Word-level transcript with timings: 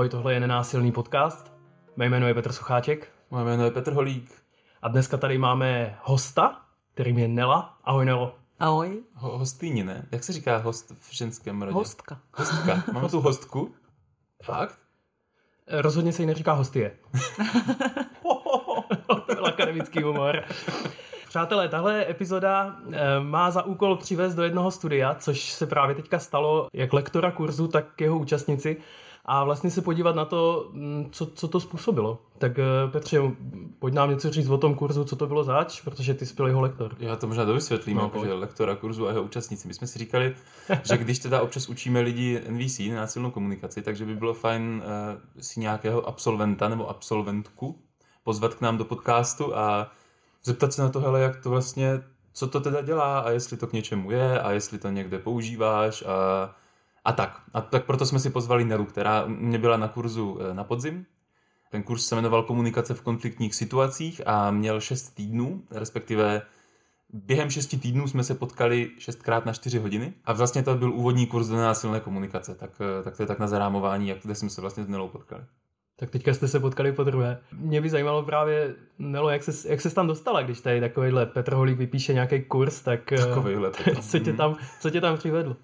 Ahoj, 0.00 0.08
tohle 0.08 0.34
je 0.34 0.40
Nenásilný 0.40 0.92
podcast. 0.92 1.52
Mé 1.96 2.06
jméno 2.06 2.28
je 2.28 2.34
Petr 2.34 2.52
Sucháček. 2.52 3.12
Moje 3.30 3.44
jméno 3.44 3.64
je 3.64 3.70
Petr 3.70 3.92
Holík. 3.92 4.42
A 4.82 4.88
dneska 4.88 5.16
tady 5.16 5.38
máme 5.38 5.98
hosta, 6.02 6.60
kterým 6.94 7.18
je 7.18 7.28
Nela. 7.28 7.78
Ahoj 7.84 8.04
Nelo. 8.04 8.34
Ahoj. 8.60 9.02
Ho- 9.14 9.38
hostýni, 9.38 9.84
ne? 9.84 10.08
Jak 10.12 10.24
se 10.24 10.32
říká 10.32 10.56
host 10.56 10.92
v 10.98 11.14
ženském 11.14 11.62
rodě? 11.62 11.74
Hostka. 11.74 12.20
Hostka. 12.34 12.82
Máme 12.92 13.08
tu 13.08 13.20
hostku? 13.20 13.74
Fakt? 14.42 14.78
Eh, 15.66 15.82
Rozhodně 15.82 16.12
se 16.12 16.22
jí 16.22 16.26
neříká 16.26 16.52
hostie. 16.52 16.96
to 19.26 19.34
byl 19.34 19.46
akademický 19.46 20.02
humor. 20.02 20.44
Přátelé, 21.28 21.68
tahle 21.68 22.10
epizoda 22.10 22.76
eh, 22.92 23.20
má 23.20 23.50
za 23.50 23.62
úkol 23.62 23.96
přivést 23.96 24.34
do 24.34 24.42
jednoho 24.42 24.70
studia, 24.70 25.14
což 25.14 25.52
se 25.52 25.66
právě 25.66 25.94
teďka 25.94 26.18
stalo 26.18 26.68
jak 26.72 26.92
lektora 26.92 27.30
kurzu, 27.30 27.68
tak 27.68 28.00
jeho 28.00 28.18
účastnici 28.18 28.76
a 29.24 29.44
vlastně 29.44 29.70
se 29.70 29.82
podívat 29.82 30.16
na 30.16 30.24
to, 30.24 30.68
mm, 30.72 31.08
co, 31.12 31.26
co 31.26 31.48
to 31.48 31.60
způsobilo. 31.60 32.18
Tak 32.38 32.58
eh, 32.58 32.64
Petře, 32.92 33.20
pojď 33.78 33.94
nám 33.94 34.10
něco 34.10 34.30
říct 34.30 34.48
o 34.48 34.58
tom 34.58 34.74
kurzu, 34.74 35.04
co 35.04 35.16
to 35.16 35.26
bylo 35.26 35.44
zač, 35.44 35.80
protože 35.80 36.14
ty 36.14 36.26
jsi 36.26 36.34
byl 36.34 36.46
jeho 36.46 36.60
lektor. 36.60 36.96
Já 36.98 37.16
to 37.16 37.26
možná 37.26 37.44
dovysvětlím, 37.44 37.96
No, 37.96 38.02
jako, 38.02 38.24
že 38.24 38.32
lektora 38.32 38.76
kurzu 38.76 39.06
a 39.06 39.10
jeho 39.10 39.22
účastníci. 39.22 39.68
My 39.68 39.74
jsme 39.74 39.86
si 39.86 39.98
říkali, 39.98 40.34
že 40.82 40.96
když 40.96 41.18
teda 41.18 41.42
občas 41.42 41.68
učíme 41.68 42.00
lidi 42.00 42.42
NVC, 42.48 42.78
násilnou 42.78 43.30
komunikaci, 43.30 43.82
takže 43.82 44.04
by 44.04 44.14
bylo 44.16 44.34
fajn 44.34 44.82
uh, 44.84 45.42
si 45.42 45.60
nějakého 45.60 46.08
absolventa 46.08 46.68
nebo 46.68 46.88
absolventku 46.88 47.78
pozvat 48.24 48.54
k 48.54 48.60
nám 48.60 48.78
do 48.78 48.84
podcastu 48.84 49.56
a 49.56 49.90
zeptat 50.44 50.72
se 50.72 50.82
na 50.82 50.88
to, 50.88 51.00
hele, 51.00 51.20
jak 51.20 51.42
to 51.42 51.50
vlastně, 51.50 52.02
co 52.32 52.46
to 52.46 52.60
teda 52.60 52.82
dělá 52.82 53.18
a 53.18 53.30
jestli 53.30 53.56
to 53.56 53.66
k 53.66 53.72
něčemu 53.72 54.10
je 54.10 54.40
a 54.40 54.50
jestli 54.50 54.78
to 54.78 54.88
někde 54.88 55.18
používáš 55.18 56.02
a, 56.02 56.54
a 57.04 57.12
tak. 57.12 57.42
A 57.54 57.60
tak 57.60 57.84
proto 57.84 58.06
jsme 58.06 58.18
si 58.18 58.30
pozvali 58.30 58.64
Nelu, 58.64 58.84
která 58.84 59.24
mě 59.26 59.58
byla 59.58 59.76
na 59.76 59.88
kurzu 59.88 60.38
eh, 60.40 60.54
na 60.54 60.64
podzim. 60.64 61.06
Ten 61.70 61.82
kurz 61.82 62.06
se 62.06 62.14
jmenoval 62.14 62.42
Komunikace 62.42 62.94
v 62.94 63.02
konfliktních 63.02 63.54
situacích 63.54 64.20
a 64.26 64.50
měl 64.50 64.80
6 64.80 65.10
týdnů, 65.10 65.62
respektive 65.70 66.42
během 67.12 67.50
6 67.50 67.66
týdnů 67.66 68.08
jsme 68.08 68.24
se 68.24 68.34
potkali 68.34 68.90
6krát 68.98 69.42
na 69.46 69.52
4 69.52 69.78
hodiny 69.78 70.12
a 70.24 70.32
vlastně 70.32 70.62
to 70.62 70.74
byl 70.74 70.92
úvodní 70.92 71.26
kurz 71.26 71.48
do 71.48 71.56
násilné 71.56 72.00
komunikace, 72.00 72.54
tak, 72.54 72.70
eh, 72.80 73.02
tak 73.02 73.16
to 73.16 73.22
je 73.22 73.26
tak 73.26 73.38
na 73.38 73.48
zarámování, 73.48 74.08
jak 74.08 74.18
kde 74.22 74.34
jsme 74.34 74.50
se 74.50 74.60
vlastně 74.60 74.84
s 74.84 74.88
Nelou 74.88 75.08
potkali. 75.08 75.42
Tak 75.96 76.10
teďka 76.10 76.34
jste 76.34 76.48
se 76.48 76.60
potkali 76.60 76.92
po 76.92 77.04
druhé. 77.04 77.38
Mě 77.52 77.80
by 77.80 77.90
zajímalo 77.90 78.22
právě, 78.22 78.74
Nelo, 78.98 79.30
jak 79.30 79.42
se, 79.42 79.68
jak 79.68 79.80
se 79.80 79.94
tam 79.94 80.06
dostala, 80.06 80.42
když 80.42 80.60
tady 80.60 80.80
takovýhle 80.80 81.26
Petr 81.26 81.54
Holík 81.54 81.78
vypíše 81.78 82.14
nějaký 82.14 82.42
kurz, 82.42 82.80
tak 82.80 83.12
eh, 83.12 83.26
Takovejhle. 83.26 83.70
co, 84.00 84.18
tě 84.18 84.32
tam, 84.32 84.56
co 84.80 84.90
tě 84.90 85.00
tam 85.00 85.16
přivedlo? 85.16 85.56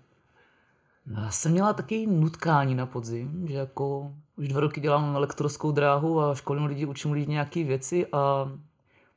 Já 1.14 1.30
jsem 1.30 1.52
měla 1.52 1.72
taky 1.72 2.06
nutkání 2.06 2.74
na 2.74 2.86
podzim, 2.86 3.48
že 3.48 3.54
jako 3.54 4.12
už 4.36 4.48
dva 4.48 4.60
roky 4.60 4.80
dělám 4.80 5.16
lektorskou 5.16 5.72
dráhu 5.72 6.20
a 6.20 6.34
školím 6.34 6.64
lidi, 6.64 6.86
učím 6.86 7.12
lidi 7.12 7.26
nějaké 7.26 7.64
věci 7.64 8.06
a 8.12 8.50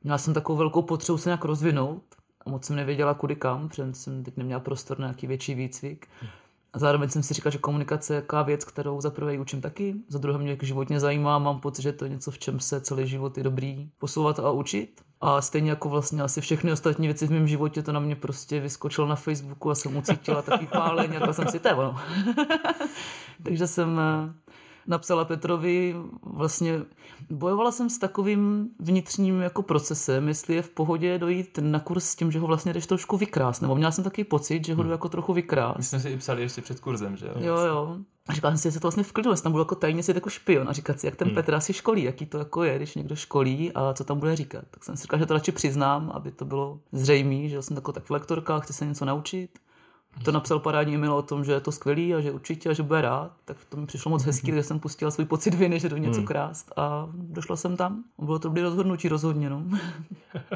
měla 0.02 0.18
jsem 0.18 0.34
takovou 0.34 0.58
velkou 0.58 0.82
potřebu 0.82 1.18
se 1.18 1.28
nějak 1.28 1.44
rozvinout 1.44 2.02
a 2.46 2.50
moc 2.50 2.64
jsem 2.64 2.76
nevěděla 2.76 3.14
kudy 3.14 3.36
kam, 3.36 3.68
protože 3.68 3.94
jsem 3.94 4.24
teď 4.24 4.36
neměla 4.36 4.60
prostor 4.60 4.98
na 4.98 5.06
nějaký 5.06 5.26
větší 5.26 5.54
výcvik. 5.54 6.08
A 6.72 6.78
zároveň 6.78 7.10
jsem 7.10 7.22
si 7.22 7.34
říkala, 7.34 7.50
že 7.50 7.58
komunikace 7.58 8.14
je 8.14 8.24
věc, 8.44 8.64
kterou 8.64 9.00
za 9.00 9.10
prvé 9.10 9.38
učím 9.38 9.60
taky, 9.60 9.94
za 10.08 10.18
druhé 10.18 10.38
mě 10.38 10.58
životně 10.62 11.00
zajímá, 11.00 11.38
mám 11.38 11.60
pocit, 11.60 11.82
že 11.82 11.92
to 11.92 12.04
je 12.04 12.10
něco, 12.10 12.30
v 12.30 12.38
čem 12.38 12.60
se 12.60 12.80
celý 12.80 13.06
život 13.06 13.38
je 13.38 13.44
dobrý 13.44 13.90
posouvat 13.98 14.38
a 14.38 14.50
učit. 14.50 15.00
A 15.20 15.42
stejně 15.42 15.70
jako 15.70 15.88
vlastně 15.88 16.22
asi 16.22 16.40
všechny 16.40 16.72
ostatní 16.72 17.06
věci 17.06 17.26
v 17.26 17.30
mém 17.30 17.48
životě, 17.48 17.82
to 17.82 17.92
na 17.92 18.00
mě 18.00 18.16
prostě 18.16 18.60
vyskočilo 18.60 19.06
na 19.06 19.16
Facebooku 19.16 19.70
a 19.70 19.74
jsem 19.74 19.96
ucítila 19.96 20.42
takový 20.42 20.66
pálení, 20.66 21.14
jako 21.14 21.32
jsem 21.32 21.48
si 21.48 21.58
to 21.58 21.76
ono. 21.76 21.96
Takže 23.42 23.66
jsem 23.66 24.00
eh, 24.00 24.32
napsala 24.90 25.24
Petrovi, 25.24 25.96
vlastně 26.22 26.80
bojovala 27.30 27.72
jsem 27.72 27.90
s 27.90 27.98
takovým 27.98 28.68
vnitřním 28.78 29.40
jako 29.40 29.62
procesem, 29.62 30.28
jestli 30.28 30.54
je 30.54 30.62
v 30.62 30.68
pohodě 30.68 31.18
dojít 31.18 31.58
na 31.62 31.80
kurz 31.80 32.04
s 32.04 32.16
tím, 32.16 32.32
že 32.32 32.38
ho 32.38 32.46
vlastně 32.46 32.72
jdeš 32.72 32.86
trošku 32.86 33.16
vykrást, 33.16 33.62
nebo 33.62 33.74
měla 33.74 33.90
jsem 33.90 34.04
takový 34.04 34.24
pocit, 34.24 34.66
že 34.66 34.74
ho 34.74 34.82
jdu 34.82 34.90
jako 34.90 35.08
trochu 35.08 35.32
My 35.32 35.36
vykrást. 35.36 35.88
jsme 35.88 36.00
si 36.00 36.08
i 36.08 36.16
psali 36.16 36.42
ještě 36.42 36.62
před 36.62 36.80
kurzem, 36.80 37.16
že 37.16 37.26
jo? 37.26 37.32
Jo, 37.36 37.56
jo. 37.56 37.96
A 38.28 38.32
říkala 38.32 38.50
jsem 38.52 38.58
si, 38.58 38.68
že 38.68 38.72
se 38.72 38.80
to 38.80 38.86
vlastně 38.86 39.02
v 39.02 39.12
klidu, 39.12 39.30
jestli 39.30 39.42
tam 39.42 39.52
budu 39.52 39.62
jako 39.62 39.74
tajně 39.74 40.02
si 40.02 40.14
jako 40.14 40.30
špion 40.30 40.68
a 40.68 40.72
říkat 40.72 41.00
si, 41.00 41.06
jak 41.06 41.16
ten 41.16 41.28
hmm. 41.28 41.34
Petr 41.34 41.54
asi 41.54 41.72
školí, 41.72 42.02
jaký 42.02 42.26
to 42.26 42.38
jako 42.38 42.64
je, 42.64 42.76
když 42.76 42.94
někdo 42.94 43.16
školí 43.16 43.72
a 43.72 43.92
co 43.94 44.04
tam 44.04 44.18
bude 44.18 44.36
říkat. 44.36 44.64
Tak 44.70 44.84
jsem 44.84 44.96
si 44.96 45.02
říkal, 45.02 45.18
že 45.18 45.26
to 45.26 45.34
radši 45.34 45.52
přiznám, 45.52 46.10
aby 46.14 46.30
to 46.30 46.44
bylo 46.44 46.80
zřejmé, 46.92 47.48
že 47.48 47.62
jsem 47.62 47.74
taková 47.74 47.92
tak 47.92 48.10
lektorka, 48.10 48.58
chci 48.58 48.72
se 48.72 48.86
něco 48.86 49.04
naučit. 49.04 49.58
To 50.24 50.32
napsal 50.32 50.58
parádní 50.58 50.94
e-mail 50.94 51.14
o 51.14 51.22
tom, 51.22 51.44
že 51.44 51.52
je 51.52 51.60
to 51.60 51.72
skvělý 51.72 52.14
a 52.14 52.20
že 52.20 52.32
určitě 52.32 52.68
a 52.68 52.72
že 52.72 52.82
bude 52.82 53.00
rád, 53.00 53.32
tak 53.44 53.56
to 53.68 53.76
mi 53.76 53.86
přišlo 53.86 54.10
moc 54.10 54.24
hezký, 54.24 54.52
že 54.52 54.62
jsem 54.62 54.80
pustila 54.80 55.10
svůj 55.10 55.24
pocit 55.24 55.54
viny, 55.54 55.80
že 55.80 55.88
jdu 55.88 55.96
něco 55.96 56.22
krást 56.22 56.72
a 56.76 57.08
došla 57.14 57.56
jsem 57.56 57.76
tam. 57.76 58.04
Bylo 58.18 58.38
to 58.38 58.48
dobrý 58.48 58.62
rozhodnutí 58.62 59.08
rozhodně, 59.08 59.50
no. 59.50 59.64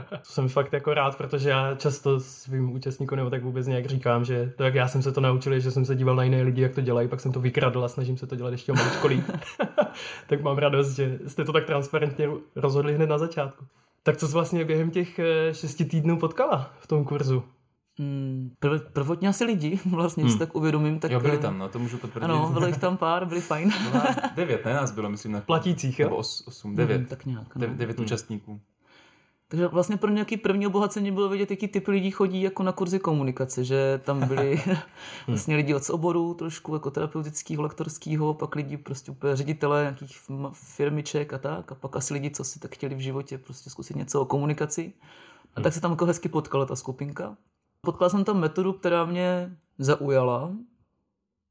To 0.08 0.32
jsem 0.32 0.48
fakt 0.48 0.72
jako 0.72 0.94
rád, 0.94 1.16
protože 1.16 1.50
já 1.50 1.74
často 1.74 2.20
svým 2.20 2.72
účastníkům 2.72 3.16
nebo 3.16 3.30
tak 3.30 3.42
vůbec 3.42 3.66
nějak 3.66 3.86
říkám, 3.86 4.24
že 4.24 4.52
to, 4.56 4.62
jak 4.62 4.74
já 4.74 4.88
jsem 4.88 5.02
se 5.02 5.12
to 5.12 5.20
naučil, 5.20 5.60
že 5.60 5.70
jsem 5.70 5.84
se 5.84 5.96
díval 5.96 6.16
na 6.16 6.24
jiné 6.24 6.42
lidi, 6.42 6.62
jak 6.62 6.74
to 6.74 6.80
dělají, 6.80 7.08
pak 7.08 7.20
jsem 7.20 7.32
to 7.32 7.40
vykradl 7.40 7.84
a 7.84 7.88
snažím 7.88 8.16
se 8.16 8.26
to 8.26 8.36
dělat 8.36 8.50
ještě 8.50 8.72
o 8.72 8.74
maličko 8.74 9.06
líp. 9.06 9.24
tak 10.26 10.42
mám 10.42 10.58
radost, 10.58 10.90
že 10.90 11.18
jste 11.26 11.44
to 11.44 11.52
tak 11.52 11.64
transparentně 11.64 12.28
rozhodli 12.56 12.94
hned 12.94 13.06
na 13.06 13.18
začátku. 13.18 13.64
Tak 14.02 14.16
co 14.16 14.28
jsi 14.28 14.32
vlastně 14.34 14.64
během 14.64 14.90
těch 14.90 15.18
eh, 15.18 15.54
šesti 15.54 15.84
týdnů 15.84 16.18
potkala 16.18 16.70
v 16.80 16.86
tom 16.86 17.04
kurzu? 17.04 17.44
Mm, 17.98 18.50
prv, 18.58 18.82
prvotně 18.92 19.28
asi 19.28 19.44
lidi, 19.44 19.80
vlastně, 19.90 20.24
hmm. 20.24 20.32
si 20.32 20.38
tak 20.38 20.54
uvědomím. 20.56 21.00
Tak, 21.00 21.10
Jo, 21.10 21.20
byli 21.20 21.36
eh, 21.36 21.38
tam, 21.38 21.58
no, 21.58 21.68
to 21.68 21.78
můžu 21.78 21.98
potvrdit. 21.98 22.24
Ano, 22.24 22.50
bylo 22.52 22.66
jich 22.66 22.78
tam 22.78 22.96
pár, 22.96 23.26
byli 23.26 23.40
fajn. 23.40 23.72
Nás 23.94 24.16
devět, 24.34 24.64
ne? 24.64 24.74
Nás 24.74 24.90
bylo, 24.92 25.10
myslím, 25.10 25.32
na 25.32 25.40
Platících, 25.40 25.98
Nebo 25.98 26.14
jo? 26.14 26.16
os, 26.16 26.44
osm, 26.46 26.76
devět. 26.76 26.96
Hmm, 26.96 27.06
tak 27.06 27.26
nějak. 27.26 27.56
No. 27.56 27.60
Devět, 27.60 27.78
devět 27.78 28.00
účastníků. 28.00 28.60
Takže 29.48 29.66
vlastně 29.66 29.96
pro 29.96 30.10
nějaký 30.10 30.36
první 30.36 30.66
obohacení 30.66 31.12
bylo 31.12 31.28
vidět, 31.28 31.50
jaký 31.50 31.68
typy 31.68 31.90
lidí 31.90 32.10
chodí 32.10 32.42
jako 32.42 32.62
na 32.62 32.72
kurzy 32.72 32.98
komunikace, 32.98 33.64
že 33.64 34.00
tam 34.04 34.28
byli 34.28 34.62
vlastně 35.26 35.56
lidi 35.56 35.74
od 35.74 35.90
oboru, 35.90 36.34
trošku 36.34 36.74
jako 36.74 36.90
terapeutického, 36.90 37.62
lektorského, 37.62 38.34
pak 38.34 38.54
lidi 38.54 38.76
prostě 38.76 39.10
úplně 39.10 39.36
ředitele 39.36 39.82
nějakých 39.82 40.20
firm- 40.28 40.50
firmiček 40.52 41.32
a 41.32 41.38
tak, 41.38 41.72
a 41.72 41.74
pak 41.74 41.96
asi 41.96 42.14
lidi, 42.14 42.30
co 42.30 42.44
si 42.44 42.58
tak 42.58 42.74
chtěli 42.74 42.94
v 42.94 42.98
životě 42.98 43.38
prostě 43.38 43.70
zkusit 43.70 43.96
něco 43.96 44.20
o 44.20 44.24
komunikaci. 44.24 44.92
A 45.56 45.60
tak 45.60 45.72
se 45.72 45.80
tam 45.80 45.90
jako 45.90 46.06
hezky 46.06 46.28
potkala 46.28 46.66
ta 46.66 46.76
skupinka. 46.76 47.36
Potkala 47.84 48.08
jsem 48.08 48.24
tam 48.24 48.40
metodu, 48.40 48.72
která 48.72 49.04
mě 49.04 49.56
zaujala. 49.78 50.50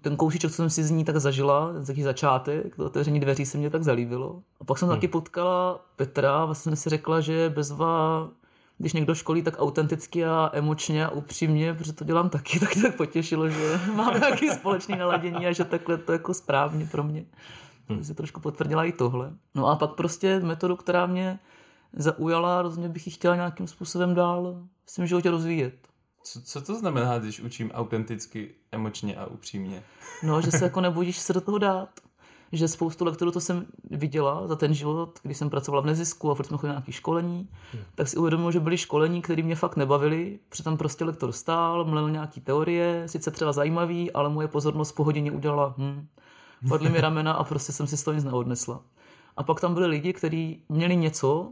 Ten 0.02 0.16
kousíček, 0.16 0.52
co 0.52 0.56
jsem 0.56 0.70
si 0.70 0.84
z 0.84 0.92
ní 0.92 1.06
tak 1.06 1.18
zažila, 1.18 1.74
taký 1.88 2.04
začátek, 2.04 2.76
to 2.76 2.86
otevření 2.86 3.20
dveří 3.20 3.46
se 3.46 3.58
mě 3.58 3.70
tak 3.70 3.84
zalíbilo. 3.84 4.42
A 4.62 4.64
pak 4.64 4.78
jsem 4.78 4.90
taky 4.90 5.08
potkala 5.08 5.86
Petra, 5.96 6.46
vlastně 6.46 6.70
jsem 6.70 6.76
si 6.76 6.90
řekla, 6.90 7.22
že 7.22 7.50
bezva, 7.50 8.30
když 8.78 8.94
někdo 8.94 9.16
školí 9.16 9.42
tak 9.42 9.56
autenticky 9.60 10.26
a 10.26 10.50
emočně 10.54 11.06
a 11.06 11.10
upřímně, 11.10 11.74
protože 11.74 11.94
to 11.94 12.04
dělám 12.04 12.30
taky, 12.30 12.60
tak 12.60 12.70
tak 12.82 12.96
potěšilo, 12.96 13.50
že 13.50 13.80
máme 13.96 14.20
nějaký 14.20 14.50
společný 14.50 14.98
naladění 14.98 15.48
a 15.48 15.52
že 15.52 15.64
takhle 15.64 15.98
to 15.98 16.12
jako 16.12 16.34
správně 16.34 16.86
pro 16.92 17.04
mě. 17.04 17.26
Hmm. 17.88 18.04
si 18.04 18.16
trošku 18.16 18.40
potvrdila 18.40 18.84
i 18.84 18.92
tohle. 18.92 19.34
No 19.56 19.68
a 19.68 19.76
pak 19.76 19.94
prostě 19.94 20.40
metodu, 20.40 20.76
která 20.76 21.06
mě 21.06 21.40
zaujala, 21.94 22.62
rozhodně 22.62 22.90
bych 22.90 23.08
ji 23.08 23.14
chtěla 23.14 23.36
nějakým 23.36 23.68
způsobem 23.68 24.16
dál 24.16 24.64
v 24.86 24.92
svém 24.92 25.08
životě 25.08 25.32
rozvíjet. 25.32 25.93
Co, 26.24 26.42
co 26.42 26.62
to 26.62 26.76
znamená, 26.76 27.20
když 27.20 27.40
učím 27.40 27.72
autenticky, 27.72 28.52
emočně 28.72 29.16
a 29.16 29.26
upřímně? 29.26 29.84
No, 30.24 30.42
že 30.42 30.52
se 30.52 30.64
jako 30.64 30.82
nebudíš 30.82 31.18
se 31.18 31.34
do 31.34 31.42
toho 31.42 31.58
dát. 31.58 31.90
Že 32.52 32.68
spoustu 32.68 33.06
lektorů 33.06 33.32
to 33.32 33.40
jsem 33.40 33.66
viděla 33.90 34.48
za 34.48 34.56
ten 34.56 34.74
život, 34.74 35.20
když 35.24 35.38
jsem 35.38 35.50
pracovala 35.50 35.82
v 35.82 35.86
nezisku 35.86 36.32
a 36.32 36.36
furt 36.36 36.46
jsme 36.46 36.58
chodili 36.58 36.70
na 36.70 36.80
nějaké 36.80 36.92
školení, 36.92 37.50
hmm. 37.74 37.84
tak 37.96 38.08
si 38.08 38.18
uvědomil, 38.18 38.52
že 38.52 38.60
byly 38.60 38.78
školení, 38.78 39.22
které 39.22 39.44
mě 39.44 39.56
fakt 39.56 39.76
nebavily, 39.76 40.40
protože 40.50 40.64
tam 40.64 40.78
prostě 40.78 41.06
lektor 41.06 41.32
stál, 41.32 41.86
mlel 41.86 42.10
nějaký 42.10 42.42
teorie, 42.42 43.04
sice 43.06 43.32
třeba 43.32 43.52
zajímavý, 43.52 44.12
ale 44.12 44.30
moje 44.30 44.48
pozornost 44.48 44.92
po 44.92 45.04
hodině 45.04 45.32
udělala, 45.32 45.74
hm, 45.78 46.08
padly 46.70 46.90
mi 46.90 47.02
ramena 47.02 47.34
a 47.34 47.44
prostě 47.44 47.72
jsem 47.72 47.88
si 47.88 47.98
z 47.98 48.04
toho 48.04 48.16
nic 48.16 48.24
neodnesla. 48.24 48.82
A 49.38 49.44
pak 49.44 49.62
tam 49.62 49.74
byli 49.74 49.88
lidi, 49.88 50.14
kteří 50.14 50.64
měli 50.70 50.96
něco, 50.96 51.52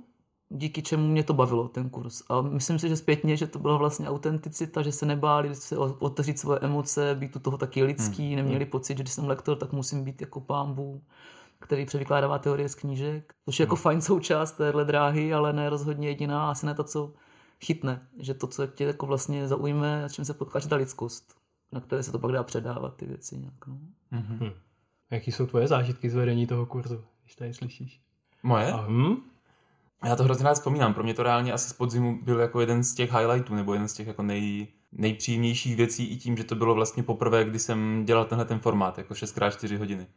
díky 0.54 0.82
čemu 0.82 1.08
mě 1.08 1.24
to 1.24 1.34
bavilo, 1.34 1.68
ten 1.68 1.90
kurz. 1.90 2.24
A 2.30 2.42
myslím 2.42 2.80
si, 2.80 2.90
že 2.90 2.98
zpětně, 2.98 3.38
že 3.38 3.48
to 3.48 3.60
byla 3.60 3.78
vlastně 3.78 4.10
autenticita, 4.10 4.82
že 4.82 4.92
se 4.92 5.06
nebáli 5.06 5.56
se 5.56 5.78
otevřít 5.78 6.40
svoje 6.40 6.60
emoce, 6.60 7.16
být 7.20 7.36
u 7.36 7.40
toho 7.40 7.58
taky 7.58 7.84
lidský, 7.84 8.28
hmm. 8.28 8.36
neměli 8.36 8.66
pocit, 8.66 8.98
že 8.98 9.04
když 9.04 9.14
jsem 9.14 9.28
lektor, 9.28 9.58
tak 9.58 9.72
musím 9.72 10.04
být 10.04 10.22
jako 10.22 10.40
pámbu, 10.40 11.02
který 11.60 11.86
převykládává 11.86 12.40
teorie 12.40 12.70
z 12.70 12.76
knížek, 12.76 13.34
což 13.46 13.60
je 13.60 13.64
jako 13.64 13.76
fajn 13.76 14.02
součást 14.02 14.52
téhle 14.52 14.86
dráhy, 14.86 15.34
ale 15.34 15.54
ne 15.54 15.70
rozhodně 15.70 16.08
jediná, 16.08 16.52
asi 16.52 16.66
ne 16.66 16.76
to, 16.76 16.84
co 16.84 17.14
chytne, 17.66 18.08
že 18.20 18.34
to, 18.34 18.48
co 18.48 18.68
tě 18.68 18.84
jako 18.84 19.06
vlastně 19.06 19.48
zaujme, 19.48 20.06
a 20.06 20.10
s 20.10 20.14
čím 20.14 20.26
se 20.26 20.34
potkáš, 20.34 20.66
ta 20.66 20.76
lidskost, 20.76 21.36
na 21.72 21.80
které 21.80 22.04
se 22.04 22.12
to 22.12 22.20
pak 22.20 22.32
dá 22.32 22.44
předávat 22.44 22.96
ty 22.96 23.06
věci 23.06 23.38
nějak. 23.38 23.68
No. 23.68 23.78
Mm-hmm. 24.14 24.54
Jaký 25.12 25.32
jsou 25.32 25.46
tvoje 25.46 25.68
zážitky 25.68 26.10
z 26.10 26.16
vedení 26.16 26.48
toho 26.48 26.66
kurzu, 26.66 27.04
když 27.24 27.36
tady 27.36 27.54
slyšíš? 27.54 28.02
Moje? 28.44 28.72
A 28.72 28.86
hm? 28.90 29.31
Já 30.06 30.16
to 30.16 30.24
hrozně 30.24 30.46
rád 30.46 30.54
vzpomínám. 30.54 30.94
Pro 30.94 31.04
mě 31.04 31.14
to 31.14 31.24
reálně 31.24 31.54
asi 31.54 31.70
z 31.70 31.74
podzimu 31.74 32.20
byl 32.24 32.40
jako 32.40 32.60
jeden 32.60 32.84
z 32.84 32.94
těch 32.94 33.12
highlightů, 33.12 33.56
nebo 33.56 33.74
jeden 33.74 33.88
z 33.88 33.94
těch 33.94 34.08
jako 34.08 34.24
nej, 34.24 34.68
nejpříjemnějších 34.92 35.76
věcí 35.76 36.06
i 36.06 36.18
tím, 36.18 36.38
že 36.38 36.44
to 36.44 36.56
bylo 36.56 36.76
vlastně 36.76 37.04
poprvé, 37.04 37.44
kdy 37.44 37.60
jsem 37.60 38.06
dělal 38.06 38.26
tenhle 38.26 38.46
ten 38.46 38.60
formát, 38.60 38.98
jako 38.98 39.14
6x4 39.14 39.78
hodiny. 39.78 40.08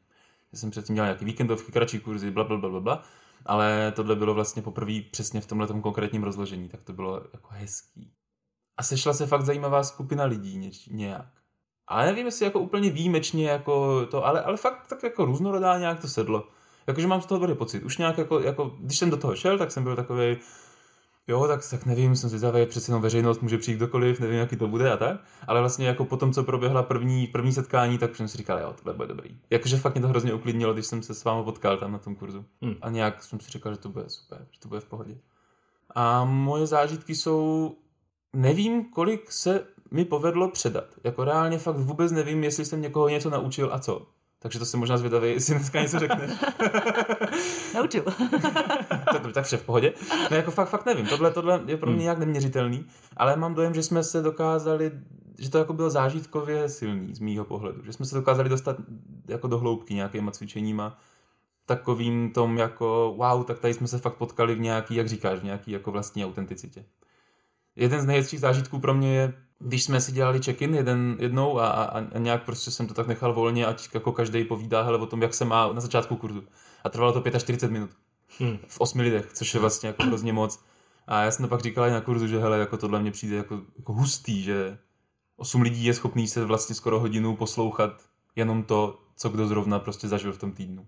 jsem 0.55 0.71
předtím 0.71 0.95
dělal 0.95 1.07
nějaký 1.07 1.25
víkendovky, 1.25 1.73
kratší 1.73 2.01
kurzy, 2.01 2.31
bla, 2.31 2.45
bla, 2.45 2.57
bla, 2.57 2.69
bla, 2.69 2.81
bla. 2.81 3.03
Ale 3.47 3.93
tohle 3.97 4.17
bylo 4.17 4.35
vlastně 4.35 4.63
poprvé 4.63 5.01
přesně 5.11 5.41
v 5.41 5.47
tomhle 5.47 5.81
konkrétním 5.81 6.23
rozložení, 6.23 6.69
tak 6.69 6.83
to 6.83 6.93
bylo 6.93 7.23
jako 7.33 7.49
hezký. 7.51 8.13
A 8.77 8.83
sešla 8.83 9.15
se 9.15 9.27
fakt 9.27 9.43
zajímavá 9.43 9.85
skupina 9.85 10.25
lidí 10.25 10.59
něč, 10.59 10.87
nějak. 10.87 11.27
Ale 11.87 12.07
nevím, 12.07 12.27
jestli 12.27 12.45
jako 12.45 12.61
úplně 12.61 12.91
výjimečně 12.91 13.49
jako 13.49 14.07
to, 14.07 14.27
ale, 14.27 14.43
ale 14.43 14.57
fakt 14.57 14.87
tak 14.87 15.03
jako 15.03 15.25
různorodá 15.25 15.79
nějak 15.79 16.01
to 16.01 16.09
sedlo. 16.09 16.49
Jakože 16.87 17.07
mám 17.07 17.23
z 17.23 17.27
toho 17.27 17.39
dobrý 17.39 17.57
pocit. 17.57 17.83
Už 17.83 17.99
nějak 17.99 18.19
jako, 18.19 18.41
jako, 18.41 18.77
když 18.81 18.99
jsem 18.99 19.11
do 19.11 19.17
toho 19.17 19.37
šel, 19.37 19.59
tak 19.59 19.71
jsem 19.71 19.85
byl 19.85 19.97
takový, 19.97 20.37
jo, 21.29 21.47
tak, 21.47 21.71
tak 21.71 21.87
nevím, 21.87 22.17
jsem 22.17 22.31
zvědavý, 22.31 22.67
přece 22.67 22.91
jenom 22.91 23.03
veřejnost 23.03 23.43
může 23.43 23.59
přijít 23.59 23.77
kdokoliv, 23.77 24.21
nevím, 24.21 24.39
jaký 24.39 24.57
to 24.57 24.69
bude 24.69 24.93
a 24.93 24.97
tak. 24.97 25.21
Ale 25.47 25.61
vlastně 25.61 25.87
jako 25.87 26.05
po 26.05 26.17
tom, 26.17 26.33
co 26.33 26.45
proběhla 26.45 26.83
první, 26.83 27.27
první 27.27 27.53
setkání, 27.53 27.99
tak 27.99 28.17
jsem 28.17 28.29
si 28.29 28.39
říkal, 28.39 28.59
jo, 28.59 28.75
tohle 28.77 28.95
bude 28.95 29.09
dobrý. 29.09 29.39
Jakože 29.51 29.77
fakt 29.77 29.95
mě 29.95 30.03
to 30.03 30.09
hrozně 30.09 30.35
uklidnilo, 30.35 30.75
když 30.75 30.87
jsem 30.87 31.03
se 31.03 31.15
s 31.15 31.25
vámi 31.25 31.45
potkal 31.45 31.77
tam 31.77 31.93
na 31.93 31.99
tom 31.99 32.15
kurzu. 32.15 32.45
Hmm. 32.63 32.75
A 32.83 32.91
nějak 32.91 33.25
jsem 33.25 33.41
si 33.41 33.51
říkal, 33.51 33.73
že 33.73 33.79
to 33.79 33.89
bude 33.89 34.05
super, 34.09 34.47
že 34.51 34.61
to 34.61 34.69
bude 34.69 34.81
v 34.81 34.85
pohodě. 34.85 35.19
A 35.95 36.25
moje 36.25 36.67
zážitky 36.67 37.15
jsou, 37.15 37.75
nevím, 38.33 38.85
kolik 38.85 39.33
se 39.33 39.67
mi 39.91 40.05
povedlo 40.05 40.49
předat. 40.49 40.85
Jako 41.05 41.25
reálně 41.25 41.59
fakt 41.59 41.77
vůbec 41.77 42.13
nevím, 42.13 42.45
jestli 42.45 42.65
jsem 42.65 42.83
někoho 42.83 43.09
něco 43.09 43.31
naučil 43.31 43.71
a 43.73 43.79
co. 43.79 44.07
Takže 44.44 44.58
to 44.58 44.64
se 44.64 44.76
možná 44.76 44.96
zvědavý, 44.96 45.31
jestli 45.31 45.55
dneska 45.55 45.82
něco 45.82 45.99
řekneš. 45.99 46.31
Naučil. 47.75 48.02
tak, 49.12 49.32
tak 49.32 49.44
vše 49.44 49.56
v 49.56 49.64
pohodě. 49.64 49.93
No 50.31 50.37
jako 50.37 50.50
fakt, 50.50 50.69
fakt 50.69 50.87
nevím, 50.87 51.06
tohle, 51.06 51.31
tohle 51.31 51.61
je 51.67 51.76
pro 51.76 51.87
mě 51.87 51.94
hmm. 51.94 52.02
nějak 52.02 52.19
neměřitelný, 52.19 52.87
ale 53.17 53.37
mám 53.37 53.55
dojem, 53.55 53.75
že 53.75 53.82
jsme 53.82 54.05
se 54.05 54.23
dokázali, 54.23 54.93
že 55.38 55.50
to 55.50 55.58
jako 55.58 55.73
bylo 55.73 55.91
zážitkově 55.91 56.69
silný 56.69 57.14
z 57.14 57.20
mýho 57.20 57.44
pohledu, 57.44 57.85
že 57.85 57.93
jsme 57.93 58.06
se 58.06 58.14
dokázali 58.14 58.49
dostat 58.49 58.76
jako 59.29 59.49
do 59.49 59.58
hloubky 59.58 59.94
nějakýma 59.94 60.31
cvičeníma, 60.31 60.99
takovým 61.67 62.31
tom 62.31 62.58
jako 62.58 63.14
wow, 63.17 63.44
tak 63.44 63.58
tady 63.58 63.75
jsme 63.75 63.88
se 63.88 63.99
fakt 63.99 64.17
potkali 64.17 64.55
v 64.55 64.61
nějaký, 64.61 64.94
jak 64.94 65.08
říkáš, 65.08 65.38
v 65.38 65.44
nějaký 65.44 65.70
jako 65.70 65.90
vlastní 65.90 66.25
autenticitě. 66.25 66.85
Jeden 67.76 68.00
z 68.00 68.06
nejhezčích 68.06 68.40
zážitků 68.40 68.79
pro 68.79 68.94
mě 68.94 69.14
je 69.14 69.32
když 69.59 69.85
jsme 69.85 70.01
si 70.01 70.12
dělali 70.12 70.41
check-in 70.43 70.75
jeden, 70.75 71.17
jednou 71.21 71.59
a, 71.59 71.69
a, 71.69 71.99
a 71.99 72.19
nějak 72.19 72.45
prostě 72.45 72.71
jsem 72.71 72.87
to 72.87 72.95
tak 72.95 73.06
nechal 73.06 73.33
volně, 73.33 73.67
ať 73.67 73.89
jako 73.95 74.12
každý 74.12 74.45
povídá 74.45 74.83
hele, 74.83 74.99
o 74.99 75.06
tom, 75.06 75.23
jak 75.23 75.35
se 75.35 75.45
má 75.45 75.73
na 75.73 75.81
začátku 75.81 76.17
kurzu. 76.17 76.45
A 76.85 76.89
trvalo 76.89 77.21
to 77.21 77.39
45 77.39 77.73
minut. 77.73 77.91
Hmm. 78.39 78.59
V 78.69 78.81
osmi 78.81 79.03
lidech, 79.03 79.31
což 79.33 79.55
je 79.55 79.61
vlastně 79.61 79.87
jako 79.87 80.03
hrozně 80.03 80.33
moc. 80.33 80.65
A 81.06 81.23
já 81.23 81.31
jsem 81.31 81.45
to 81.45 81.49
pak 81.49 81.61
říkal 81.61 81.87
i 81.87 81.91
na 81.91 82.01
kurzu, 82.01 82.27
že 82.27 82.39
hele, 82.39 82.59
jako 82.59 82.77
tohle 82.77 83.01
mě 83.01 83.11
přijde 83.11 83.37
jako, 83.37 83.61
jako 83.77 83.93
hustý, 83.93 84.43
že 84.43 84.79
osm 85.37 85.62
lidí 85.62 85.85
je 85.85 85.95
schopný 85.95 86.29
se 86.29 86.45
vlastně 86.45 86.75
skoro 86.75 87.00
hodinu 87.00 87.37
poslouchat 87.37 88.03
jenom 88.37 88.62
to, 88.62 88.99
co 89.17 89.29
kdo 89.29 89.47
zrovna 89.47 89.79
prostě 89.79 90.09
zažil 90.09 90.33
v 90.33 90.39
tom 90.39 90.53
týdnu. 90.53 90.87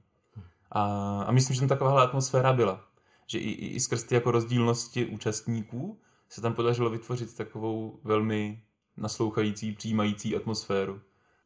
A, 0.73 0.83
a 1.27 1.33
myslím, 1.33 1.55
že 1.55 1.61
tam 1.61 1.69
takováhle 1.69 2.03
atmosféra 2.03 2.53
byla. 2.53 2.81
Že 3.27 3.39
i, 3.39 3.51
i, 3.51 3.67
i 3.67 3.81
skrz 3.81 4.03
ty 4.03 4.15
jako 4.15 4.31
rozdílnosti 4.31 5.07
účastníků 5.07 5.99
se 6.29 6.41
tam 6.41 6.55
podařilo 6.55 6.91
vytvořit 6.91 7.37
takovou 7.37 8.01
velmi 8.05 8.63
naslouchající, 8.97 9.73
přijímající 9.73 10.37
atmosféru. 10.37 11.01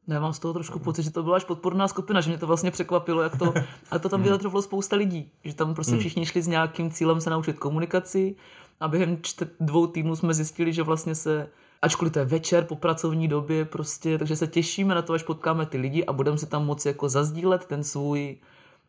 No, 0.06 0.14
já 0.14 0.20
mám 0.20 0.32
z 0.32 0.38
toho 0.38 0.54
trošku 0.54 0.78
pocit, 0.78 1.02
že 1.02 1.10
to 1.10 1.22
byla 1.22 1.36
až 1.36 1.44
podporná 1.44 1.88
skupina, 1.88 2.20
že 2.20 2.30
mě 2.30 2.38
to 2.38 2.46
vlastně 2.46 2.70
překvapilo, 2.70 3.22
jak 3.22 3.38
to, 3.38 3.54
a 3.90 3.98
to 3.98 4.08
tam 4.08 4.22
vyjadřovalo 4.22 4.62
spousta 4.62 4.96
lidí, 4.96 5.32
že 5.44 5.54
tam 5.54 5.74
prostě 5.74 5.92
hmm. 5.92 6.00
všichni 6.00 6.26
šli 6.26 6.42
s 6.42 6.46
nějakým 6.46 6.90
cílem 6.90 7.20
se 7.20 7.30
naučit 7.30 7.58
komunikaci 7.58 8.36
a 8.80 8.88
během 8.88 9.18
čtyř, 9.22 9.48
dvou 9.60 9.86
týdnů 9.86 10.16
jsme 10.16 10.34
zjistili, 10.34 10.72
že 10.72 10.82
vlastně 10.82 11.14
se 11.14 11.48
ačkoliv 11.82 12.12
to 12.12 12.18
je 12.18 12.24
večer 12.24 12.64
po 12.64 12.76
pracovní 12.76 13.28
době 13.28 13.64
prostě, 13.64 14.18
takže 14.18 14.36
se 14.36 14.46
těšíme 14.46 14.94
na 14.94 15.02
to, 15.02 15.12
až 15.12 15.22
potkáme 15.22 15.66
ty 15.66 15.78
lidi 15.78 16.04
a 16.04 16.12
budeme 16.12 16.38
se 16.38 16.46
tam 16.46 16.66
moci 16.66 16.88
jako 16.88 17.08
zazdílet 17.08 17.64
ten 17.64 17.84
svůj 17.84 18.36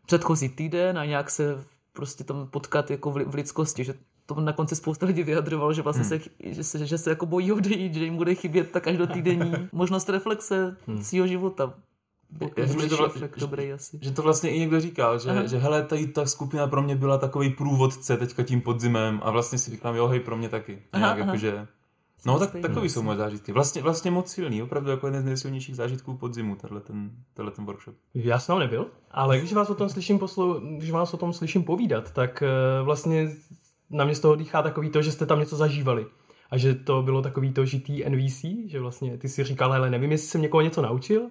předchozí 0.06 0.50
týden 0.50 1.00
a 1.00 1.06
nějak 1.06 1.30
se 1.30 1.64
prostě 1.94 2.24
tam 2.24 2.48
potkat 2.48 2.92
jako 2.92 3.12
v, 3.12 3.24
v 3.26 3.36
lidskosti, 3.36 3.84
že 3.84 3.94
to 4.26 4.42
na 4.42 4.54
konci 4.54 4.76
spousta 4.76 5.06
lidí 5.06 5.24
vyjadřovalo, 5.24 5.74
že 5.74 5.82
vlastně 5.82 6.18
hmm. 6.18 6.22
se, 6.22 6.30
že, 6.44 6.64
se, 6.64 6.86
že 6.86 6.98
se 6.98 7.10
jako 7.10 7.26
bojí 7.26 7.52
odejít, 7.52 7.94
že 7.94 8.04
jim 8.04 8.18
bude 8.18 8.36
chybět 8.36 8.72
ta 8.72 8.80
každotýdenní 8.80 9.54
možnost 9.72 10.10
reflexe 10.10 10.78
hmm. 10.88 11.04
svého 11.04 11.28
života. 11.28 11.74
Já 12.58 12.66
že, 12.66 12.90
to, 12.90 12.98
vlastně, 12.98 13.30
dobrý 13.38 13.74
asi. 13.74 14.00
že 14.02 14.12
to 14.12 14.22
vlastně 14.22 14.50
i 14.50 14.60
někdo 14.60 14.80
říkal, 14.80 15.20
že, 15.20 15.48
že 15.48 15.58
hele, 15.58 15.84
tady 15.84 16.08
ta 16.08 16.26
skupina 16.26 16.68
pro 16.68 16.82
mě 16.82 16.96
byla 16.96 17.18
takový 17.18 17.50
průvodce 17.50 18.18
teďka 18.18 18.44
tím 18.44 18.62
podzimem 18.62 19.20
a 19.24 19.32
vlastně 19.32 19.58
si 19.58 19.72
říkám, 19.72 19.96
jo, 19.96 20.08
hej, 20.08 20.20
pro 20.20 20.38
mě 20.38 20.50
taky. 20.50 20.72
Nějak 20.72 21.12
aha, 21.12 21.18
jakože, 21.18 21.68
no 22.26 22.40
tak 22.40 22.56
takový 22.62 22.90
jsou 22.90 23.02
moje 23.02 23.18
zážitky. 23.18 23.52
Vlastně, 23.52 23.82
vlastně 23.82 24.12
moc 24.12 24.32
silný, 24.32 24.64
opravdu 24.64 24.92
jako 24.92 25.08
jeden 25.08 25.22
z 25.22 25.26
nejsilnějších 25.26 25.76
zážitků 25.76 26.18
podzimu, 26.18 26.56
tenhle 26.56 26.82
ten, 26.82 27.12
tenhle 27.34 27.52
ten 27.52 27.66
workshop. 27.66 27.96
Já 28.14 28.40
jsem 28.40 28.60
nebyl, 28.60 28.88
ale 29.12 29.40
když 29.40 29.54
vás 29.54 29.70
o 29.70 29.76
tom 29.76 29.90
slyším, 29.90 30.20
poslu, 30.20 30.60
když 30.78 30.92
vás 30.92 31.14
o 31.14 31.18
tom 31.18 31.34
slyším 31.34 31.64
povídat, 31.64 32.12
tak 32.12 32.44
uh, 32.80 32.86
vlastně 32.86 33.36
na 33.92 34.06
mě 34.06 34.16
z 34.16 34.20
toho 34.20 34.36
dýchá 34.36 34.62
takový 34.62 34.90
to, 34.90 35.02
že 35.02 35.12
jste 35.12 35.26
tam 35.26 35.40
něco 35.40 35.56
zažívali. 35.56 36.06
A 36.50 36.58
že 36.58 36.76
to 36.76 37.02
bylo 37.02 37.22
takový 37.22 37.54
to 37.54 37.66
žitý 37.66 38.04
NVC, 38.10 38.46
že 38.66 38.80
vlastně 38.80 39.18
ty 39.18 39.30
si 39.30 39.44
říkal, 39.44 39.72
hele, 39.72 39.90
nevím, 39.90 40.12
jestli 40.12 40.28
jsem 40.28 40.42
někoho 40.42 40.62
něco 40.62 40.82
naučil. 40.82 41.30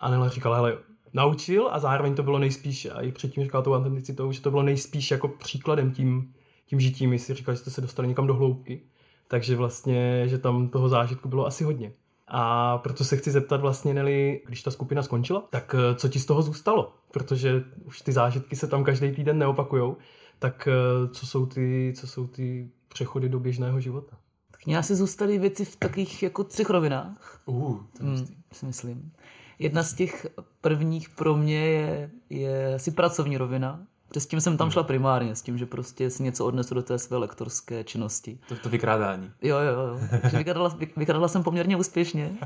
A 0.00 0.10
Nela 0.10 0.28
říkal, 0.28 0.54
hele, 0.54 0.78
naučil 1.12 1.68
a 1.70 1.78
zároveň 1.78 2.14
to 2.14 2.22
bylo 2.22 2.38
nejspíš, 2.38 2.88
a 2.94 3.00
i 3.00 3.12
předtím 3.12 3.42
říkal 3.42 3.62
tou 3.62 3.74
autenticitou, 3.74 4.32
že 4.32 4.40
to 4.40 4.50
bylo 4.50 4.62
nejspíš 4.62 5.10
jako 5.10 5.28
příkladem 5.28 5.92
tím, 5.92 6.34
tím 6.66 6.80
žitím, 6.80 7.12
jestli 7.12 7.34
říkal, 7.34 7.54
že 7.54 7.60
jste 7.60 7.70
se 7.70 7.80
dostali 7.80 8.08
někam 8.08 8.26
do 8.26 8.34
hloubky. 8.34 8.82
Takže 9.28 9.56
vlastně, 9.56 10.28
že 10.28 10.38
tam 10.38 10.68
toho 10.68 10.88
zážitku 10.88 11.28
bylo 11.28 11.46
asi 11.46 11.64
hodně. 11.64 11.92
A 12.28 12.78
proto 12.78 13.04
se 13.04 13.16
chci 13.16 13.30
zeptat 13.30 13.60
vlastně, 13.60 13.94
Neli, 13.94 14.42
když 14.46 14.62
ta 14.62 14.70
skupina 14.70 15.02
skončila, 15.02 15.44
tak 15.50 15.74
eh, 15.78 15.94
co 15.94 16.08
ti 16.08 16.18
z 16.18 16.26
toho 16.26 16.42
zůstalo? 16.42 16.92
Protože 17.10 17.64
už 17.84 18.00
ty 18.00 18.12
zážitky 18.12 18.56
se 18.56 18.66
tam 18.66 18.84
každý 18.84 19.12
týden 19.12 19.38
neopakujou 19.38 19.96
tak 20.38 20.68
eh, 20.68 21.08
co 21.08 21.26
jsou 21.26 21.46
ty, 21.46 21.92
co 21.96 22.06
jsou 22.06 22.26
ty 22.26 22.70
přechody 22.88 23.28
do 23.28 23.40
běžného 23.40 23.80
života? 23.80 24.18
Tak 24.50 24.66
mě 24.66 24.78
asi 24.78 24.94
zůstaly 24.94 25.38
věci 25.38 25.64
v 25.64 25.76
takových 25.76 26.22
jako 26.22 26.44
třech 26.44 26.70
rovinách. 26.70 27.42
Uh, 27.46 27.80
to 27.98 28.04
hmm, 28.04 28.26
si 28.52 28.66
myslím. 28.66 29.12
Jedna 29.58 29.82
z 29.82 29.94
těch 29.94 30.26
prvních 30.60 31.08
pro 31.08 31.36
mě 31.36 31.66
je, 31.66 32.10
je 32.30 32.74
asi 32.74 32.90
pracovní 32.90 33.36
rovina, 33.36 33.86
s 34.16 34.26
tím 34.26 34.40
jsem 34.40 34.56
tam 34.56 34.64
hmm. 34.64 34.72
šla 34.72 34.82
primárně, 34.82 35.34
s 35.36 35.42
tím, 35.42 35.58
že 35.58 35.66
prostě 35.66 36.10
si 36.10 36.22
něco 36.22 36.46
odnesu 36.46 36.74
do 36.74 36.82
té 36.82 36.98
své 36.98 37.16
lektorské 37.16 37.84
činnosti. 37.84 38.38
To, 38.48 38.56
to 38.56 38.68
vykrádání. 38.68 39.30
Jo, 39.42 39.58
jo, 39.58 39.72
jo. 39.72 40.00
Vykradala, 40.38 40.76
vykradala 40.96 41.28
jsem 41.28 41.42
poměrně 41.42 41.76
úspěšně. 41.76 42.36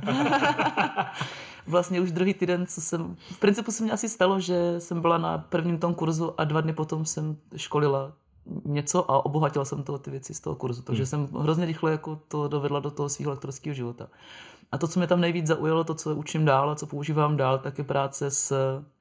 vlastně 1.66 2.00
už 2.00 2.12
druhý 2.12 2.34
týden, 2.34 2.66
co 2.66 2.80
jsem... 2.80 3.16
V 3.30 3.40
principu 3.40 3.72
se 3.72 3.84
mi 3.84 3.90
asi 3.90 4.08
stalo, 4.08 4.40
že 4.40 4.80
jsem 4.80 5.00
byla 5.00 5.18
na 5.18 5.38
prvním 5.38 5.78
tom 5.78 5.94
kurzu 5.94 6.40
a 6.40 6.44
dva 6.44 6.60
dny 6.60 6.72
potom 6.72 7.04
jsem 7.04 7.36
školila 7.56 8.12
něco 8.64 9.10
a 9.10 9.24
obohatila 9.26 9.64
jsem 9.64 9.82
to 9.82 9.98
ty 9.98 10.10
věci 10.10 10.34
z 10.34 10.40
toho 10.40 10.56
kurzu. 10.56 10.82
Takže 10.82 11.02
hmm. 11.02 11.06
jsem 11.06 11.28
hrozně 11.40 11.66
rychle 11.66 11.90
jako 11.90 12.20
to 12.28 12.48
dovedla 12.48 12.80
do 12.80 12.90
toho 12.90 13.08
svého 13.08 13.30
lektorského 13.30 13.74
života. 13.74 14.08
A 14.72 14.78
to, 14.78 14.88
co 14.88 15.00
mě 15.00 15.06
tam 15.06 15.20
nejvíc 15.20 15.46
zaujalo, 15.46 15.84
to, 15.84 15.94
co 15.94 16.14
učím 16.14 16.44
dál 16.44 16.70
a 16.70 16.74
co 16.74 16.86
používám 16.86 17.36
dál, 17.36 17.58
tak 17.58 17.78
je 17.78 17.84
práce 17.84 18.30
s 18.30 18.52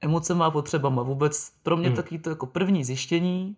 emocemi 0.01 0.43
a 0.43 0.51
potřebama. 0.51 1.03
Vůbec 1.03 1.51
pro 1.63 1.77
mě 1.77 1.87
hmm. 1.87 1.95
taky 1.95 2.19
to 2.19 2.29
jako 2.29 2.45
první 2.45 2.83
zjištění, 2.83 3.55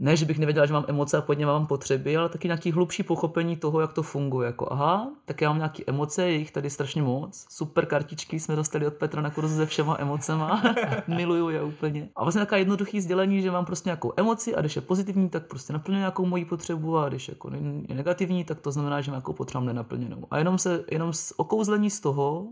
ne, 0.00 0.16
že 0.16 0.26
bych 0.26 0.38
nevěděla, 0.38 0.66
že 0.66 0.72
mám 0.72 0.84
emoce 0.88 1.16
a 1.16 1.20
podně 1.20 1.46
mám 1.46 1.66
potřeby, 1.66 2.16
ale 2.16 2.28
taky 2.28 2.48
nějaký 2.48 2.72
hlubší 2.72 3.02
pochopení 3.02 3.56
toho, 3.56 3.80
jak 3.80 3.92
to 3.92 4.02
funguje. 4.02 4.46
Jako 4.46 4.72
aha, 4.72 5.12
tak 5.24 5.40
já 5.40 5.48
mám 5.48 5.58
nějaké 5.58 5.82
emoce, 5.86 6.28
je 6.28 6.36
jich 6.36 6.50
tady 6.50 6.70
strašně 6.70 7.02
moc. 7.02 7.46
Super 7.50 7.86
kartičky 7.86 8.40
jsme 8.40 8.56
dostali 8.56 8.86
od 8.86 8.94
Petra 8.94 9.22
na 9.22 9.30
kurzu 9.30 9.56
se 9.56 9.66
všema 9.66 9.96
emocema. 9.98 10.62
Miluju 11.08 11.48
je 11.48 11.62
úplně. 11.62 12.08
A 12.16 12.24
vlastně 12.24 12.40
taková 12.40 12.58
jednoduchý 12.58 13.00
sdělení, 13.00 13.42
že 13.42 13.50
mám 13.50 13.64
prostě 13.64 13.88
nějakou 13.88 14.12
emoci 14.16 14.54
a 14.54 14.60
když 14.60 14.76
je 14.76 14.82
pozitivní, 14.82 15.28
tak 15.28 15.46
prostě 15.46 15.72
naplňuje 15.72 15.98
nějakou 16.00 16.26
moji 16.26 16.44
potřebu 16.44 16.98
a 16.98 17.08
když 17.08 17.28
jako 17.28 17.50
je 17.88 17.94
negativní, 17.94 18.44
tak 18.44 18.60
to 18.60 18.72
znamená, 18.72 19.00
že 19.00 19.10
mám 19.10 19.16
nějakou 19.16 19.32
potřebu 19.32 19.64
nenaplněnou. 19.64 20.26
A 20.30 20.38
jenom 20.38 20.58
se, 20.58 20.84
jenom 20.90 21.12
z 21.12 21.32
okouzlení 21.36 21.90
z 21.90 22.00
toho, 22.00 22.48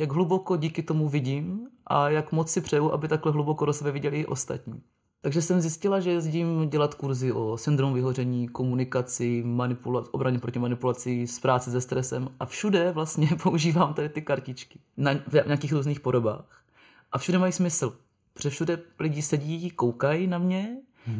jak 0.00 0.12
hluboko 0.12 0.56
díky 0.56 0.82
tomu 0.82 1.08
vidím 1.08 1.68
a 1.86 2.08
jak 2.08 2.32
moc 2.32 2.50
si 2.50 2.60
přeju, 2.60 2.92
aby 2.92 3.08
takhle 3.08 3.32
hluboko 3.32 3.64
do 3.64 3.72
sebe 3.72 3.92
viděli 3.92 4.20
i 4.20 4.26
ostatní. 4.26 4.82
Takže 5.22 5.42
jsem 5.42 5.60
zjistila, 5.60 6.00
že 6.00 6.10
jezdím 6.10 6.68
dělat 6.68 6.94
kurzy 6.94 7.32
o 7.32 7.56
syndromu 7.56 7.94
vyhoření, 7.94 8.48
komunikaci, 8.48 9.42
manipula- 9.46 10.08
obraně 10.10 10.38
proti 10.38 10.58
manipulaci, 10.58 11.26
z 11.26 11.38
práce 11.38 11.70
se 11.70 11.80
stresem 11.80 12.28
a 12.40 12.46
všude 12.46 12.92
vlastně 12.92 13.28
používám 13.42 13.94
tady 13.94 14.08
ty 14.08 14.22
kartičky 14.22 14.80
na, 14.96 15.14
v 15.14 15.46
nějakých 15.46 15.72
různých 15.72 16.00
podobách. 16.00 16.64
A 17.12 17.18
všude 17.18 17.38
mají 17.38 17.52
smysl, 17.52 17.98
protože 18.34 18.50
všude 18.50 18.82
lidi 18.98 19.22
sedí, 19.22 19.70
koukají 19.70 20.26
na 20.26 20.38
mě. 20.38 20.76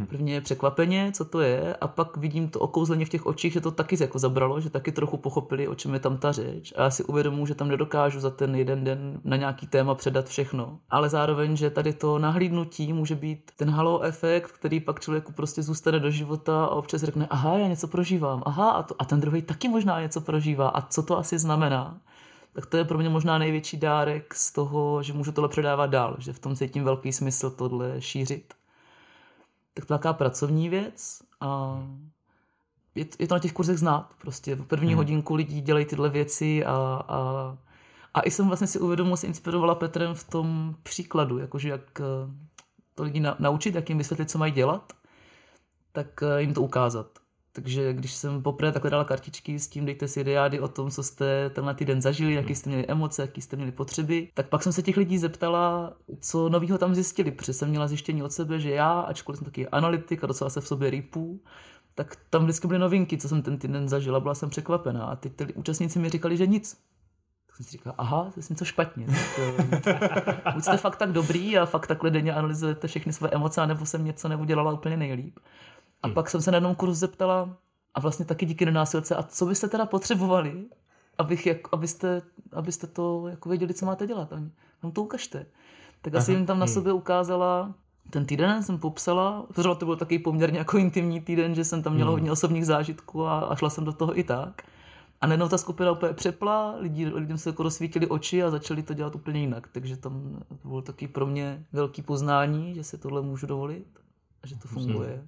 Prvně 0.08 0.34
je 0.34 0.40
překvapeně, 0.40 1.12
co 1.14 1.24
to 1.24 1.40
je, 1.40 1.74
a 1.74 1.88
pak 1.88 2.16
vidím 2.16 2.48
to 2.48 2.60
okouzlení 2.60 3.04
v 3.04 3.08
těch 3.08 3.26
očích, 3.26 3.52
že 3.52 3.60
to 3.60 3.70
taky 3.70 3.96
jako 4.00 4.18
zabralo, 4.18 4.60
že 4.60 4.70
taky 4.70 4.92
trochu 4.92 5.16
pochopili, 5.16 5.68
o 5.68 5.74
čem 5.74 5.94
je 5.94 6.00
tam 6.00 6.18
ta 6.18 6.32
řeč. 6.32 6.72
A 6.76 6.82
já 6.82 6.90
si 6.90 7.04
uvědomuji, 7.04 7.46
že 7.46 7.54
tam 7.54 7.68
nedokážu 7.68 8.20
za 8.20 8.30
ten 8.30 8.54
jeden 8.54 8.84
den 8.84 9.20
na 9.24 9.36
nějaký 9.36 9.66
téma 9.66 9.94
předat 9.94 10.28
všechno. 10.28 10.78
Ale 10.90 11.08
zároveň, 11.08 11.56
že 11.56 11.70
tady 11.70 11.92
to 11.92 12.18
nahlídnutí 12.18 12.92
může 12.92 13.14
být 13.14 13.50
ten 13.56 13.70
halo 13.70 14.02
efekt, 14.02 14.52
který 14.52 14.80
pak 14.80 15.00
člověku 15.00 15.32
prostě 15.32 15.62
zůstane 15.62 16.00
do 16.00 16.10
života 16.10 16.64
a 16.64 16.74
občas 16.74 17.02
řekne, 17.02 17.26
aha, 17.30 17.58
já 17.58 17.68
něco 17.68 17.88
prožívám, 17.88 18.42
aha, 18.46 18.70
a, 18.70 18.82
to, 18.82 18.94
a 18.98 19.04
ten 19.04 19.20
druhý 19.20 19.42
taky 19.42 19.68
možná 19.68 20.00
něco 20.00 20.20
prožívá, 20.20 20.68
a 20.68 20.86
co 20.86 21.02
to 21.02 21.18
asi 21.18 21.38
znamená. 21.38 21.98
tak 22.52 22.66
to 22.66 22.76
je 22.76 22.84
pro 22.84 22.98
mě 22.98 23.08
možná 23.08 23.38
největší 23.38 23.76
dárek 23.76 24.34
z 24.34 24.52
toho, 24.52 25.02
že 25.02 25.12
můžu 25.12 25.32
tohle 25.32 25.48
předávat 25.48 25.86
dál, 25.86 26.16
že 26.18 26.32
v 26.32 26.38
tom 26.38 26.56
cítím 26.56 26.84
velký 26.84 27.12
smysl 27.12 27.50
tohle 27.50 28.00
šířit. 28.00 28.59
Tak 29.74 29.84
to 29.84 29.94
je 29.94 29.98
taková 29.98 30.12
pracovní 30.12 30.68
věc 30.68 31.22
a 31.40 31.80
je 32.94 33.04
to, 33.04 33.16
je 33.18 33.28
to 33.28 33.34
na 33.34 33.38
těch 33.38 33.52
kurzech 33.52 33.78
znát. 33.78 34.14
Prostě 34.20 34.54
v 34.54 34.66
první 34.66 34.88
hmm. 34.88 34.96
hodinku 34.96 35.34
lidí 35.34 35.60
dělají 35.60 35.84
tyhle 35.84 36.08
věci 36.08 36.64
a, 36.64 36.72
a, 37.08 37.58
a 38.14 38.20
i 38.20 38.30
jsem 38.30 38.48
vlastně 38.48 38.66
si 38.66 38.78
uvědomil, 38.78 39.16
se 39.16 39.26
inspirovala 39.26 39.74
Petrem 39.74 40.14
v 40.14 40.24
tom 40.24 40.76
příkladu, 40.82 41.38
jakože 41.38 41.68
jak 41.68 42.00
eh, 42.00 42.04
to 42.94 43.02
lidi 43.02 43.20
na, 43.20 43.36
naučit, 43.38 43.74
jak 43.74 43.88
jim 43.88 43.98
vysvětlit, 43.98 44.30
co 44.30 44.38
mají 44.38 44.52
dělat, 44.52 44.92
tak 45.92 46.22
eh, 46.22 46.40
jim 46.40 46.54
to 46.54 46.62
ukázat. 46.62 47.19
Takže 47.52 47.92
když 47.92 48.12
jsem 48.12 48.42
poprvé 48.42 48.72
takhle 48.72 48.90
dala 48.90 49.04
kartičky 49.04 49.58
s 49.58 49.68
tím, 49.68 49.86
dejte 49.86 50.08
si 50.08 50.24
diády 50.24 50.60
o 50.60 50.68
tom, 50.68 50.90
co 50.90 51.02
jste 51.02 51.50
tenhle 51.50 51.74
týden 51.74 52.02
zažili, 52.02 52.34
jaký 52.34 52.54
jste 52.54 52.70
měli 52.70 52.86
emoce, 52.86 53.22
jaký 53.22 53.40
jste 53.40 53.56
měli 53.56 53.72
potřeby, 53.72 54.28
tak 54.34 54.48
pak 54.48 54.62
jsem 54.62 54.72
se 54.72 54.82
těch 54.82 54.96
lidí 54.96 55.18
zeptala, 55.18 55.92
co 56.20 56.48
novýho 56.48 56.78
tam 56.78 56.94
zjistili, 56.94 57.30
protože 57.30 57.52
jsem 57.52 57.68
měla 57.68 57.88
zjištění 57.88 58.22
od 58.22 58.32
sebe, 58.32 58.60
že 58.60 58.70
já, 58.70 59.00
ačkoliv 59.00 59.38
jsem 59.38 59.44
taky 59.44 59.68
analytik 59.68 60.24
a 60.24 60.26
docela 60.26 60.50
se 60.50 60.60
v 60.60 60.66
sobě 60.66 60.90
rýpů, 60.90 61.40
tak 61.94 62.16
tam 62.30 62.42
vždycky 62.42 62.66
byly 62.66 62.78
novinky, 62.78 63.18
co 63.18 63.28
jsem 63.28 63.42
ten 63.42 63.58
týden 63.58 63.88
zažila, 63.88 64.20
byla 64.20 64.34
jsem 64.34 64.50
překvapená. 64.50 65.04
A 65.04 65.16
ty, 65.16 65.30
ty 65.30 65.54
účastníci 65.54 65.98
mi 65.98 66.10
říkali, 66.10 66.36
že 66.36 66.46
nic. 66.46 66.80
Tak 67.46 67.56
jsem 67.56 67.66
si 67.66 67.72
říkal, 67.72 67.94
aha, 67.98 68.30
to 68.34 68.40
je 68.40 68.44
něco 68.50 68.64
špatně. 68.64 69.06
Tak, 69.84 70.54
buď 70.54 70.64
jste 70.64 70.76
fakt 70.76 70.96
tak 70.96 71.12
dobrý 71.12 71.58
a 71.58 71.66
fakt 71.66 71.86
takhle 71.86 72.10
denně 72.10 72.34
analyzujete 72.34 72.88
všechny 72.88 73.12
své 73.12 73.28
emoce, 73.30 73.66
nebo 73.66 73.86
jsem 73.86 74.04
něco 74.04 74.28
neudělala 74.28 74.72
úplně 74.72 74.96
nejlíp. 74.96 75.38
A 76.02 76.06
hmm. 76.06 76.14
pak 76.14 76.30
jsem 76.30 76.42
se 76.42 76.50
na 76.50 76.56
jednom 76.56 76.74
kurzu 76.74 76.94
zeptala, 76.94 77.56
a 77.94 78.00
vlastně 78.00 78.24
taky 78.24 78.46
díky 78.46 78.64
nenásilce, 78.64 79.16
a 79.16 79.22
co 79.22 79.46
byste 79.46 79.68
teda 79.68 79.86
potřebovali, 79.86 80.64
abych, 81.18 81.46
jak, 81.46 81.58
abyste, 81.72 82.22
abyste 82.52 82.86
to 82.86 83.28
jako 83.28 83.48
věděli, 83.48 83.74
co 83.74 83.86
máte 83.86 84.06
dělat. 84.06 84.32
A 84.32 84.36
nám 84.82 84.92
to 84.92 85.02
ukažte. 85.02 85.46
Tak 86.02 86.14
asi 86.14 86.32
Aha. 86.32 86.38
jim 86.38 86.46
tam 86.46 86.58
na 86.58 86.66
hmm. 86.66 86.74
sobě 86.74 86.92
ukázala 86.92 87.74
ten 88.10 88.26
týden 88.26 88.62
jsem 88.62 88.78
popsala, 88.78 89.46
protože 89.48 89.68
to 89.78 89.86
byl 89.86 89.96
takový 89.96 90.18
poměrně 90.18 90.58
jako 90.58 90.78
intimní 90.78 91.20
týden, 91.20 91.54
že 91.54 91.64
jsem 91.64 91.82
tam 91.82 91.94
měla 91.94 92.10
hmm. 92.10 92.14
hodně 92.14 92.32
osobních 92.32 92.66
zážitků 92.66 93.26
a, 93.26 93.40
a 93.40 93.56
šla 93.56 93.70
jsem 93.70 93.84
do 93.84 93.92
toho 93.92 94.18
i 94.18 94.24
tak. 94.24 94.62
A 95.20 95.26
najednou 95.26 95.48
ta 95.48 95.58
skupina 95.58 95.92
úplně 95.92 96.12
přepla, 96.12 96.74
lidi, 96.78 97.08
lidem 97.08 97.38
se 97.38 97.48
jako 97.48 97.62
rozsvítili 97.62 98.06
oči 98.06 98.42
a 98.42 98.50
začali 98.50 98.82
to 98.82 98.94
dělat 98.94 99.14
úplně 99.14 99.40
jinak. 99.40 99.68
Takže 99.72 99.96
tam 99.96 100.42
to 100.62 100.68
bylo 100.68 100.82
taky 100.82 101.08
pro 101.08 101.26
mě 101.26 101.66
velký 101.72 102.02
poznání, 102.02 102.74
že 102.74 102.84
si 102.84 102.98
tohle 102.98 103.22
můžu 103.22 103.46
dovolit 103.46 103.86
a 104.42 104.46
že 104.46 104.56
to 104.58 104.68
funguje. 104.68 105.26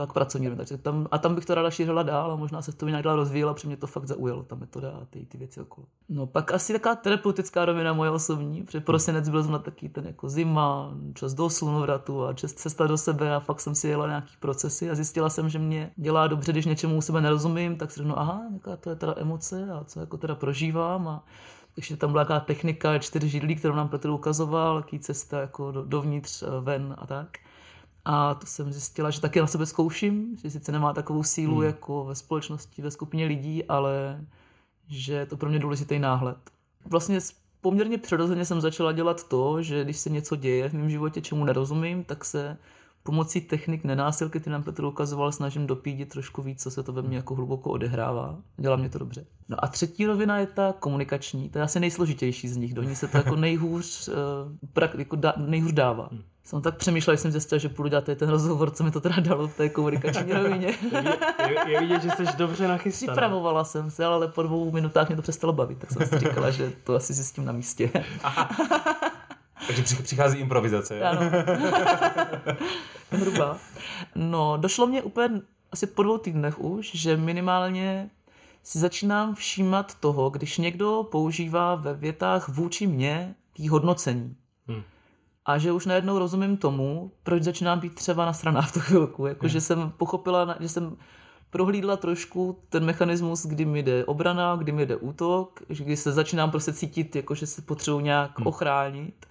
Jak 0.00 0.12
pracovní 0.12 0.56
takže 0.56 0.78
tam, 0.78 1.08
a 1.10 1.18
tam 1.18 1.34
bych 1.34 1.44
to 1.44 1.54
ráda 1.54 1.70
šířila 1.70 2.02
dál 2.02 2.32
a 2.32 2.36
možná 2.36 2.62
se 2.62 2.72
to 2.72 2.88
nějak 2.88 3.04
dál 3.04 3.16
rozvíjela, 3.16 3.54
protože 3.54 3.68
mě 3.68 3.76
to 3.76 3.86
fakt 3.86 4.06
zaujalo, 4.06 4.42
ta 4.42 4.56
metoda 4.56 4.90
a 4.90 5.04
ty, 5.10 5.26
ty 5.26 5.38
věci 5.38 5.60
okolo. 5.60 5.86
No 6.08 6.26
pak 6.26 6.52
asi 6.52 6.72
taková 6.72 6.94
terapeutická 6.94 7.64
rovina 7.64 7.92
moje 7.92 8.10
osobní, 8.10 8.62
protože 8.62 8.80
prosinec 8.80 9.28
byl 9.28 9.42
zrovna 9.42 9.58
taky 9.58 9.88
ten 9.88 10.06
jako 10.06 10.28
zima, 10.28 10.94
čas 11.14 11.34
do 11.34 11.50
slunovratu 11.50 12.24
a 12.24 12.32
čas 12.32 12.52
cesta 12.52 12.86
do 12.86 12.98
sebe 12.98 13.34
a 13.34 13.40
fakt 13.40 13.60
jsem 13.60 13.74
si 13.74 13.88
jela 13.88 14.06
nějaký 14.06 14.34
procesy 14.40 14.90
a 14.90 14.94
zjistila 14.94 15.30
jsem, 15.30 15.48
že 15.48 15.58
mě 15.58 15.90
dělá 15.96 16.26
dobře, 16.26 16.52
když 16.52 16.66
něčemu 16.66 16.96
u 16.96 17.00
sebe 17.00 17.20
nerozumím, 17.20 17.76
tak 17.76 17.90
si 17.90 17.98
řeknu, 17.98 18.18
aha, 18.18 18.42
jaká 18.52 18.76
to 18.76 18.90
je 18.90 18.96
teda 18.96 19.14
emoce 19.16 19.68
a 19.72 19.84
co 19.84 20.00
jako 20.00 20.16
teda 20.16 20.34
prožívám 20.34 21.08
a 21.08 21.24
ještě 21.76 21.96
tam 21.96 22.12
byla 22.12 22.24
taková 22.24 22.40
technika 22.40 22.98
čtyři 22.98 23.28
židlí, 23.28 23.56
kterou 23.56 23.74
nám 23.74 23.88
Petr 23.88 24.10
ukazoval, 24.10 24.76
jaký 24.76 24.98
cesta 24.98 25.40
jako 25.40 25.72
do, 25.72 25.84
dovnitř, 25.84 26.44
ven 26.60 26.94
a 26.98 27.06
tak. 27.06 27.38
A 28.08 28.34
to 28.34 28.46
jsem 28.46 28.72
zjistila, 28.72 29.10
že 29.10 29.20
taky 29.20 29.40
na 29.40 29.46
sebe 29.46 29.66
zkouším, 29.66 30.36
že 30.42 30.50
sice 30.50 30.72
nemá 30.72 30.92
takovou 30.92 31.22
sílu 31.22 31.54
hmm. 31.54 31.64
jako 31.64 32.04
ve 32.04 32.14
společnosti, 32.14 32.82
ve 32.82 32.90
skupině 32.90 33.26
lidí, 33.26 33.64
ale 33.64 34.24
že 34.88 35.12
je 35.12 35.26
to 35.26 35.36
pro 35.36 35.48
mě 35.48 35.58
důležitý 35.58 35.98
náhled. 35.98 36.36
Vlastně 36.84 37.18
poměrně 37.60 37.98
přirozeně 37.98 38.44
jsem 38.44 38.60
začala 38.60 38.92
dělat 38.92 39.28
to, 39.28 39.62
že 39.62 39.84
když 39.84 39.96
se 39.96 40.10
něco 40.10 40.36
děje 40.36 40.68
v 40.68 40.72
mém 40.72 40.90
životě, 40.90 41.20
čemu 41.20 41.44
nerozumím, 41.44 42.04
tak 42.04 42.24
se 42.24 42.56
pomocí 43.02 43.40
technik 43.40 43.84
nenásilky, 43.84 44.40
ty 44.40 44.50
nám 44.50 44.62
Petr 44.62 44.84
ukazoval, 44.84 45.32
snažím 45.32 45.66
dopídit 45.66 46.08
trošku 46.08 46.42
víc, 46.42 46.62
co 46.62 46.70
se 46.70 46.82
to 46.82 46.92
ve 46.92 47.02
mně 47.02 47.16
jako 47.16 47.34
hluboko 47.34 47.70
odehrává. 47.70 48.38
Dělá 48.56 48.76
mě 48.76 48.88
to 48.88 48.98
dobře. 48.98 49.26
No 49.48 49.64
a 49.64 49.68
třetí 49.68 50.06
rovina 50.06 50.38
je 50.38 50.46
ta 50.46 50.74
komunikační, 50.78 51.50
to 51.50 51.58
je 51.58 51.64
asi 51.64 51.80
nejsložitější 51.80 52.48
z 52.48 52.56
nich, 52.56 52.74
do 52.74 52.82
ní 52.82 52.96
se 52.96 53.08
to 53.08 53.16
jako 53.16 53.36
nejhůř, 53.46 54.08
uh, 54.08 54.98
jako 54.98 55.16
da, 55.16 55.34
nejhůř 55.36 55.72
dává. 55.72 56.10
Jsem 56.46 56.62
tak 56.62 56.76
přemýšlel, 56.76 57.16
jsem 57.16 57.30
zjistil, 57.30 57.58
že 57.58 57.68
půjdu 57.68 57.88
dělat 57.88 58.04
ten 58.04 58.28
rozhovor, 58.28 58.70
co 58.70 58.84
mi 58.84 58.90
to 58.90 59.00
teda 59.00 59.20
dalo 59.20 59.48
v 59.48 59.54
té 59.54 59.68
komunikační 59.68 60.32
rovině. 60.32 60.74
je, 61.48 61.70
je, 61.70 61.80
vidět, 61.80 62.02
že 62.02 62.10
jsi 62.10 62.24
dobře 62.36 62.68
nachystaná. 62.68 63.12
Připravovala 63.12 63.64
jsem 63.64 63.90
se, 63.90 64.04
ale 64.04 64.28
po 64.28 64.42
dvou 64.42 64.72
minutách 64.72 65.08
mě 65.08 65.16
to 65.16 65.22
přestalo 65.22 65.52
bavit, 65.52 65.78
tak 65.78 65.90
jsem 65.90 66.06
si 66.06 66.18
říkala, 66.18 66.50
že 66.50 66.72
to 66.84 66.94
asi 66.94 67.14
zjistím 67.14 67.44
na 67.44 67.52
místě. 67.52 67.90
Takže 69.66 69.82
přichází 70.02 70.38
improvizace. 70.38 71.00
Ano. 71.00 71.20
Hruba. 73.10 73.58
No, 74.14 74.56
došlo 74.56 74.86
mě 74.86 75.02
úplně 75.02 75.40
asi 75.72 75.86
po 75.86 76.02
dvou 76.02 76.18
týdnech 76.18 76.60
už, 76.60 76.90
že 76.94 77.16
minimálně 77.16 78.10
si 78.62 78.78
začínám 78.78 79.34
všímat 79.34 79.94
toho, 79.94 80.30
když 80.30 80.58
někdo 80.58 81.08
používá 81.10 81.74
ve 81.74 81.94
větách 81.94 82.48
vůči 82.48 82.86
mně 82.86 83.34
tý 83.52 83.68
hodnocení. 83.68 84.36
A 85.46 85.58
že 85.58 85.72
už 85.72 85.86
najednou 85.86 86.18
rozumím 86.18 86.56
tomu, 86.56 87.12
proč 87.22 87.42
začínám 87.42 87.80
být 87.80 87.94
třeba 87.94 88.26
na 88.26 88.32
stranách 88.32 88.68
v 88.70 88.72
tu 88.72 88.80
chvilku. 88.80 89.26
Jako, 89.26 89.46
hmm. 89.46 89.48
že 89.48 89.60
jsem 89.60 89.92
pochopila, 89.96 90.56
že 90.60 90.68
jsem 90.68 90.96
prohlídla 91.50 91.96
trošku 91.96 92.58
ten 92.68 92.84
mechanismus, 92.84 93.46
kdy 93.46 93.64
mi 93.64 93.82
jde 93.82 94.04
obrana, 94.04 94.56
kdy 94.56 94.72
mi 94.72 94.86
jde 94.86 94.96
útok, 94.96 95.62
že 95.68 95.84
když 95.84 95.98
se 96.00 96.12
začínám 96.12 96.50
prostě 96.50 96.72
cítit, 96.72 97.16
jako 97.16 97.34
že 97.34 97.46
se 97.46 97.62
potřebuji 97.62 98.00
nějak 98.00 98.38
hmm. 98.38 98.46
ochránit 98.46 99.26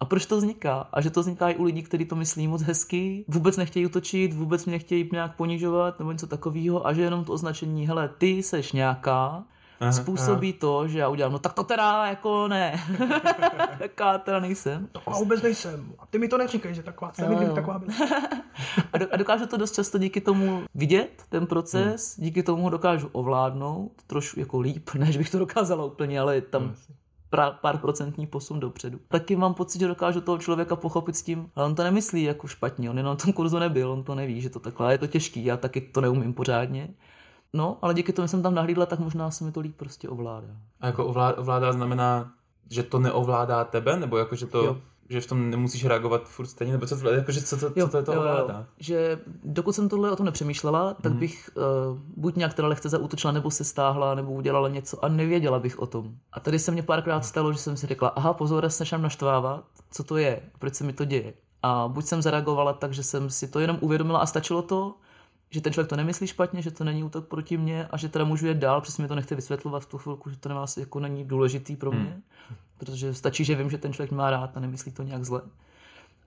a 0.00 0.04
proč 0.04 0.26
to 0.26 0.36
vzniká? 0.36 0.88
A 0.92 1.00
že 1.00 1.10
to 1.10 1.20
vzniká 1.20 1.48
i 1.48 1.56
u 1.56 1.64
lidí, 1.64 1.82
kteří 1.82 2.04
to 2.04 2.16
myslí 2.16 2.48
moc 2.48 2.62
hezky, 2.62 3.24
vůbec 3.28 3.56
nechtějí 3.56 3.86
utočit, 3.86 4.32
vůbec 4.32 4.66
mě 4.66 4.72
nechtějí 4.72 5.08
nějak 5.12 5.36
ponižovat 5.36 5.98
nebo 5.98 6.12
něco 6.12 6.26
takového 6.26 6.86
a 6.86 6.92
že 6.92 7.02
jenom 7.02 7.24
to 7.24 7.32
označení, 7.32 7.86
hele, 7.86 8.10
ty 8.18 8.42
seš 8.42 8.72
nějaká, 8.72 9.44
aha, 9.80 9.92
způsobí 9.92 10.50
aha. 10.50 10.58
to, 10.60 10.88
že 10.88 10.98
já 10.98 11.08
udělám, 11.08 11.32
no 11.32 11.38
tak 11.38 11.52
to 11.52 11.64
teda 11.64 12.06
jako 12.06 12.48
ne. 12.48 12.80
Jaká 13.80 14.18
teda 14.18 14.40
nejsem. 14.40 14.88
To 14.92 15.00
a 15.06 15.10
vůbec 15.10 15.42
nejsem. 15.42 15.92
A 15.98 16.06
ty 16.06 16.18
mi 16.18 16.28
to 16.28 16.38
neříkej, 16.38 16.74
že 16.74 16.82
taková 16.82 17.12
jsem, 17.12 17.32
jo, 17.32 17.42
jo. 17.42 17.54
taková 17.54 17.78
byla. 17.78 17.92
a, 18.92 18.98
do, 18.98 19.06
a 19.10 19.16
dokážu 19.16 19.46
to 19.46 19.56
dost 19.56 19.74
často 19.74 19.98
díky 19.98 20.20
tomu 20.20 20.62
vidět, 20.74 21.22
ten 21.28 21.46
proces, 21.46 22.16
hmm. 22.16 22.24
díky 22.24 22.42
tomu 22.42 22.62
ho 22.62 22.70
dokážu 22.70 23.08
ovládnout, 23.12 23.92
trošku 24.06 24.40
jako 24.40 24.60
líp, 24.60 24.90
než 24.94 25.16
bych 25.16 25.30
to 25.30 25.38
dokázala 25.38 25.84
úplně, 25.84 26.20
ale 26.20 26.40
tam 26.40 26.62
hmm 26.62 26.74
pár 27.60 27.78
procentní 27.78 28.26
posun 28.26 28.60
dopředu. 28.60 29.00
Taky 29.08 29.36
mám 29.36 29.54
pocit, 29.54 29.78
že 29.78 29.86
dokážu 29.86 30.20
toho 30.20 30.38
člověka 30.38 30.76
pochopit 30.76 31.16
s 31.16 31.22
tím, 31.22 31.50
ale 31.54 31.66
on 31.66 31.74
to 31.74 31.82
nemyslí 31.82 32.22
jako 32.22 32.46
špatně, 32.46 32.90
on 32.90 32.96
jenom 32.96 33.10
na 33.10 33.16
tom 33.16 33.32
kurzu 33.32 33.58
nebyl, 33.58 33.90
on 33.90 34.02
to 34.02 34.14
neví, 34.14 34.40
že 34.40 34.50
to 34.50 34.60
takhle 34.60 34.94
je 34.94 34.98
to 34.98 35.06
těžký, 35.06 35.44
já 35.44 35.56
taky 35.56 35.80
to 35.80 36.00
neumím 36.00 36.34
pořádně. 36.34 36.88
No, 37.52 37.78
ale 37.82 37.94
díky 37.94 38.12
tomu, 38.12 38.24
že 38.24 38.30
jsem 38.30 38.42
tam 38.42 38.54
nahlídla, 38.54 38.86
tak 38.86 38.98
možná 38.98 39.30
se 39.30 39.44
mi 39.44 39.52
to 39.52 39.60
líp 39.60 39.76
prostě 39.76 40.08
ovládá. 40.08 40.56
A 40.80 40.86
jako 40.86 41.06
ovládá, 41.06 41.38
ovládá 41.38 41.72
znamená, 41.72 42.32
že 42.70 42.82
to 42.82 42.98
neovládá 42.98 43.64
tebe, 43.64 43.96
nebo 43.96 44.16
jako, 44.16 44.36
že 44.36 44.46
to... 44.46 44.64
Jo 44.64 44.76
že 45.10 45.20
v 45.20 45.26
tom 45.26 45.50
nemusíš 45.50 45.84
reagovat 45.84 46.28
furt 46.28 46.46
stejně, 46.46 46.72
nebo 46.72 46.86
co 46.86 47.00
to, 47.00 47.10
jako, 47.10 47.32
že 47.32 47.40
co, 47.40 47.58
co, 47.58 47.72
jo, 47.76 47.86
co 47.86 47.90
to 47.90 47.96
je 47.96 48.02
to 48.02 48.12
jo, 48.12 48.20
ovládá? 48.20 48.66
Že 48.78 49.20
dokud 49.44 49.72
jsem 49.72 49.88
tohle 49.88 50.10
o 50.10 50.16
tom 50.16 50.26
nepřemýšlela, 50.26 50.94
tak 50.94 51.12
mm. 51.12 51.18
bych 51.18 51.50
uh, 51.56 51.98
buď 52.16 52.36
nějak 52.36 52.54
teda 52.54 52.68
lehce 52.68 52.88
zautočila, 52.88 53.32
nebo 53.32 53.50
se 53.50 53.64
stáhla, 53.64 54.14
nebo 54.14 54.32
udělala 54.32 54.68
něco 54.68 55.04
a 55.04 55.08
nevěděla 55.08 55.58
bych 55.58 55.78
o 55.78 55.86
tom. 55.86 56.14
A 56.32 56.40
tady 56.40 56.58
se 56.58 56.70
mě 56.70 56.82
párkrát 56.82 57.24
stalo, 57.24 57.52
že 57.52 57.58
jsem 57.58 57.76
si 57.76 57.86
řekla, 57.86 58.08
aha, 58.08 58.32
pozor, 58.32 58.68
se 58.68 58.78
začínám 58.78 59.02
naštvávat, 59.02 59.64
co 59.90 60.04
to 60.04 60.16
je, 60.16 60.40
proč 60.58 60.74
se 60.74 60.84
mi 60.84 60.92
to 60.92 61.04
děje. 61.04 61.34
A 61.62 61.88
buď 61.88 62.04
jsem 62.04 62.22
zareagovala 62.22 62.72
tak, 62.72 62.92
že 62.92 63.02
jsem 63.02 63.30
si 63.30 63.48
to 63.48 63.60
jenom 63.60 63.78
uvědomila 63.80 64.18
a 64.18 64.26
stačilo 64.26 64.62
to, 64.62 64.94
že 65.50 65.60
ten 65.60 65.72
člověk 65.72 65.90
to 65.90 65.96
nemyslí 65.96 66.26
špatně, 66.26 66.62
že 66.62 66.70
to 66.70 66.84
není 66.84 67.04
útok 67.04 67.28
proti 67.28 67.56
mně 67.56 67.86
a 67.86 67.96
že 67.96 68.08
teda 68.08 68.24
můžu 68.24 68.46
jít 68.46 68.56
dál, 68.56 68.80
protože 68.80 69.02
mi 69.02 69.08
to 69.08 69.14
nechce 69.14 69.34
vysvětlovat 69.34 69.82
v 69.82 69.86
tu 69.86 69.98
chvilku, 69.98 70.30
že 70.30 70.36
to 70.36 70.48
nemá, 70.48 70.66
jako 70.78 71.00
není 71.00 71.24
důležitý 71.24 71.76
pro 71.76 71.92
mě, 71.92 72.10
hmm. 72.10 72.22
protože 72.78 73.14
stačí, 73.14 73.44
že 73.44 73.54
vím, 73.54 73.70
že 73.70 73.78
ten 73.78 73.92
člověk 73.92 74.12
má 74.12 74.30
rád 74.30 74.56
a 74.56 74.60
nemyslí 74.60 74.92
to 74.92 75.02
nějak 75.02 75.24
zle. 75.24 75.42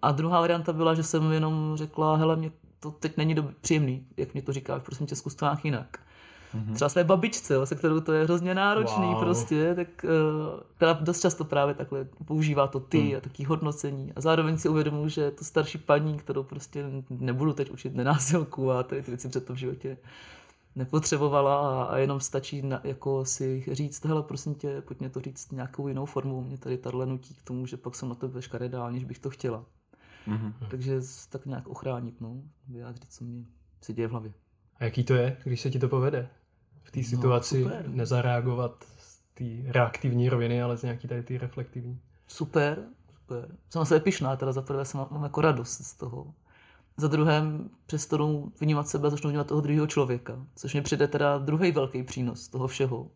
A 0.02 0.12
druhá 0.12 0.40
varianta 0.40 0.74
byla, 0.74 0.96
že 0.96 1.04
jsem 1.04 1.32
jenom 1.32 1.74
řekla, 1.76 2.16
hele, 2.16 2.36
mě 2.36 2.52
to 2.80 2.92
teď 2.92 3.18
není 3.18 3.36
dob- 3.36 3.54
příjemný, 3.62 4.06
jak 4.18 4.34
mě 4.34 4.42
to 4.42 4.54
říkáš, 4.54 4.84
prosím 4.84 5.08
tě, 5.08 5.16
zkus 5.16 5.36
to 5.36 5.46
nějak 5.46 5.66
jinak 5.66 6.00
mm-hmm. 6.56 6.74
třeba 6.74 6.90
své 6.90 7.04
babičce, 7.04 7.66
se 7.66 7.76
kterou 7.76 8.00
to 8.00 8.14
je 8.14 8.24
hrozně 8.24 8.56
náročný 8.56 9.06
wow. 9.06 9.20
prostě, 9.20 9.76
tak 9.76 9.88
uh, 10.04 10.60
která 10.76 10.94
dost 10.94 11.22
často 11.22 11.46
právě 11.46 11.76
takhle 11.76 12.08
používá 12.26 12.68
to 12.68 12.80
ty 12.80 13.02
mm. 13.02 13.18
a 13.18 13.20
taký 13.20 13.46
hodnocení. 13.46 14.14
A 14.16 14.22
zároveň 14.22 14.58
si 14.58 14.70
uvědomuji, 14.70 15.10
že 15.10 15.32
to 15.32 15.46
starší 15.46 15.78
paní, 15.78 16.18
kterou 16.18 16.44
prostě 16.44 16.86
nebudu 17.10 17.54
teď 17.54 17.72
učit 17.72 17.96
nenásilku 17.96 18.72
a 18.72 18.84
tady 18.84 19.02
ty 19.02 19.12
věci 19.12 19.30
před 19.30 19.46
to 19.46 19.54
v 19.54 19.58
životě 19.58 19.98
nepotřebovala 20.76 21.84
a, 21.84 21.84
a 21.84 21.98
jenom 21.98 22.20
stačí 22.20 22.62
na, 22.62 22.82
jako 22.84 23.26
si 23.26 23.66
říct, 23.72 24.06
hele, 24.06 24.24
prosím 24.24 24.56
tě, 24.56 24.82
pojď 24.82 25.00
mě 25.00 25.10
to 25.10 25.22
říct 25.22 25.52
nějakou 25.52 25.88
jinou 25.88 26.06
formou, 26.06 26.42
mě 26.42 26.58
tady 26.58 26.78
tahle 26.78 27.06
nutí 27.06 27.34
k 27.34 27.42
tomu, 27.42 27.66
že 27.66 27.78
pak 27.78 27.96
jsem 27.96 28.10
na 28.10 28.16
tebe 28.16 28.42
škaredá, 28.42 28.86
aniž 28.86 29.04
bych 29.04 29.20
to 29.20 29.30
chtěla. 29.30 29.66
Mm-hmm. 30.28 30.54
Takže 30.70 31.02
tak 31.30 31.46
nějak 31.46 31.68
ochránit, 31.68 32.22
no, 32.22 32.42
vyjádřit, 32.68 33.14
co 33.14 33.24
mě 33.24 33.46
se 33.82 33.94
děje 33.94 34.08
v 34.08 34.12
hlavě. 34.12 34.34
A 34.80 34.84
jaký 34.84 35.04
to 35.04 35.14
je, 35.14 35.38
když 35.44 35.62
se 35.62 35.70
ti 35.70 35.80
to 35.80 35.90
povede? 35.90 36.30
V 36.84 36.92
té 36.92 37.00
no, 37.00 37.06
situaci 37.06 37.64
no, 37.64 37.72
nezareagovat 37.86 38.86
té 39.34 39.72
reaktivní 39.72 40.30
roviny, 40.30 40.62
ale 40.62 40.78
z 40.78 40.84
nějaký 40.84 41.08
tady 41.08 41.24
ty 41.24 41.38
reflektivní. 41.38 42.00
Super, 42.28 42.84
super. 43.12 43.56
Jsem 43.70 43.86
sebe 43.86 44.00
pišná, 44.00 44.36
teda 44.36 44.52
za 44.52 44.62
prvé 44.62 44.86
jsem 44.86 45.06
mám 45.12 45.24
jako 45.24 45.42
radost 45.42 45.86
z 45.86 45.94
toho. 45.94 46.34
Za 46.98 47.08
druhém 47.08 47.70
přestanu 47.86 48.52
vnímat 48.62 48.88
sebe 48.88 49.08
a 49.08 49.12
začnu 49.12 49.30
vnímat 49.30 49.48
toho 49.48 49.62
druhého 49.62 49.88
člověka, 49.88 50.46
což 50.56 50.74
mě 50.74 50.82
přijde 50.82 51.08
teda 51.08 51.38
druhý 51.38 51.72
velký 51.72 52.04
přínos 52.04 52.48
toho 52.48 52.68
všeho 52.68 53.08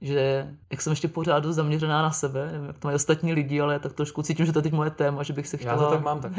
že 0.00 0.48
jak 0.70 0.82
jsem 0.82 0.90
ještě 0.90 1.08
pořád 1.08 1.40
dost 1.40 1.56
zaměřená 1.56 2.02
na 2.02 2.10
sebe, 2.10 2.48
nevím, 2.52 2.66
jak 2.66 2.78
to 2.78 2.88
mají 2.88 2.94
ostatní 2.94 3.32
lidi, 3.32 3.60
ale 3.60 3.78
tak 3.78 3.92
trošku 3.92 4.22
cítím, 4.22 4.46
že 4.46 4.52
to 4.52 4.58
je 4.58 4.62
teď 4.62 4.72
moje 4.72 4.90
téma, 4.90 5.22
že 5.22 5.32
bych 5.32 5.46
se 5.46 5.56
chtěla... 5.56 5.72
Já 5.72 5.78
to 5.78 5.90
tak 5.90 6.02
mám 6.02 6.20
tak. 6.20 6.32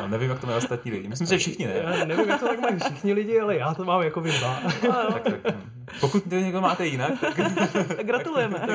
no, 0.00 0.08
nevím, 0.08 0.30
jak 0.30 0.40
to 0.40 0.46
mají 0.46 0.58
ostatní 0.58 0.90
lidi. 0.90 1.08
Myslím, 1.08 1.26
že 1.28 1.38
všichni 1.38 1.66
ne. 1.66 1.72
Já 1.74 2.04
nevím, 2.04 2.28
jak 2.28 2.40
to 2.40 2.48
tak 2.48 2.60
mají 2.60 2.78
všichni 2.78 3.12
lidi, 3.12 3.40
ale 3.40 3.56
já 3.56 3.74
to 3.74 3.84
mám 3.84 4.02
jako 4.02 4.20
vy 4.20 4.32
dva. 4.32 4.60
tak, 5.12 5.22
tak, 5.22 5.54
pokud 6.00 6.22
to 6.28 6.34
někdo 6.34 6.60
máte 6.60 6.86
jinak, 6.86 7.12
tak... 7.20 7.34
tak 7.96 8.06
gratulujeme. 8.06 8.66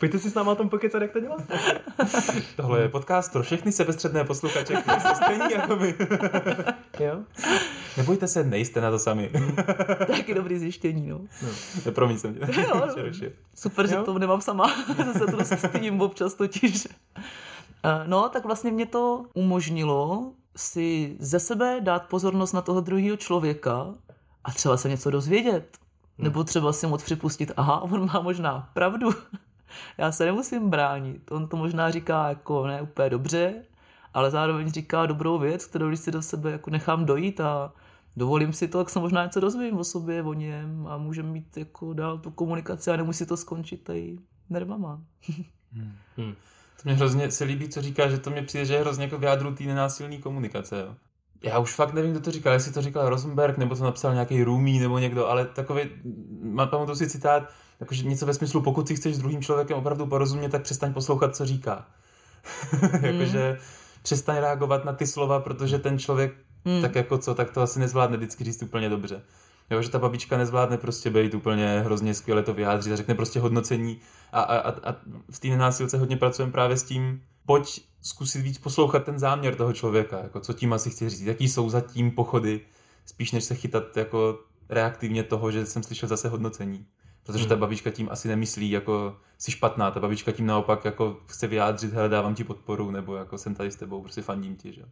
Pojďte 0.00 0.18
si 0.18 0.30
s 0.30 0.34
náma 0.34 0.52
o 0.52 0.54
tom 0.54 0.68
pokecat, 0.68 1.02
jak 1.02 1.10
to 1.10 1.20
dělat. 1.20 1.42
Tohle 2.56 2.80
je 2.80 2.88
podcast 2.88 3.32
pro 3.32 3.42
všechny 3.42 3.72
sebestředné 3.72 4.24
posluchače, 4.24 4.74
kteří 4.74 5.00
jste 5.00 5.14
stejní 5.14 5.52
jako 5.52 5.76
my. 5.76 5.94
jo? 7.00 7.20
Nebojte 7.96 8.28
se, 8.28 8.44
nejste 8.44 8.80
na 8.80 8.90
to 8.90 8.98
sami. 8.98 9.30
Taky 10.06 10.34
dobrý 10.34 10.58
zjištění, 10.58 11.08
no. 11.08 11.20
no. 11.86 11.92
Promiň, 11.92 12.18
jsem 12.18 12.34
tě 12.34 12.60
jo, 12.60 12.68
no. 12.74 12.94
Super, 13.54 13.86
že 13.86 13.94
jo? 13.94 14.04
to 14.04 14.18
nemám 14.18 14.40
sama. 14.40 14.68
se 15.12 15.26
to 15.26 15.36
dost 15.36 15.58
stydím 15.58 16.00
občas 16.00 16.34
totiž. 16.34 16.88
Eh, 17.84 18.04
no, 18.06 18.28
tak 18.28 18.44
vlastně 18.44 18.72
mě 18.72 18.86
to 18.86 19.24
umožnilo 19.34 20.32
si 20.56 21.16
ze 21.20 21.40
sebe 21.40 21.80
dát 21.80 22.08
pozornost 22.08 22.52
na 22.52 22.62
toho 22.62 22.80
druhého 22.80 23.16
člověka 23.16 23.94
a 24.44 24.52
třeba 24.52 24.76
se 24.76 24.88
něco 24.88 25.10
dozvědět. 25.10 25.78
Hmm. 26.18 26.24
Nebo 26.24 26.44
třeba 26.44 26.72
si 26.72 26.86
moc 26.86 27.02
připustit, 27.02 27.52
aha, 27.56 27.80
on 27.80 28.10
má 28.12 28.20
možná 28.20 28.70
pravdu. 28.74 29.10
Já 29.98 30.12
se 30.12 30.24
nemusím 30.24 30.70
bránit. 30.70 31.30
On 31.30 31.48
to 31.48 31.56
možná 31.56 31.90
říká 31.90 32.28
jako 32.28 32.66
ne 32.66 32.82
úplně 32.82 33.10
dobře, 33.10 33.54
ale 34.14 34.30
zároveň 34.30 34.72
říká 34.72 35.06
dobrou 35.06 35.38
věc, 35.38 35.66
kterou 35.66 35.88
když 35.88 36.00
si 36.00 36.12
do 36.12 36.22
sebe 36.22 36.50
jako 36.50 36.70
nechám 36.70 37.04
dojít 37.04 37.40
a 37.40 37.72
dovolím 38.16 38.52
si 38.52 38.68
to, 38.68 38.78
tak 38.78 38.90
se 38.90 38.98
možná 38.98 39.24
něco 39.24 39.40
dozvím 39.40 39.78
o 39.78 39.84
sobě, 39.84 40.22
o 40.22 40.32
něm 40.32 40.86
a 40.86 40.98
můžeme 40.98 41.28
mít 41.28 41.56
jako 41.56 41.92
dál 41.92 42.18
tu 42.18 42.30
komunikaci 42.30 42.90
a 42.90 42.96
nemusí 42.96 43.26
to 43.26 43.36
skončit 43.36 43.84
tady 43.84 44.18
nervama. 44.50 45.00
hmm. 45.72 45.92
Hmm. 46.16 46.34
To 46.76 46.82
mě 46.84 46.94
hrozně 46.94 47.30
se 47.30 47.44
líbí, 47.44 47.68
co 47.68 47.82
říká, 47.82 48.08
že 48.08 48.18
to 48.18 48.30
mě 48.30 48.42
přijde, 48.42 48.64
že 48.64 48.74
je 48.74 48.80
hrozně 48.80 49.04
jako 49.04 49.18
vyjádru 49.18 49.54
té 49.54 49.64
nenásilné 49.64 50.18
komunikace. 50.18 50.80
Jo. 50.80 50.94
Já 51.42 51.58
už 51.58 51.74
fakt 51.74 51.92
nevím, 51.92 52.10
kdo 52.10 52.20
to 52.20 52.30
říkal, 52.30 52.52
jestli 52.52 52.72
to 52.72 52.82
říkal 52.82 53.08
Rosenberg, 53.08 53.58
nebo 53.58 53.76
to 53.76 53.84
napsal 53.84 54.12
nějaký 54.12 54.44
Rumi, 54.44 54.78
nebo 54.78 54.98
někdo, 54.98 55.28
ale 55.28 55.44
takový, 55.46 55.82
mám 56.42 56.68
pamatuju 56.68 56.96
si 56.96 57.10
citát, 57.10 57.42
jakože 57.80 58.02
něco 58.02 58.26
ve 58.26 58.34
smyslu, 58.34 58.62
pokud 58.62 58.88
si 58.88 58.96
chceš 58.96 59.14
s 59.14 59.18
druhým 59.18 59.42
člověkem 59.42 59.76
opravdu 59.76 60.06
porozumět, 60.06 60.48
tak 60.48 60.62
přestaň 60.62 60.92
poslouchat, 60.92 61.36
co 61.36 61.46
říká. 61.46 61.86
jakože 63.02 63.52
mm. 63.52 63.66
přestaň 64.02 64.36
reagovat 64.36 64.84
na 64.84 64.92
ty 64.92 65.06
slova, 65.06 65.40
protože 65.40 65.78
ten 65.78 65.98
člověk 65.98 66.34
Hmm. 66.64 66.82
Tak 66.82 66.94
jako 66.94 67.18
co, 67.18 67.34
tak 67.34 67.50
to 67.50 67.62
asi 67.62 67.80
nezvládne 67.80 68.16
vždycky 68.16 68.44
říct 68.44 68.62
úplně 68.62 68.88
dobře. 68.88 69.22
Jo, 69.70 69.82
že 69.82 69.90
ta 69.90 69.98
babička 69.98 70.38
nezvládne 70.38 70.78
prostě 70.78 71.10
být 71.10 71.34
úplně 71.34 71.80
hrozně 71.84 72.14
skvěle 72.14 72.42
to 72.42 72.54
vyjádřit 72.54 72.92
a 72.92 72.96
řekne 72.96 73.14
prostě 73.14 73.40
hodnocení 73.40 74.00
a, 74.32 74.40
a, 74.42 74.90
a 74.90 74.96
v 75.30 75.40
té 75.40 75.48
nenásilce 75.48 75.98
hodně 75.98 76.16
pracujeme 76.16 76.52
právě 76.52 76.76
s 76.76 76.82
tím, 76.82 77.22
pojď 77.46 77.86
zkusit 78.02 78.42
víc 78.42 78.58
poslouchat 78.58 79.04
ten 79.04 79.18
záměr 79.18 79.54
toho 79.54 79.72
člověka, 79.72 80.18
jako 80.18 80.40
co 80.40 80.52
tím 80.52 80.72
asi 80.72 80.90
chci 80.90 81.10
říct, 81.10 81.20
jaký 81.20 81.48
jsou 81.48 81.70
za 81.70 81.80
tím 81.80 82.10
pochody, 82.10 82.60
spíš 83.06 83.32
než 83.32 83.44
se 83.44 83.54
chytat 83.54 83.96
jako 83.96 84.38
reaktivně 84.68 85.22
toho, 85.22 85.50
že 85.50 85.66
jsem 85.66 85.82
slyšel 85.82 86.08
zase 86.08 86.28
hodnocení. 86.28 86.86
Protože 87.24 87.46
ta 87.46 87.54
hmm. 87.54 87.60
babička 87.60 87.90
tím 87.90 88.08
asi 88.10 88.28
nemyslí 88.28 88.70
jako 88.70 89.16
si 89.38 89.50
špatná, 89.50 89.90
ta 89.90 90.00
babička 90.00 90.32
tím 90.32 90.46
naopak 90.46 90.84
jako 90.84 91.20
chce 91.26 91.46
vyjádřit, 91.46 91.92
hele, 91.92 92.08
dávám 92.08 92.34
ti 92.34 92.44
podporu, 92.44 92.90
nebo 92.90 93.16
jako 93.16 93.38
jsem 93.38 93.54
tady 93.54 93.70
s 93.70 93.76
tebou, 93.76 94.02
prostě 94.02 94.22
fandím 94.22 94.56
ti, 94.56 94.72
že 94.72 94.82